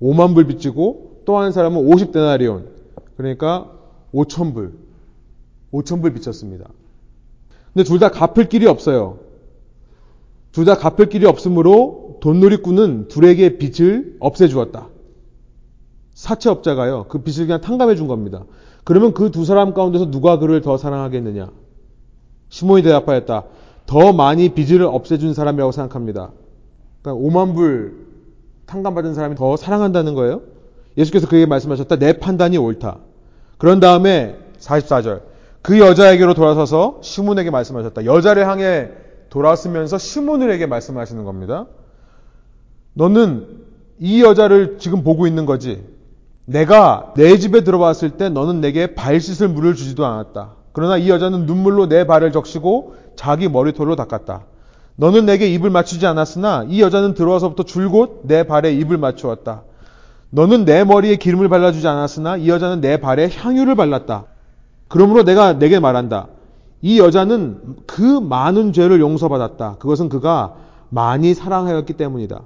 5만 0.00 0.34
불 0.34 0.46
빚지고 0.46 1.22
또 1.24 1.40
한 1.40 1.50
사람은 1.50 1.84
50데나리온 1.84 2.75
그러니까 3.16 3.70
5천 4.14 4.54
불 4.54 4.74
5천 5.72 6.00
불 6.02 6.12
빚졌습니다. 6.14 6.68
근데 7.74 7.84
둘 7.84 7.98
다 7.98 8.10
갚을 8.10 8.48
길이 8.48 8.66
없어요. 8.66 9.18
둘 10.52 10.64
다 10.64 10.76
갚을 10.76 11.08
길이 11.08 11.26
없으므로 11.26 12.18
돈놀이꾼은 12.20 13.08
둘에게 13.08 13.58
빚을 13.58 14.16
없애주었다. 14.20 14.88
사채업자가요. 16.14 17.06
그 17.08 17.18
빚을 17.22 17.46
그냥 17.46 17.60
탕감해 17.60 17.94
준 17.94 18.06
겁니다. 18.06 18.44
그러면 18.84 19.12
그 19.12 19.30
두 19.30 19.44
사람 19.44 19.74
가운데서 19.74 20.10
누가 20.10 20.38
그를 20.38 20.62
더 20.62 20.78
사랑하겠느냐? 20.78 21.50
시몬이 22.48 22.82
대답하였다. 22.82 23.44
더 23.86 24.12
많이 24.12 24.48
빚을 24.50 24.82
없애준 24.82 25.34
사람이라고 25.34 25.72
생각합니다. 25.72 26.30
그러니까 27.02 27.26
5만 27.28 27.54
불 27.54 28.06
탕감받은 28.66 29.14
사람이 29.14 29.34
더 29.34 29.56
사랑한다는 29.56 30.14
거예요. 30.14 30.42
예수께서 30.96 31.28
그에게 31.28 31.44
말씀하셨다. 31.46 31.96
내 31.96 32.14
판단이 32.18 32.56
옳다. 32.56 33.00
그런 33.58 33.80
다음에 33.80 34.36
44절. 34.58 35.22
그 35.62 35.78
여자에게로 35.78 36.34
돌아서서 36.34 36.98
시몬에게 37.02 37.50
말씀하셨다. 37.50 38.04
여자를 38.04 38.46
향해 38.48 38.90
돌아서면서 39.30 39.98
시몬에게 39.98 40.66
말씀하시는 40.66 41.24
겁니다. 41.24 41.66
너는 42.94 43.46
이 43.98 44.22
여자를 44.22 44.78
지금 44.78 45.02
보고 45.02 45.26
있는 45.26 45.46
거지. 45.46 45.84
내가 46.44 47.12
내 47.16 47.36
집에 47.38 47.62
들어왔을 47.64 48.10
때 48.10 48.28
너는 48.28 48.60
내게 48.60 48.94
발 48.94 49.20
씻을 49.20 49.48
물을 49.48 49.74
주지도 49.74 50.06
않았다. 50.06 50.54
그러나 50.72 50.96
이 50.96 51.10
여자는 51.10 51.46
눈물로 51.46 51.88
내 51.88 52.06
발을 52.06 52.32
적시고 52.32 52.94
자기 53.16 53.48
머리털로 53.48 53.96
닦았다. 53.96 54.44
너는 54.96 55.26
내게 55.26 55.48
입을 55.48 55.70
맞추지 55.70 56.06
않았으나 56.06 56.66
이 56.68 56.80
여자는 56.80 57.14
들어와서부터 57.14 57.64
줄곧 57.64 58.22
내 58.24 58.44
발에 58.44 58.72
입을 58.72 58.98
맞추었다. 58.98 59.62
너는 60.30 60.64
내 60.64 60.84
머리에 60.84 61.16
기름을 61.16 61.48
발라주지 61.48 61.86
않았으나 61.86 62.36
이 62.36 62.48
여자는 62.48 62.80
내 62.80 62.98
발에 62.98 63.28
향유를 63.30 63.74
발랐다. 63.74 64.26
그러므로 64.88 65.24
내가 65.24 65.58
내게 65.58 65.80
말한다. 65.80 66.28
이 66.82 66.98
여자는 66.98 67.76
그 67.86 68.02
많은 68.02 68.72
죄를 68.72 69.00
용서받았다. 69.00 69.76
그것은 69.78 70.08
그가 70.08 70.56
많이 70.88 71.34
사랑하였기 71.34 71.92
때문이다. 71.94 72.42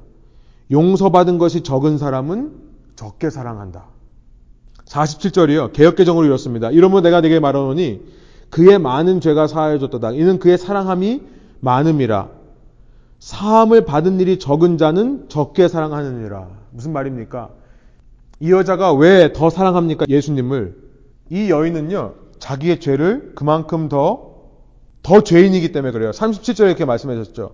용서받은 0.70 1.38
것이 1.38 1.62
적은 1.62 1.98
사람은 1.98 2.52
적게 2.96 3.30
사랑한다. 3.30 3.84
47절이요. 4.86 5.72
개혁개정으로 5.72 6.26
이렇습니다. 6.26 6.70
이러면 6.70 7.02
내가 7.02 7.20
내게 7.20 7.40
말하노니 7.40 8.00
그의 8.50 8.78
많은 8.78 9.20
죄가 9.20 9.46
사하여졌도다. 9.46 10.12
이는 10.12 10.38
그의 10.38 10.58
사랑함이 10.58 11.22
많음이라. 11.60 12.28
사함을 13.20 13.84
받은 13.84 14.18
일이 14.20 14.38
적은 14.38 14.78
자는 14.78 15.26
적게 15.28 15.68
사랑하느니라. 15.68 16.48
무슨 16.70 16.92
말입니까? 16.92 17.50
이 18.40 18.50
여자가 18.50 18.92
왜 18.94 19.32
더 19.32 19.50
사랑합니까? 19.50 20.06
예수님을. 20.08 20.74
이 21.30 21.50
여인은요, 21.50 22.14
자기의 22.38 22.80
죄를 22.80 23.32
그만큼 23.34 23.88
더, 23.88 24.32
더 25.02 25.22
죄인이기 25.22 25.72
때문에 25.72 25.92
그래요. 25.92 26.10
37절에 26.10 26.66
이렇게 26.66 26.84
말씀하셨죠. 26.84 27.52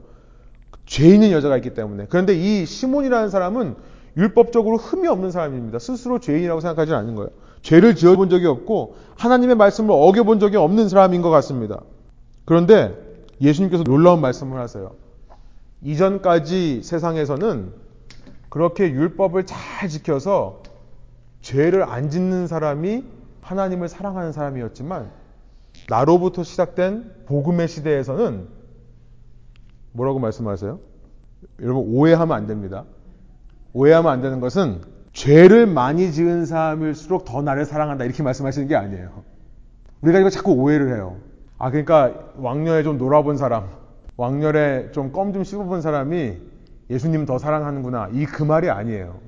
죄인인 0.87 1.33
여자가 1.33 1.57
있기 1.57 1.75
때문에. 1.75 2.07
그런데 2.09 2.35
이 2.35 2.65
시몬이라는 2.65 3.29
사람은 3.29 3.75
율법적으로 4.17 4.77
흠이 4.77 5.09
없는 5.09 5.31
사람입니다. 5.33 5.79
스스로 5.81 6.21
죄인이라고 6.21 6.61
생각하지 6.61 6.95
않는 6.95 7.17
거예요. 7.17 7.31
죄를 7.63 7.97
지어본 7.97 8.31
적이 8.31 8.47
없고 8.47 8.95
하나님의 9.17 9.57
말씀을 9.57 9.91
어겨본 9.93 10.39
적이 10.39 10.57
없는 10.59 10.89
사람인 10.89 11.21
것 11.21 11.31
같습니다. 11.31 11.83
그런데 12.45 12.95
예수님께서 13.41 13.83
놀라운 13.83 14.21
말씀을 14.21 14.59
하세요. 14.61 14.93
이전까지 15.83 16.83
세상에서는 16.85 17.73
그렇게 18.49 18.85
율법을 18.89 19.45
잘 19.45 19.89
지켜서 19.89 20.63
죄를 21.47 21.85
안 21.85 22.11
짓는 22.11 22.49
사람이 22.49 23.05
하나님을 23.41 23.89
사랑하는 23.89 24.33
사람이었지만 24.33 25.11
나로부터 25.89 26.43
시작된 26.43 27.13
복음의 27.27 27.69
시대에서는 27.69 28.49
뭐라고 29.93 30.19
말씀하세요? 30.19 30.81
여러분 31.63 31.85
오해하면 31.87 32.37
안 32.37 32.49
됩니다. 32.49 32.85
오해하면 33.75 34.11
안 34.11 34.23
되는 34.23 34.41
것은 34.41 34.81
죄를 35.13 35.69
많이 35.69 36.11
지은 36.11 36.47
사람일수록 36.47 37.25
더 37.25 37.43
나를 37.43 37.65
사랑한다 37.65 38.05
이렇게 38.05 38.25
말씀하시는 38.25 38.67
게 38.67 38.75
아니에요. 38.75 39.23
우리가 40.01 40.19
이거 40.19 40.31
자꾸 40.31 40.51
오해를 40.55 40.97
해요. 40.97 41.19
아 41.59 41.71
그러니까 41.71 42.33
왕년에 42.39 42.83
좀 42.83 42.99
놀아본 42.99 43.37
사람, 43.37 43.69
왕년에 44.17 44.91
좀 44.91 45.13
껌 45.13 45.33
좀 45.33 45.45
씹어본 45.45 45.81
사람이 45.81 46.39
예수님 46.91 47.25
더 47.25 47.39
사랑하는구나 47.39 48.09
이 48.15 48.25
그 48.27 48.43
말이 48.43 48.69
아니에요. 48.69 49.21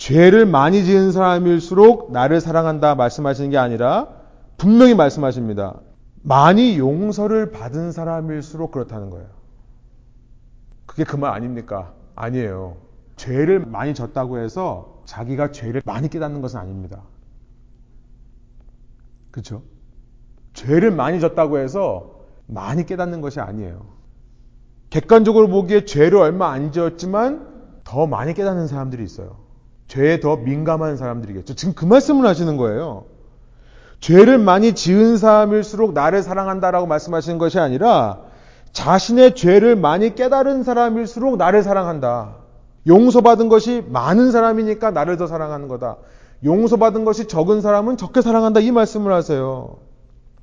죄를 0.00 0.46
많이 0.46 0.82
지은 0.86 1.12
사람일수록 1.12 2.10
나를 2.10 2.40
사랑한다 2.40 2.94
말씀하시는 2.94 3.50
게 3.50 3.58
아니라 3.58 4.08
분명히 4.56 4.94
말씀하십니다. 4.94 5.78
많이 6.22 6.78
용서를 6.78 7.50
받은 7.50 7.92
사람일수록 7.92 8.70
그렇다는 8.70 9.10
거예요. 9.10 9.28
그게 10.86 11.04
그 11.04 11.18
말 11.18 11.32
아닙니까? 11.34 11.92
아니에요. 12.16 12.78
죄를 13.16 13.60
많이 13.66 13.92
졌다고 13.92 14.38
해서 14.38 15.02
자기가 15.04 15.52
죄를 15.52 15.82
많이 15.84 16.08
깨닫는 16.08 16.40
것은 16.40 16.58
아닙니다. 16.58 17.02
그렇죠? 19.30 19.62
죄를 20.54 20.92
많이 20.92 21.20
졌다고 21.20 21.58
해서 21.58 22.20
많이 22.46 22.86
깨닫는 22.86 23.20
것이 23.20 23.38
아니에요. 23.38 23.84
객관적으로 24.88 25.48
보기에 25.48 25.84
죄를 25.84 26.16
얼마 26.16 26.52
안 26.52 26.72
지었지만 26.72 27.80
더 27.84 28.06
많이 28.06 28.32
깨닫는 28.32 28.66
사람들이 28.66 29.04
있어요. 29.04 29.39
죄에 29.90 30.20
더 30.20 30.36
민감한 30.36 30.96
사람들이겠죠. 30.96 31.54
지금 31.54 31.74
그 31.74 31.84
말씀을 31.84 32.24
하시는 32.24 32.56
거예요. 32.56 33.06
죄를 33.98 34.38
많이 34.38 34.72
지은 34.72 35.16
사람일수록 35.16 35.94
나를 35.94 36.22
사랑한다라고 36.22 36.86
말씀하시는 36.86 37.38
것이 37.38 37.58
아니라 37.58 38.20
자신의 38.72 39.34
죄를 39.34 39.74
많이 39.74 40.14
깨달은 40.14 40.62
사람일수록 40.62 41.36
나를 41.36 41.64
사랑한다. 41.64 42.36
용서받은 42.86 43.48
것이 43.48 43.84
많은 43.88 44.30
사람이니까 44.30 44.92
나를 44.92 45.16
더 45.16 45.26
사랑하는 45.26 45.66
거다. 45.66 45.96
용서받은 46.44 47.04
것이 47.04 47.26
적은 47.26 47.60
사람은 47.60 47.96
적게 47.96 48.22
사랑한다. 48.22 48.60
이 48.60 48.70
말씀을 48.70 49.12
하세요. 49.12 49.76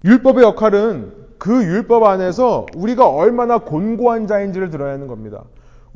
율법의 0.03 0.43
역할은 0.43 1.13
그 1.37 1.63
율법 1.63 2.03
안에서 2.03 2.65
우리가 2.75 3.07
얼마나 3.09 3.59
곤고한 3.59 4.27
자인지를 4.27 4.71
들어야 4.71 4.91
하는 4.91 5.07
겁니다. 5.07 5.45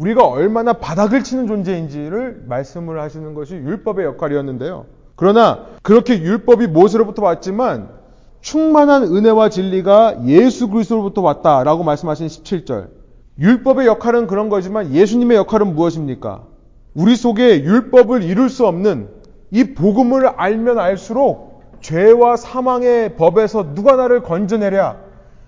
우리가 0.02 0.26
얼마나 0.26 0.74
바닥을 0.74 1.24
치는 1.24 1.46
존재인지를 1.46 2.46
말씀을 2.48 3.00
하시는 3.00 3.36
것이 3.36 3.54
율법의 3.54 4.06
역할이었는데요. 4.06 4.86
그러나 5.16 5.66
그렇게 5.84 6.20
율법이 6.20 6.68
모세로부터 6.68 7.22
왔지만 7.22 7.90
충만한 8.42 9.04
은혜와 9.04 9.50
진리가 9.50 10.24
예수 10.26 10.70
그리스도로부터 10.70 11.22
왔다라고 11.22 11.84
말씀하신 11.84 12.28
17절. 12.28 12.88
율법의 13.40 13.86
역할은 13.86 14.26
그런 14.26 14.50
거지만 14.50 14.92
예수님의 14.92 15.38
역할은 15.38 15.76
무엇입니까? 15.76 16.46
우리 16.96 17.16
속에 17.16 17.64
율법을 17.64 18.24
이룰 18.24 18.50
수 18.50 18.66
없는 18.66 19.08
이 19.52 19.76
복음을 19.76 20.28
알면 20.28 20.80
알수록 20.80 21.62
죄와 21.82 22.38
사망의 22.38 23.16
법에서 23.18 23.76
누가 23.76 23.96
나를 23.96 24.24
건져내랴? 24.24 24.98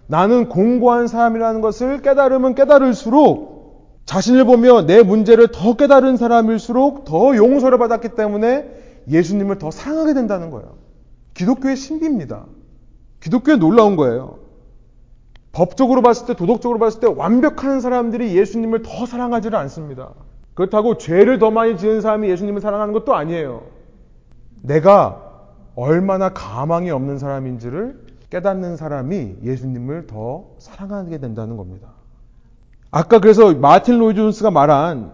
나는 0.05 0.47
공고한 0.47 1.07
사람이라는 1.07 1.61
것을 1.61 2.03
깨달으면 2.03 2.53
깨달을수록 2.53 3.52
자신을 4.05 4.45
보며 4.45 4.85
내 4.85 5.01
문제를 5.01 5.49
더 5.51 5.75
깨달은 5.75 6.17
사람일수록 6.17 7.05
더 7.05 7.35
용서를 7.35 7.77
받았기 7.77 8.09
때문에 8.09 8.69
예수님을 9.09 9.57
더 9.57 9.71
사랑하게 9.71 10.13
된다는 10.13 10.49
거예요. 10.49 10.75
기독교의 11.33 11.75
신비입니다. 11.75 12.45
기독교에 13.21 13.55
놀라운 13.55 13.95
거예요. 13.95 14.39
법적으로 15.51 16.01
봤을 16.01 16.25
때, 16.25 16.35
도덕적으로 16.35 16.79
봤을 16.79 16.99
때 16.99 17.07
완벽한 17.07 17.79
사람들이 17.79 18.35
예수님을 18.35 18.81
더 18.81 19.05
사랑하지를 19.05 19.57
않습니다. 19.59 20.11
그렇다고 20.55 20.97
죄를 20.97 21.39
더 21.39 21.51
많이 21.51 21.77
지은 21.77 22.01
사람이 22.01 22.29
예수님을 22.29 22.59
사랑하는 22.61 22.93
것도 22.93 23.15
아니에요. 23.15 23.63
내가 24.61 25.21
얼마나 25.75 26.29
가망이 26.29 26.91
없는 26.91 27.17
사람인지를 27.17 28.03
깨닫는 28.29 28.77
사람이 28.77 29.37
예수님을 29.43 30.07
더 30.07 30.45
사랑하게 30.57 31.19
된다는 31.19 31.57
겁니다. 31.57 31.92
아까 32.95 33.17
그래서 33.17 33.51
마틴 33.55 33.97
로이 33.97 34.13
존스가 34.13 34.51
말한 34.51 35.13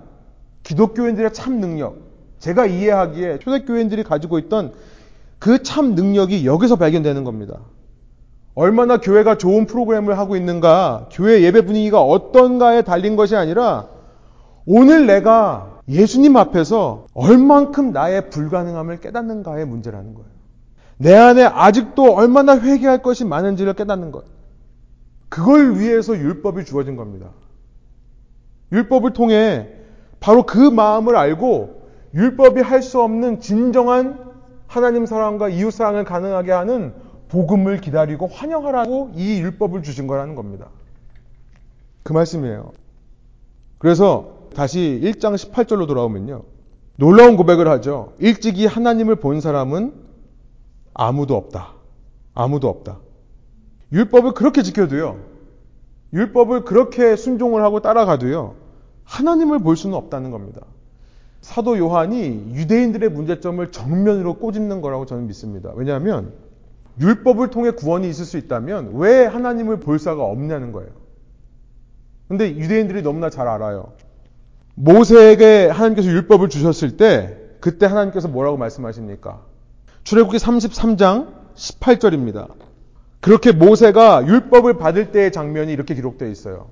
기독교인들의 0.64 1.32
참 1.34 1.62
능력, 1.62 1.96
제가 2.40 2.66
이해하기에 2.66 3.40
초대교인들이 3.40 4.04
가지고 4.04 4.38
있던 4.38 4.74
그 5.40 5.64
참 5.64 5.96
능력이 5.96 6.46
여기서 6.46 6.76
발견되는 6.76 7.24
겁니다. 7.24 7.62
얼마나 8.54 8.98
교회가 8.98 9.38
좋은 9.38 9.66
프로그램을 9.66 10.18
하고 10.18 10.36
있는가, 10.36 11.08
교회 11.14 11.42
예배 11.42 11.62
분위기가 11.62 12.02
어떤가에 12.02 12.82
달린 12.82 13.16
것이 13.16 13.38
아니라 13.38 13.88
오늘 14.66 15.08
내가 15.08 15.80
예수님 15.88 16.36
앞에서 16.36 17.06
얼만큼 17.14 17.94
나의 17.94 18.30
불가능함을 18.30 19.00
깨닫는가의 19.00 19.66
문제라는 19.66 20.16
거예요. 20.16 20.30
내 20.98 21.16
안에 21.16 21.46
아직도 21.46 22.14
얼마나 22.14 22.60
회개할 22.60 23.02
것이 23.02 23.24
많은지를 23.24 23.74
깨닫는 23.76 24.12
것. 24.12 24.26
그걸 25.30 25.78
위해서 25.80 26.18
율법이 26.18 26.66
주어진 26.66 26.98
겁니다. 26.98 27.28
율법을 28.72 29.14
통해 29.14 29.68
바로 30.20 30.44
그 30.46 30.58
마음을 30.58 31.16
알고 31.16 31.82
율법이 32.14 32.62
할 32.62 32.82
수 32.82 33.02
없는 33.02 33.40
진정한 33.40 34.30
하나님 34.68 35.06
사랑과 35.06 35.50
이웃 35.50 35.72
사랑을 35.72 36.04
가능하게 36.04 36.52
하는 36.52 36.94
복음을 37.30 37.80
기다리고 37.82 38.28
환영하라고 38.28 39.12
이 39.16 39.40
율법을 39.40 39.84
주신 39.84 40.08
거라는 40.08 40.36
겁니다. 40.36 40.68
그 42.04 42.14
말씀이에요. 42.14 42.72
그래서 43.78 44.40
다시 44.56 45.00
1장 45.04 45.36
18절로 45.36 45.88
돌아오면요. 45.88 46.44
놀라운 46.96 47.38
고백을 47.38 47.68
하죠. 47.68 48.14
일찍이 48.20 48.66
하나님을 48.66 49.16
본 49.18 49.42
사람은 49.42 49.94
아무도 50.94 51.36
없다. 51.36 51.74
아무도 52.34 52.68
없다. 52.68 53.00
율법을 53.92 54.34
그렇게 54.34 54.64
지켜도요. 54.64 55.18
율법을 56.14 56.66
그렇게 56.66 57.16
순종을 57.16 57.64
하고 57.64 57.82
따라가도요. 57.82 58.56
하나님을 59.04 59.60
볼 59.60 59.76
수는 59.76 59.96
없다는 59.96 60.32
겁니다. 60.32 60.62
사도 61.42 61.78
요한이 61.78 62.52
유대인들의 62.54 63.10
문제점을 63.10 63.72
정면으로 63.72 64.36
꼬집는 64.36 64.82
거라고 64.82 65.06
저는 65.06 65.28
믿습니다. 65.28 65.72
왜냐하면 65.76 66.34
율법을 67.00 67.50
통해 67.50 67.72
구원이 67.72 68.10
있을 68.10 68.26
수 68.26 68.38
있다면 68.38 68.92
왜 68.96 69.26
하나님을 69.26 69.80
볼 69.80 70.00
사가 70.00 70.24
없냐는 70.24 70.72
거예요. 70.72 70.90
근데 72.28 72.50
유대인들이 72.56 73.02
너무나 73.02 73.30
잘 73.30 73.48
알아요. 73.48 73.94
모세에게 74.76 75.68
하나님께서 75.68 76.10
율법을 76.10 76.50
주셨을 76.50 76.98
때 76.98 77.38
그때 77.60 77.86
하나님께서 77.86 78.28
뭐라고 78.28 78.58
말씀하십니까? 78.58 79.42
출애굽기 80.04 80.38
33장 80.38 81.34
18절입니다. 81.56 82.48
그렇게 83.22 83.52
모세가 83.52 84.26
율법을 84.28 84.76
받을 84.78 85.12
때의 85.12 85.32
장면이 85.32 85.72
이렇게 85.74 85.94
기록되어 85.94 86.28
있어요. 86.30 86.68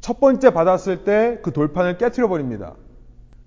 첫 0.00 0.20
번째 0.20 0.50
받았을 0.52 1.04
때 1.04 1.38
그 1.42 1.52
돌판을 1.52 1.98
깨뜨려 1.98 2.28
버립니다. 2.28 2.74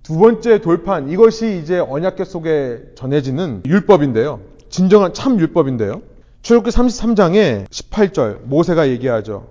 두 0.04 0.18
번째 0.18 0.62
돌판 0.62 1.10
이것이 1.10 1.60
이제 1.62 1.80
언약궤 1.80 2.24
속에 2.24 2.94
전해지는 2.96 3.64
율법인데요. 3.66 4.40
진정한 4.70 5.14
참 5.14 5.40
율법인데요. 5.40 6.02
출애굽기 6.42 6.76
33장에 6.76 7.68
18절 7.68 8.44
모세가 8.46 8.88
얘기하죠. 8.90 9.48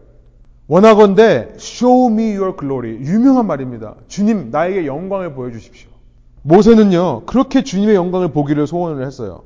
원하건대 0.69 1.51
show 1.57 2.11
me 2.13 2.35
your 2.37 2.57
glory 2.59 2.97
유명한 2.97 3.47
말입니다. 3.47 3.95
주님 4.09 4.51
나에게 4.51 4.87
영광을 4.87 5.35
보여주십시오. 5.35 5.91
모세는요 6.43 7.25
그렇게 7.27 7.63
주님의 7.63 7.95
영광을 7.95 8.29
보기를 8.29 8.67
소원을 8.67 9.05
했어요. 9.07 9.43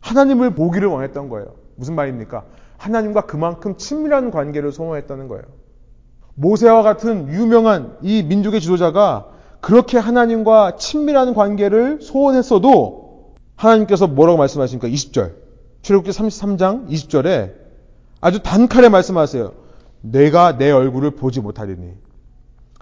하나님을 0.00 0.54
보기를 0.54 0.88
원했던 0.88 1.28
거예요. 1.28 1.48
무슨 1.76 1.94
말입니까? 1.96 2.44
하나님과 2.84 3.22
그만큼 3.22 3.76
친밀한 3.78 4.30
관계를 4.30 4.70
소원했다는 4.70 5.28
거예요. 5.28 5.44
모세와 6.34 6.82
같은 6.82 7.28
유명한 7.28 7.96
이 8.02 8.22
민족의 8.22 8.60
지도자가 8.60 9.28
그렇게 9.60 9.96
하나님과 9.96 10.76
친밀한 10.76 11.32
관계를 11.32 12.00
소원했어도 12.02 13.34
하나님께서 13.56 14.06
뭐라고 14.06 14.36
말씀하십니까? 14.36 14.88
20절. 14.88 15.32
출애굽기 15.80 16.10
33장 16.10 16.88
20절에 16.88 17.54
아주 18.20 18.42
단칼에 18.42 18.90
말씀하세요. 18.90 19.52
내가 20.02 20.58
내 20.58 20.70
얼굴을 20.70 21.12
보지 21.12 21.40
못하리니 21.40 21.92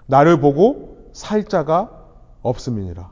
나를 0.07 0.41
보고 0.41 0.97
살 1.13 1.45
자가 1.45 1.89
없음이니라. 2.41 3.09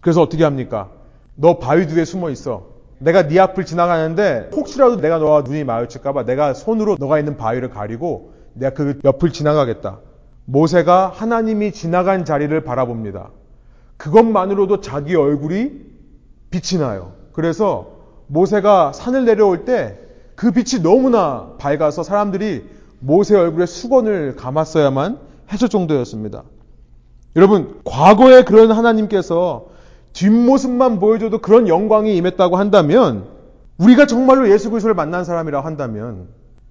그래서 0.00 0.22
어떻게 0.22 0.44
합니까? 0.44 0.90
너 1.34 1.58
바위 1.58 1.86
뒤에 1.86 2.06
숨어 2.06 2.30
있어. 2.30 2.77
내가 2.98 3.28
네 3.28 3.38
앞을 3.38 3.64
지나가는데 3.64 4.50
혹시라도 4.54 4.96
내가 4.96 5.18
너와 5.18 5.42
눈이 5.42 5.64
마주칠까봐 5.64 6.24
내가 6.24 6.54
손으로 6.54 6.96
너가 6.98 7.18
있는 7.18 7.36
바위를 7.36 7.70
가리고 7.70 8.32
내가 8.54 8.74
그 8.74 8.98
옆을 9.04 9.32
지나가겠다. 9.32 10.00
모세가 10.44 11.12
하나님이 11.14 11.72
지나간 11.72 12.24
자리를 12.24 12.58
바라봅니다. 12.62 13.30
그것만으로도 13.96 14.80
자기 14.80 15.14
얼굴이 15.14 15.72
빛이 16.50 16.80
나요. 16.80 17.12
그래서 17.32 17.92
모세가 18.26 18.92
산을 18.92 19.24
내려올 19.24 19.64
때 19.64 20.08
그 20.38 20.52
빛이 20.52 20.84
너무나 20.84 21.50
밝아서 21.58 22.04
사람들이 22.04 22.64
모세 23.00 23.36
얼굴에 23.36 23.66
수건을 23.66 24.36
감았어야만 24.36 25.18
했을 25.50 25.68
정도였습니다. 25.68 26.44
여러분, 27.34 27.80
과거에 27.84 28.44
그런 28.44 28.70
하나님께서 28.70 29.67
뒷모습만 30.18 30.98
보여줘도 30.98 31.38
그런 31.38 31.68
영광이 31.68 32.16
임했다고 32.16 32.56
한다면 32.56 33.26
우리가 33.78 34.06
정말로 34.06 34.50
예수 34.50 34.68
그리스도를 34.70 34.94
만난 34.94 35.24
사람이라고 35.24 35.64
한다면 35.64 36.26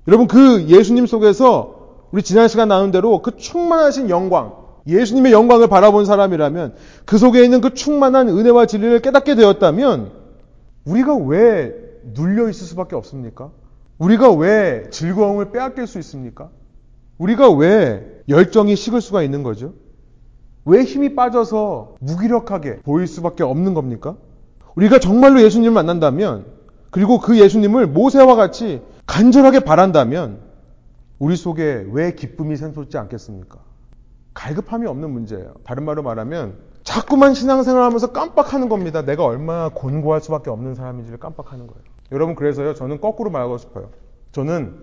여러분 0.08 0.28
그 0.28 0.66
예수님 0.68 1.06
속에서 1.06 2.08
우리 2.12 2.24
지난 2.24 2.50
시간 2.50 2.68
나눈 2.68 2.92
대로 2.92 3.22
그 3.22 3.38
충만하신 3.38 4.10
영광 4.10 4.54
예수님의 4.86 5.32
영광을 5.32 5.68
바라본 5.68 6.06
사람이라면 6.06 6.76
그 7.06 7.18
속에 7.18 7.44
있는 7.44 7.62
그 7.62 7.74
충만한 7.74 8.28
은혜와 8.28 8.66
진리를 8.66 9.00
깨닫게 9.02 9.36
되었다면 9.36 10.12
우리가 10.84 11.16
왜 11.16 11.74
눌려 12.14 12.50
있을 12.50 12.68
수밖에 12.68 12.96
없습니까? 12.96 13.52
우리가 13.98 14.32
왜 14.34 14.90
즐거움을 14.90 15.52
빼앗길 15.52 15.88
수 15.88 16.00
있습니까? 16.00 16.50
우리가 17.18 17.50
왜 17.52 18.06
열정이 18.30 18.76
식을 18.76 19.02
수가 19.02 19.24
있는 19.24 19.44
거죠? 19.44 19.74
왜 20.68 20.84
힘이 20.84 21.16
빠져서 21.16 21.96
무기력하게 22.02 22.82
보일 22.82 23.08
수밖에 23.08 23.44
없는 23.44 23.74
겁니까? 23.74 24.18
우리가 24.76 25.00
정말로 25.00 25.42
예수님을 25.42 25.72
만난다면, 25.72 26.46
그리고 26.92 27.20
그 27.20 27.40
예수님을 27.40 27.88
모세와 27.88 28.36
같이 28.36 28.82
간절하게 29.06 29.62
바란다면, 29.62 30.40
우리 31.20 31.38
속에 31.38 31.88
왜 31.92 32.14
기쁨이 32.14 32.58
샘솟지 32.58 32.98
않겠습니까? 32.98 33.60
갈급함이 34.34 34.86
없는 34.88 35.10
문제예요. 35.10 35.54
다른 35.64 35.86
말로 35.86 36.04
말하면, 36.04 36.56
자꾸만 36.84 37.34
신앙생활 37.34 37.84
하면서 37.84 38.12
깜빡하는 38.12 38.68
겁니다. 38.68 39.04
내가 39.04 39.24
얼마나 39.24 39.70
곤고할 39.70 40.20
수밖에 40.20 40.50
없는 40.50 40.76
사람인지를 40.76 41.18
깜빡하는 41.18 41.68
거예요. 41.68 41.82
여러분, 42.12 42.36
그래서요, 42.36 42.74
저는 42.74 43.00
거꾸로 43.00 43.30
말하고 43.32 43.58
싶어요. 43.58 43.90
저는 44.34 44.76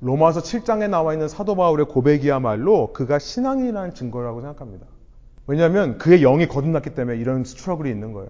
로마서 0.00 0.40
7장에 0.40 0.88
나와 0.90 1.14
있는 1.14 1.28
사도 1.28 1.56
바울의 1.56 1.86
고백이야말로 1.86 2.92
그가 2.92 3.18
신앙이라는 3.18 3.94
증거라고 3.94 4.42
생각합니다. 4.42 4.86
왜냐하면 5.50 5.98
그의 5.98 6.20
영이 6.20 6.46
거듭났기 6.46 6.90
때문에 6.94 7.18
이런 7.18 7.42
스트러글이 7.42 7.90
있는 7.90 8.12
거예요. 8.12 8.28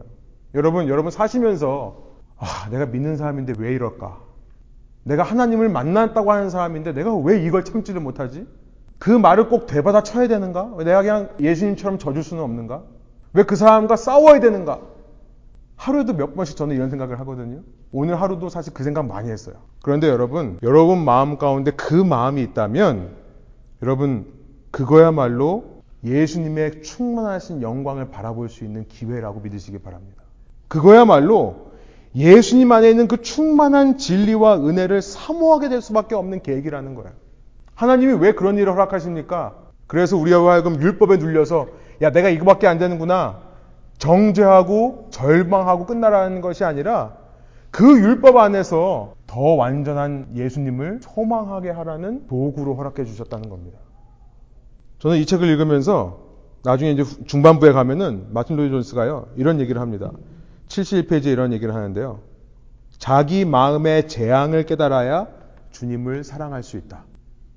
여러분, 0.55 0.89
여러분 0.89 1.11
사시면서 1.11 1.99
아, 2.39 2.71
내가 2.71 2.87
믿는 2.87 3.19
사람인데 3.19 3.53
왜 3.59 3.75
이럴까? 3.75 4.19
내가 5.05 5.23
하나님을 5.23 5.69
만났다고 5.69 6.33
하는 6.33 6.49
사람인데 6.49 6.95
내가 6.95 7.15
왜 7.15 7.45
이걸 7.45 7.63
참지를 7.67 8.01
못하지? 8.01 8.47
그 8.99 9.11
말을 9.11 9.51
꼭 9.51 9.67
되받아 9.67 10.03
쳐야 10.03 10.29
되는가? 10.29 10.73
왜 10.77 10.85
내가 10.87 11.03
그냥 11.03 11.29
예수님처럼 11.39 11.99
져줄 11.99 12.23
수는 12.23 12.43
없는가? 12.43 12.85
왜 13.35 13.43
그 13.43 13.55
사람과 13.55 13.97
싸워야 13.97 14.41
되는가? 14.41 14.81
하루에도 15.77 16.15
몇 16.15 16.35
번씩 16.35 16.57
저는 16.57 16.75
이런 16.75 16.89
생각을 16.89 17.21
하거든요. 17.21 17.61
오늘 17.93 18.19
하루도 18.19 18.49
사실 18.49 18.73
그 18.73 18.83
생각 18.83 19.07
많이 19.07 19.31
했어요. 19.31 19.57
그런데 19.83 20.09
여러분, 20.09 20.59
여러분 20.63 21.05
마음 21.05 21.37
가운데 21.37 21.71
그 21.73 21.93
마음이 21.95 22.43
있다면 22.45 23.11
여러분 23.83 24.25
그거야말로 24.71 25.80
예수님의 26.05 26.83
충만하신 26.83 27.63
영광을 27.63 28.11
바라볼 28.11 28.49
수 28.49 28.65
있는 28.65 28.87
기회라고 28.89 29.41
믿으시기 29.41 29.79
바랍니다. 29.79 30.23
그거야말로 30.69 31.71
예수님 32.15 32.73
안에 32.73 32.91
있는 32.91 33.07
그 33.07 33.23
충만한 33.23 33.99
진리와 33.99 34.59
은혜를 34.59 35.03
사모하게 35.03 35.69
될 35.69 35.81
수밖에 35.81 36.15
없는 36.15 36.43
계획이라는 36.43 36.95
거예요. 36.95 37.11
하나님이 37.75 38.15
왜 38.15 38.33
그런 38.33 38.59
일을 38.59 38.73
허락하십니까? 38.73 39.55
그래서 39.87 40.17
우리와 40.17 40.53
하여금 40.53 40.81
율법에 40.81 41.19
눌려서 41.19 41.69
야 42.03 42.11
내가 42.11 42.29
이거밖에 42.29 42.67
안 42.67 42.79
되는구나 42.79 43.41
정죄하고 43.99 45.09
절망하고 45.11 45.87
끝나라는 45.87 46.41
것이 46.41 46.65
아니라 46.65 47.17
그 47.71 48.01
율법 48.01 48.37
안에서 48.37 49.15
더 49.27 49.41
완전한 49.41 50.29
예수님을 50.35 51.01
소망하게 51.03 51.71
하라는 51.71 52.27
도구로 52.27 52.75
허락해 52.75 53.05
주셨다는 53.05 53.49
겁니다. 53.49 53.79
저는 55.01 55.17
이 55.17 55.27
책을 55.27 55.49
읽으면서 55.49 56.21
나중에 56.63 56.93
이제 56.93 57.05
중반부에 57.27 57.73
가면은 57.73 58.33
마틴 58.33 58.57
로이 58.57 58.69
존스가요 58.71 59.29
이런 59.37 59.59
얘기를 59.61 59.81
합니다. 59.81 60.13
71페이지에 60.69 61.27
이런 61.27 61.53
얘기를 61.53 61.75
하는데요. 61.75 62.21
자기 62.99 63.47
마음의 63.47 64.09
재앙을 64.09 64.67
깨달아야 64.67 65.27
주님을 65.71 66.23
사랑할 66.23 66.63
수 66.63 66.77
있다. 66.77 67.05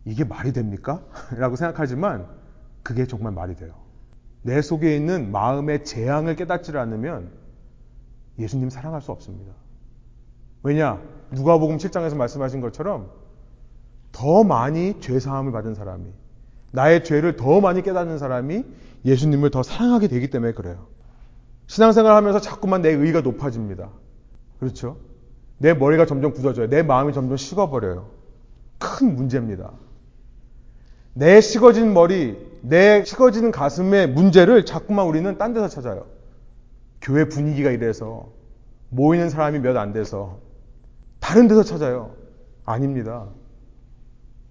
이게 0.05 0.23
말이 0.23 0.53
됩니까? 0.53 1.03
라고 1.37 1.57
생각하지만 1.57 2.27
그게 2.81 3.05
정말 3.05 3.33
말이 3.33 3.55
돼요. 3.55 3.73
내 4.41 4.61
속에 4.61 4.95
있는 4.95 5.31
마음의 5.31 5.83
재앙을 5.83 6.37
깨닫지 6.37 6.75
않으면 6.77 7.31
예수님 8.39 8.69
사랑할 8.69 9.01
수 9.01 9.11
없습니다. 9.11 9.53
왜냐? 10.63 11.01
누가복음 11.31 11.75
7장에서 11.77 12.15
말씀하신 12.15 12.61
것처럼 12.61 13.11
더 14.13 14.45
많이 14.45 14.99
죄 15.01 15.19
사함을 15.19 15.51
받은 15.51 15.75
사람이 15.75 16.22
나의 16.73 17.03
죄를 17.03 17.35
더 17.35 17.61
많이 17.61 17.83
깨닫는 17.83 18.17
사람이 18.17 18.63
예수님을 19.05 19.51
더 19.51 19.61
사랑하게 19.61 20.07
되기 20.07 20.29
때문에 20.31 20.53
그래요. 20.53 20.87
신앙생활 21.67 22.15
하면서 22.15 22.41
자꾸만 22.41 22.81
내 22.81 22.89
의가 22.89 23.21
높아집니다. 23.21 23.89
그렇죠? 24.59 24.97
내 25.59 25.73
머리가 25.75 26.07
점점 26.07 26.33
굳어져요. 26.33 26.69
내 26.69 26.81
마음이 26.81 27.13
점점 27.13 27.37
식어버려요. 27.37 28.09
큰 28.79 29.15
문제입니다. 29.15 29.71
내 31.13 31.41
식어진 31.41 31.93
머리, 31.93 32.37
내 32.61 33.03
식어지는 33.05 33.51
가슴의 33.51 34.09
문제를 34.09 34.65
자꾸만 34.65 35.05
우리는 35.05 35.37
딴 35.37 35.53
데서 35.53 35.67
찾아요. 35.67 36.07
교회 37.01 37.29
분위기가 37.29 37.69
이래서, 37.69 38.29
모이는 38.89 39.29
사람이 39.29 39.59
몇 39.59 39.77
안 39.77 39.93
돼서, 39.93 40.39
다른 41.19 41.47
데서 41.47 41.61
찾아요. 41.61 42.15
아닙니다. 42.65 43.27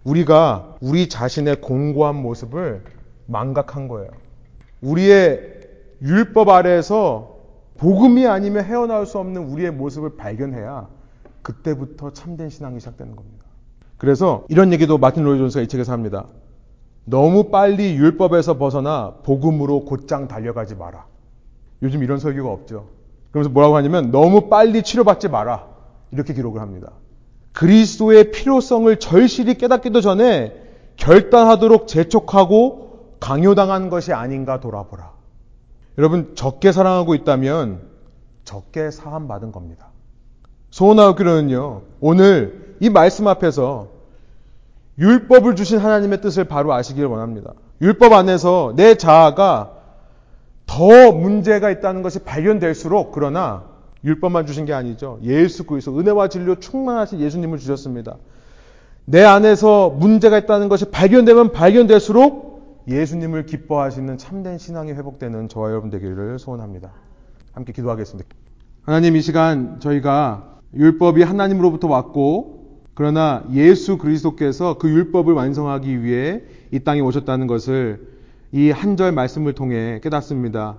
우리가 0.04 0.76
우리 0.80 1.08
자신의 1.08 1.60
공고한 1.60 2.16
모습을 2.16 2.82
망각한 3.26 3.88
거예요. 3.88 4.10
우리의 4.80 5.60
율법 6.02 6.48
아래에서 6.48 7.36
복음이 7.78 8.26
아니면 8.26 8.64
헤어나올 8.64 9.06
수 9.06 9.18
없는 9.18 9.44
우리의 9.44 9.72
모습을 9.72 10.16
발견해야 10.16 10.88
그때부터 11.42 12.12
참된 12.12 12.48
신앙이 12.48 12.80
시작되는 12.80 13.16
겁니다. 13.16 13.46
그래서 13.98 14.44
이런 14.48 14.72
얘기도 14.72 14.98
마틴 14.98 15.22
로이 15.24 15.38
존스가 15.38 15.62
이 15.62 15.68
책에서 15.68 15.92
합니다. 15.92 16.26
너무 17.04 17.50
빨리 17.50 17.94
율법에서 17.96 18.58
벗어나 18.58 19.14
복음으로 19.24 19.84
곧장 19.84 20.28
달려가지 20.28 20.74
마라. 20.74 21.06
요즘 21.82 22.02
이런 22.02 22.18
설교가 22.18 22.50
없죠. 22.50 22.88
그러면서 23.30 23.50
뭐라고 23.50 23.76
하냐면 23.76 24.10
너무 24.10 24.48
빨리 24.48 24.82
치료받지 24.82 25.28
마라. 25.28 25.66
이렇게 26.10 26.34
기록을 26.34 26.60
합니다. 26.60 26.92
그리스도의 27.52 28.30
필요성을 28.30 28.94
절실히 28.98 29.54
깨닫기도 29.54 30.00
전에 30.00 30.54
결단하도록 30.96 31.86
재촉하고 31.86 33.16
강요당한 33.20 33.90
것이 33.90 34.12
아닌가 34.12 34.60
돌아보라. 34.60 35.12
여러분 35.98 36.32
적게 36.34 36.72
사랑하고 36.72 37.14
있다면 37.14 37.82
적게 38.44 38.90
사함 38.90 39.28
받은 39.28 39.52
겁니다. 39.52 39.88
소원하옵기로는요. 40.70 41.82
오늘 42.00 42.76
이 42.80 42.88
말씀 42.88 43.28
앞에서 43.28 43.88
율법을 44.98 45.54
주신 45.56 45.78
하나님의 45.78 46.20
뜻을 46.20 46.44
바로 46.44 46.72
아시기를 46.72 47.08
원합니다. 47.08 47.52
율법 47.80 48.12
안에서 48.12 48.72
내 48.76 48.94
자아가 48.94 49.72
더 50.66 51.12
문제가 51.12 51.70
있다는 51.70 52.02
것이 52.02 52.20
발견될수록 52.20 53.12
그러나 53.12 53.64
율법만 54.04 54.46
주신 54.46 54.64
게 54.64 54.72
아니죠. 54.72 55.18
예수 55.22 55.64
그리스도 55.64 55.98
은혜와 55.98 56.28
진리로 56.28 56.56
충만하신 56.58 57.20
예수님을 57.20 57.58
주셨습니다. 57.58 58.16
내 59.04 59.22
안에서 59.22 59.90
문제가 59.90 60.38
있다는 60.38 60.68
것이 60.68 60.90
발견되면 60.90 61.52
발견될수록 61.52 62.82
예수님을 62.88 63.46
기뻐하시는 63.46 64.18
참된 64.18 64.58
신앙이 64.58 64.92
회복되는 64.92 65.48
저와 65.48 65.70
여러분 65.70 65.90
되기를 65.90 66.38
소원합니다. 66.38 66.92
함께 67.52 67.72
기도하겠습니다. 67.72 68.28
하나님 68.82 69.14
이 69.14 69.20
시간 69.20 69.78
저희가 69.80 70.58
율법이 70.74 71.22
하나님으로부터 71.22 71.86
왔고 71.88 72.80
그러나 72.94 73.44
예수 73.52 73.98
그리스도께서 73.98 74.78
그 74.78 74.88
율법을 74.88 75.32
완성하기 75.34 76.02
위해 76.02 76.42
이 76.72 76.80
땅에 76.80 77.00
오셨다는 77.00 77.46
것을 77.46 78.08
이 78.52 78.70
한 78.70 78.96
절 78.96 79.12
말씀을 79.12 79.54
통해 79.54 80.00
깨닫습니다. 80.02 80.76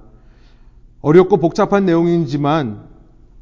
어렵고 1.01 1.38
복잡한 1.38 1.86
내용이지만 1.86 2.84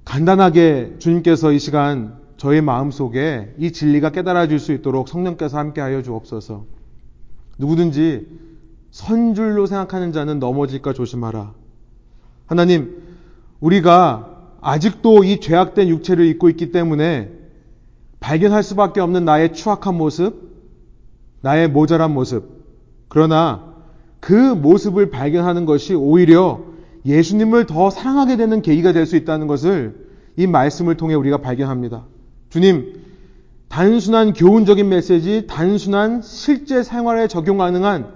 간단하게 0.05 0.95
주님께서 0.99 1.51
이 1.51 1.59
시간 1.59 2.19
저의 2.37 2.61
마음 2.61 2.91
속에 2.91 3.53
이 3.59 3.71
진리가 3.71 4.11
깨달아질 4.11 4.59
수 4.59 4.73
있도록 4.73 5.07
성령께서 5.07 5.57
함께하여 5.57 6.01
주옵소서. 6.01 6.65
누구든지 7.57 8.27
선줄로 8.89 9.67
생각하는 9.67 10.11
자는 10.11 10.39
넘어질까 10.39 10.93
조심하라. 10.93 11.53
하나님, 12.47 13.01
우리가 13.59 14.27
아직도 14.59 15.23
이 15.23 15.39
죄악된 15.39 15.87
육체를 15.87 16.25
입고 16.25 16.49
있기 16.49 16.71
때문에 16.71 17.31
발견할 18.19 18.63
수밖에 18.63 19.01
없는 19.01 19.25
나의 19.25 19.53
추악한 19.53 19.95
모습, 19.95 20.51
나의 21.41 21.69
모자란 21.69 22.13
모습. 22.13 22.61
그러나 23.07 23.71
그 24.19 24.33
모습을 24.33 25.09
발견하는 25.09 25.65
것이 25.65 25.93
오히려 25.93 26.70
예수님을 27.05 27.65
더 27.65 27.89
사랑하게 27.89 28.37
되는 28.37 28.61
계기가 28.61 28.93
될 28.93 29.05
수 29.05 29.15
있다는 29.15 29.47
것을 29.47 29.95
이 30.37 30.47
말씀을 30.47 30.95
통해 30.95 31.15
우리가 31.15 31.37
발견합니다. 31.37 32.03
주님, 32.49 33.01
단순한 33.67 34.33
교훈적인 34.33 34.87
메시지, 34.89 35.47
단순한 35.47 36.21
실제 36.21 36.83
생활에 36.83 37.27
적용 37.27 37.57
가능한 37.57 38.07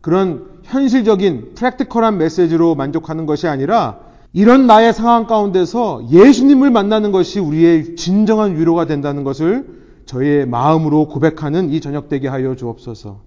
그런 0.00 0.46
현실적인 0.64 1.54
프랙티컬한 1.54 2.18
메시지로 2.18 2.74
만족하는 2.74 3.26
것이 3.26 3.46
아니라 3.46 4.00
이런 4.32 4.66
나의 4.66 4.92
상황 4.92 5.26
가운데서 5.26 6.08
예수님을 6.10 6.70
만나는 6.70 7.12
것이 7.12 7.40
우리의 7.40 7.96
진정한 7.96 8.58
위로가 8.58 8.86
된다는 8.86 9.24
것을 9.24 9.66
저희의 10.04 10.46
마음으로 10.46 11.08
고백하는 11.08 11.70
이 11.70 11.80
저녁 11.80 12.08
되게 12.08 12.28
하여 12.28 12.54
주옵소서. 12.54 13.20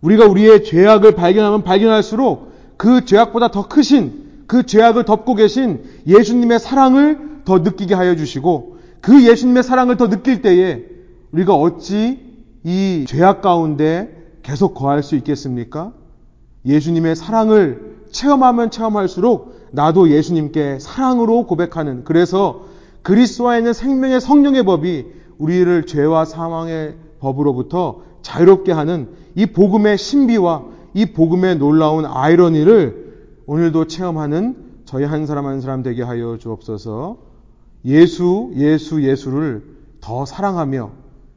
우리가 0.00 0.26
우리의 0.26 0.64
죄악을 0.64 1.14
발견하면 1.14 1.62
발견할수록 1.62 2.52
그 2.76 3.04
죄악보다 3.04 3.50
더 3.50 3.68
크신 3.68 4.21
그 4.46 4.64
죄악을 4.64 5.04
덮고 5.04 5.34
계신 5.34 5.82
예수님의 6.06 6.60
사랑을 6.60 7.42
더 7.44 7.58
느끼게 7.58 7.94
하여 7.94 8.16
주시고 8.16 8.78
그 9.00 9.26
예수님의 9.26 9.62
사랑을 9.62 9.96
더 9.96 10.08
느낄 10.08 10.42
때에 10.42 10.84
우리가 11.32 11.54
어찌 11.54 12.20
이 12.64 13.04
죄악 13.08 13.42
가운데 13.42 14.16
계속 14.42 14.74
거할 14.74 15.02
수 15.02 15.16
있겠습니까? 15.16 15.92
예수님의 16.64 17.16
사랑을 17.16 17.96
체험하면 18.12 18.70
체험할수록 18.70 19.68
나도 19.72 20.10
예수님께 20.10 20.78
사랑으로 20.80 21.46
고백하는 21.46 22.04
그래서 22.04 22.66
그리스도와 23.02 23.58
있는 23.58 23.72
생명의 23.72 24.20
성령의 24.20 24.64
법이 24.64 25.06
우리를 25.38 25.86
죄와 25.86 26.24
사망의 26.24 26.94
법으로부터 27.18 28.02
자유롭게 28.22 28.70
하는 28.70 29.08
이 29.34 29.46
복음의 29.46 29.98
신비와 29.98 30.64
이 30.94 31.06
복음의 31.06 31.56
놀라운 31.56 32.04
아이러니를 32.06 33.11
오늘도 33.46 33.86
체험하는 33.86 34.72
저희 34.84 35.04
한 35.04 35.26
사람 35.26 35.46
한 35.46 35.60
사람 35.60 35.82
되게 35.82 36.02
하여 36.02 36.36
주옵소서. 36.38 37.18
예수, 37.84 38.52
예수, 38.54 39.02
예수를 39.02 39.64
더 40.00 40.24
사랑하며 40.24 40.90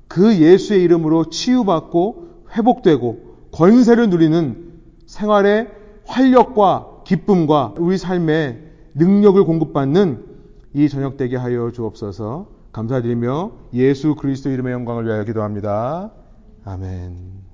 그 0.08 0.38
예수의 0.38 0.84
이름으로 0.84 1.30
치유받고 1.30 2.28
회복되고 2.56 3.36
권세를 3.52 4.10
누리는 4.10 4.74
생활의 5.08 5.72
활력과 6.06 7.04
기쁨과 7.06 7.76
우리 7.78 7.98
삶의 7.98 8.62
능력을 8.96 9.44
공급받는 9.44 10.26
이 10.74 10.90
저녁 10.90 11.18
되게 11.18 11.38
하여 11.38 11.72
주옵소서 11.72 12.48
감사드리며 12.72 13.52
예수 13.74 14.16
그리스도 14.16 14.50
이름의 14.50 14.74
영광을 14.74 15.06
위하여 15.06 15.24
기도합니다. 15.24 16.12
아멘. 16.66 17.45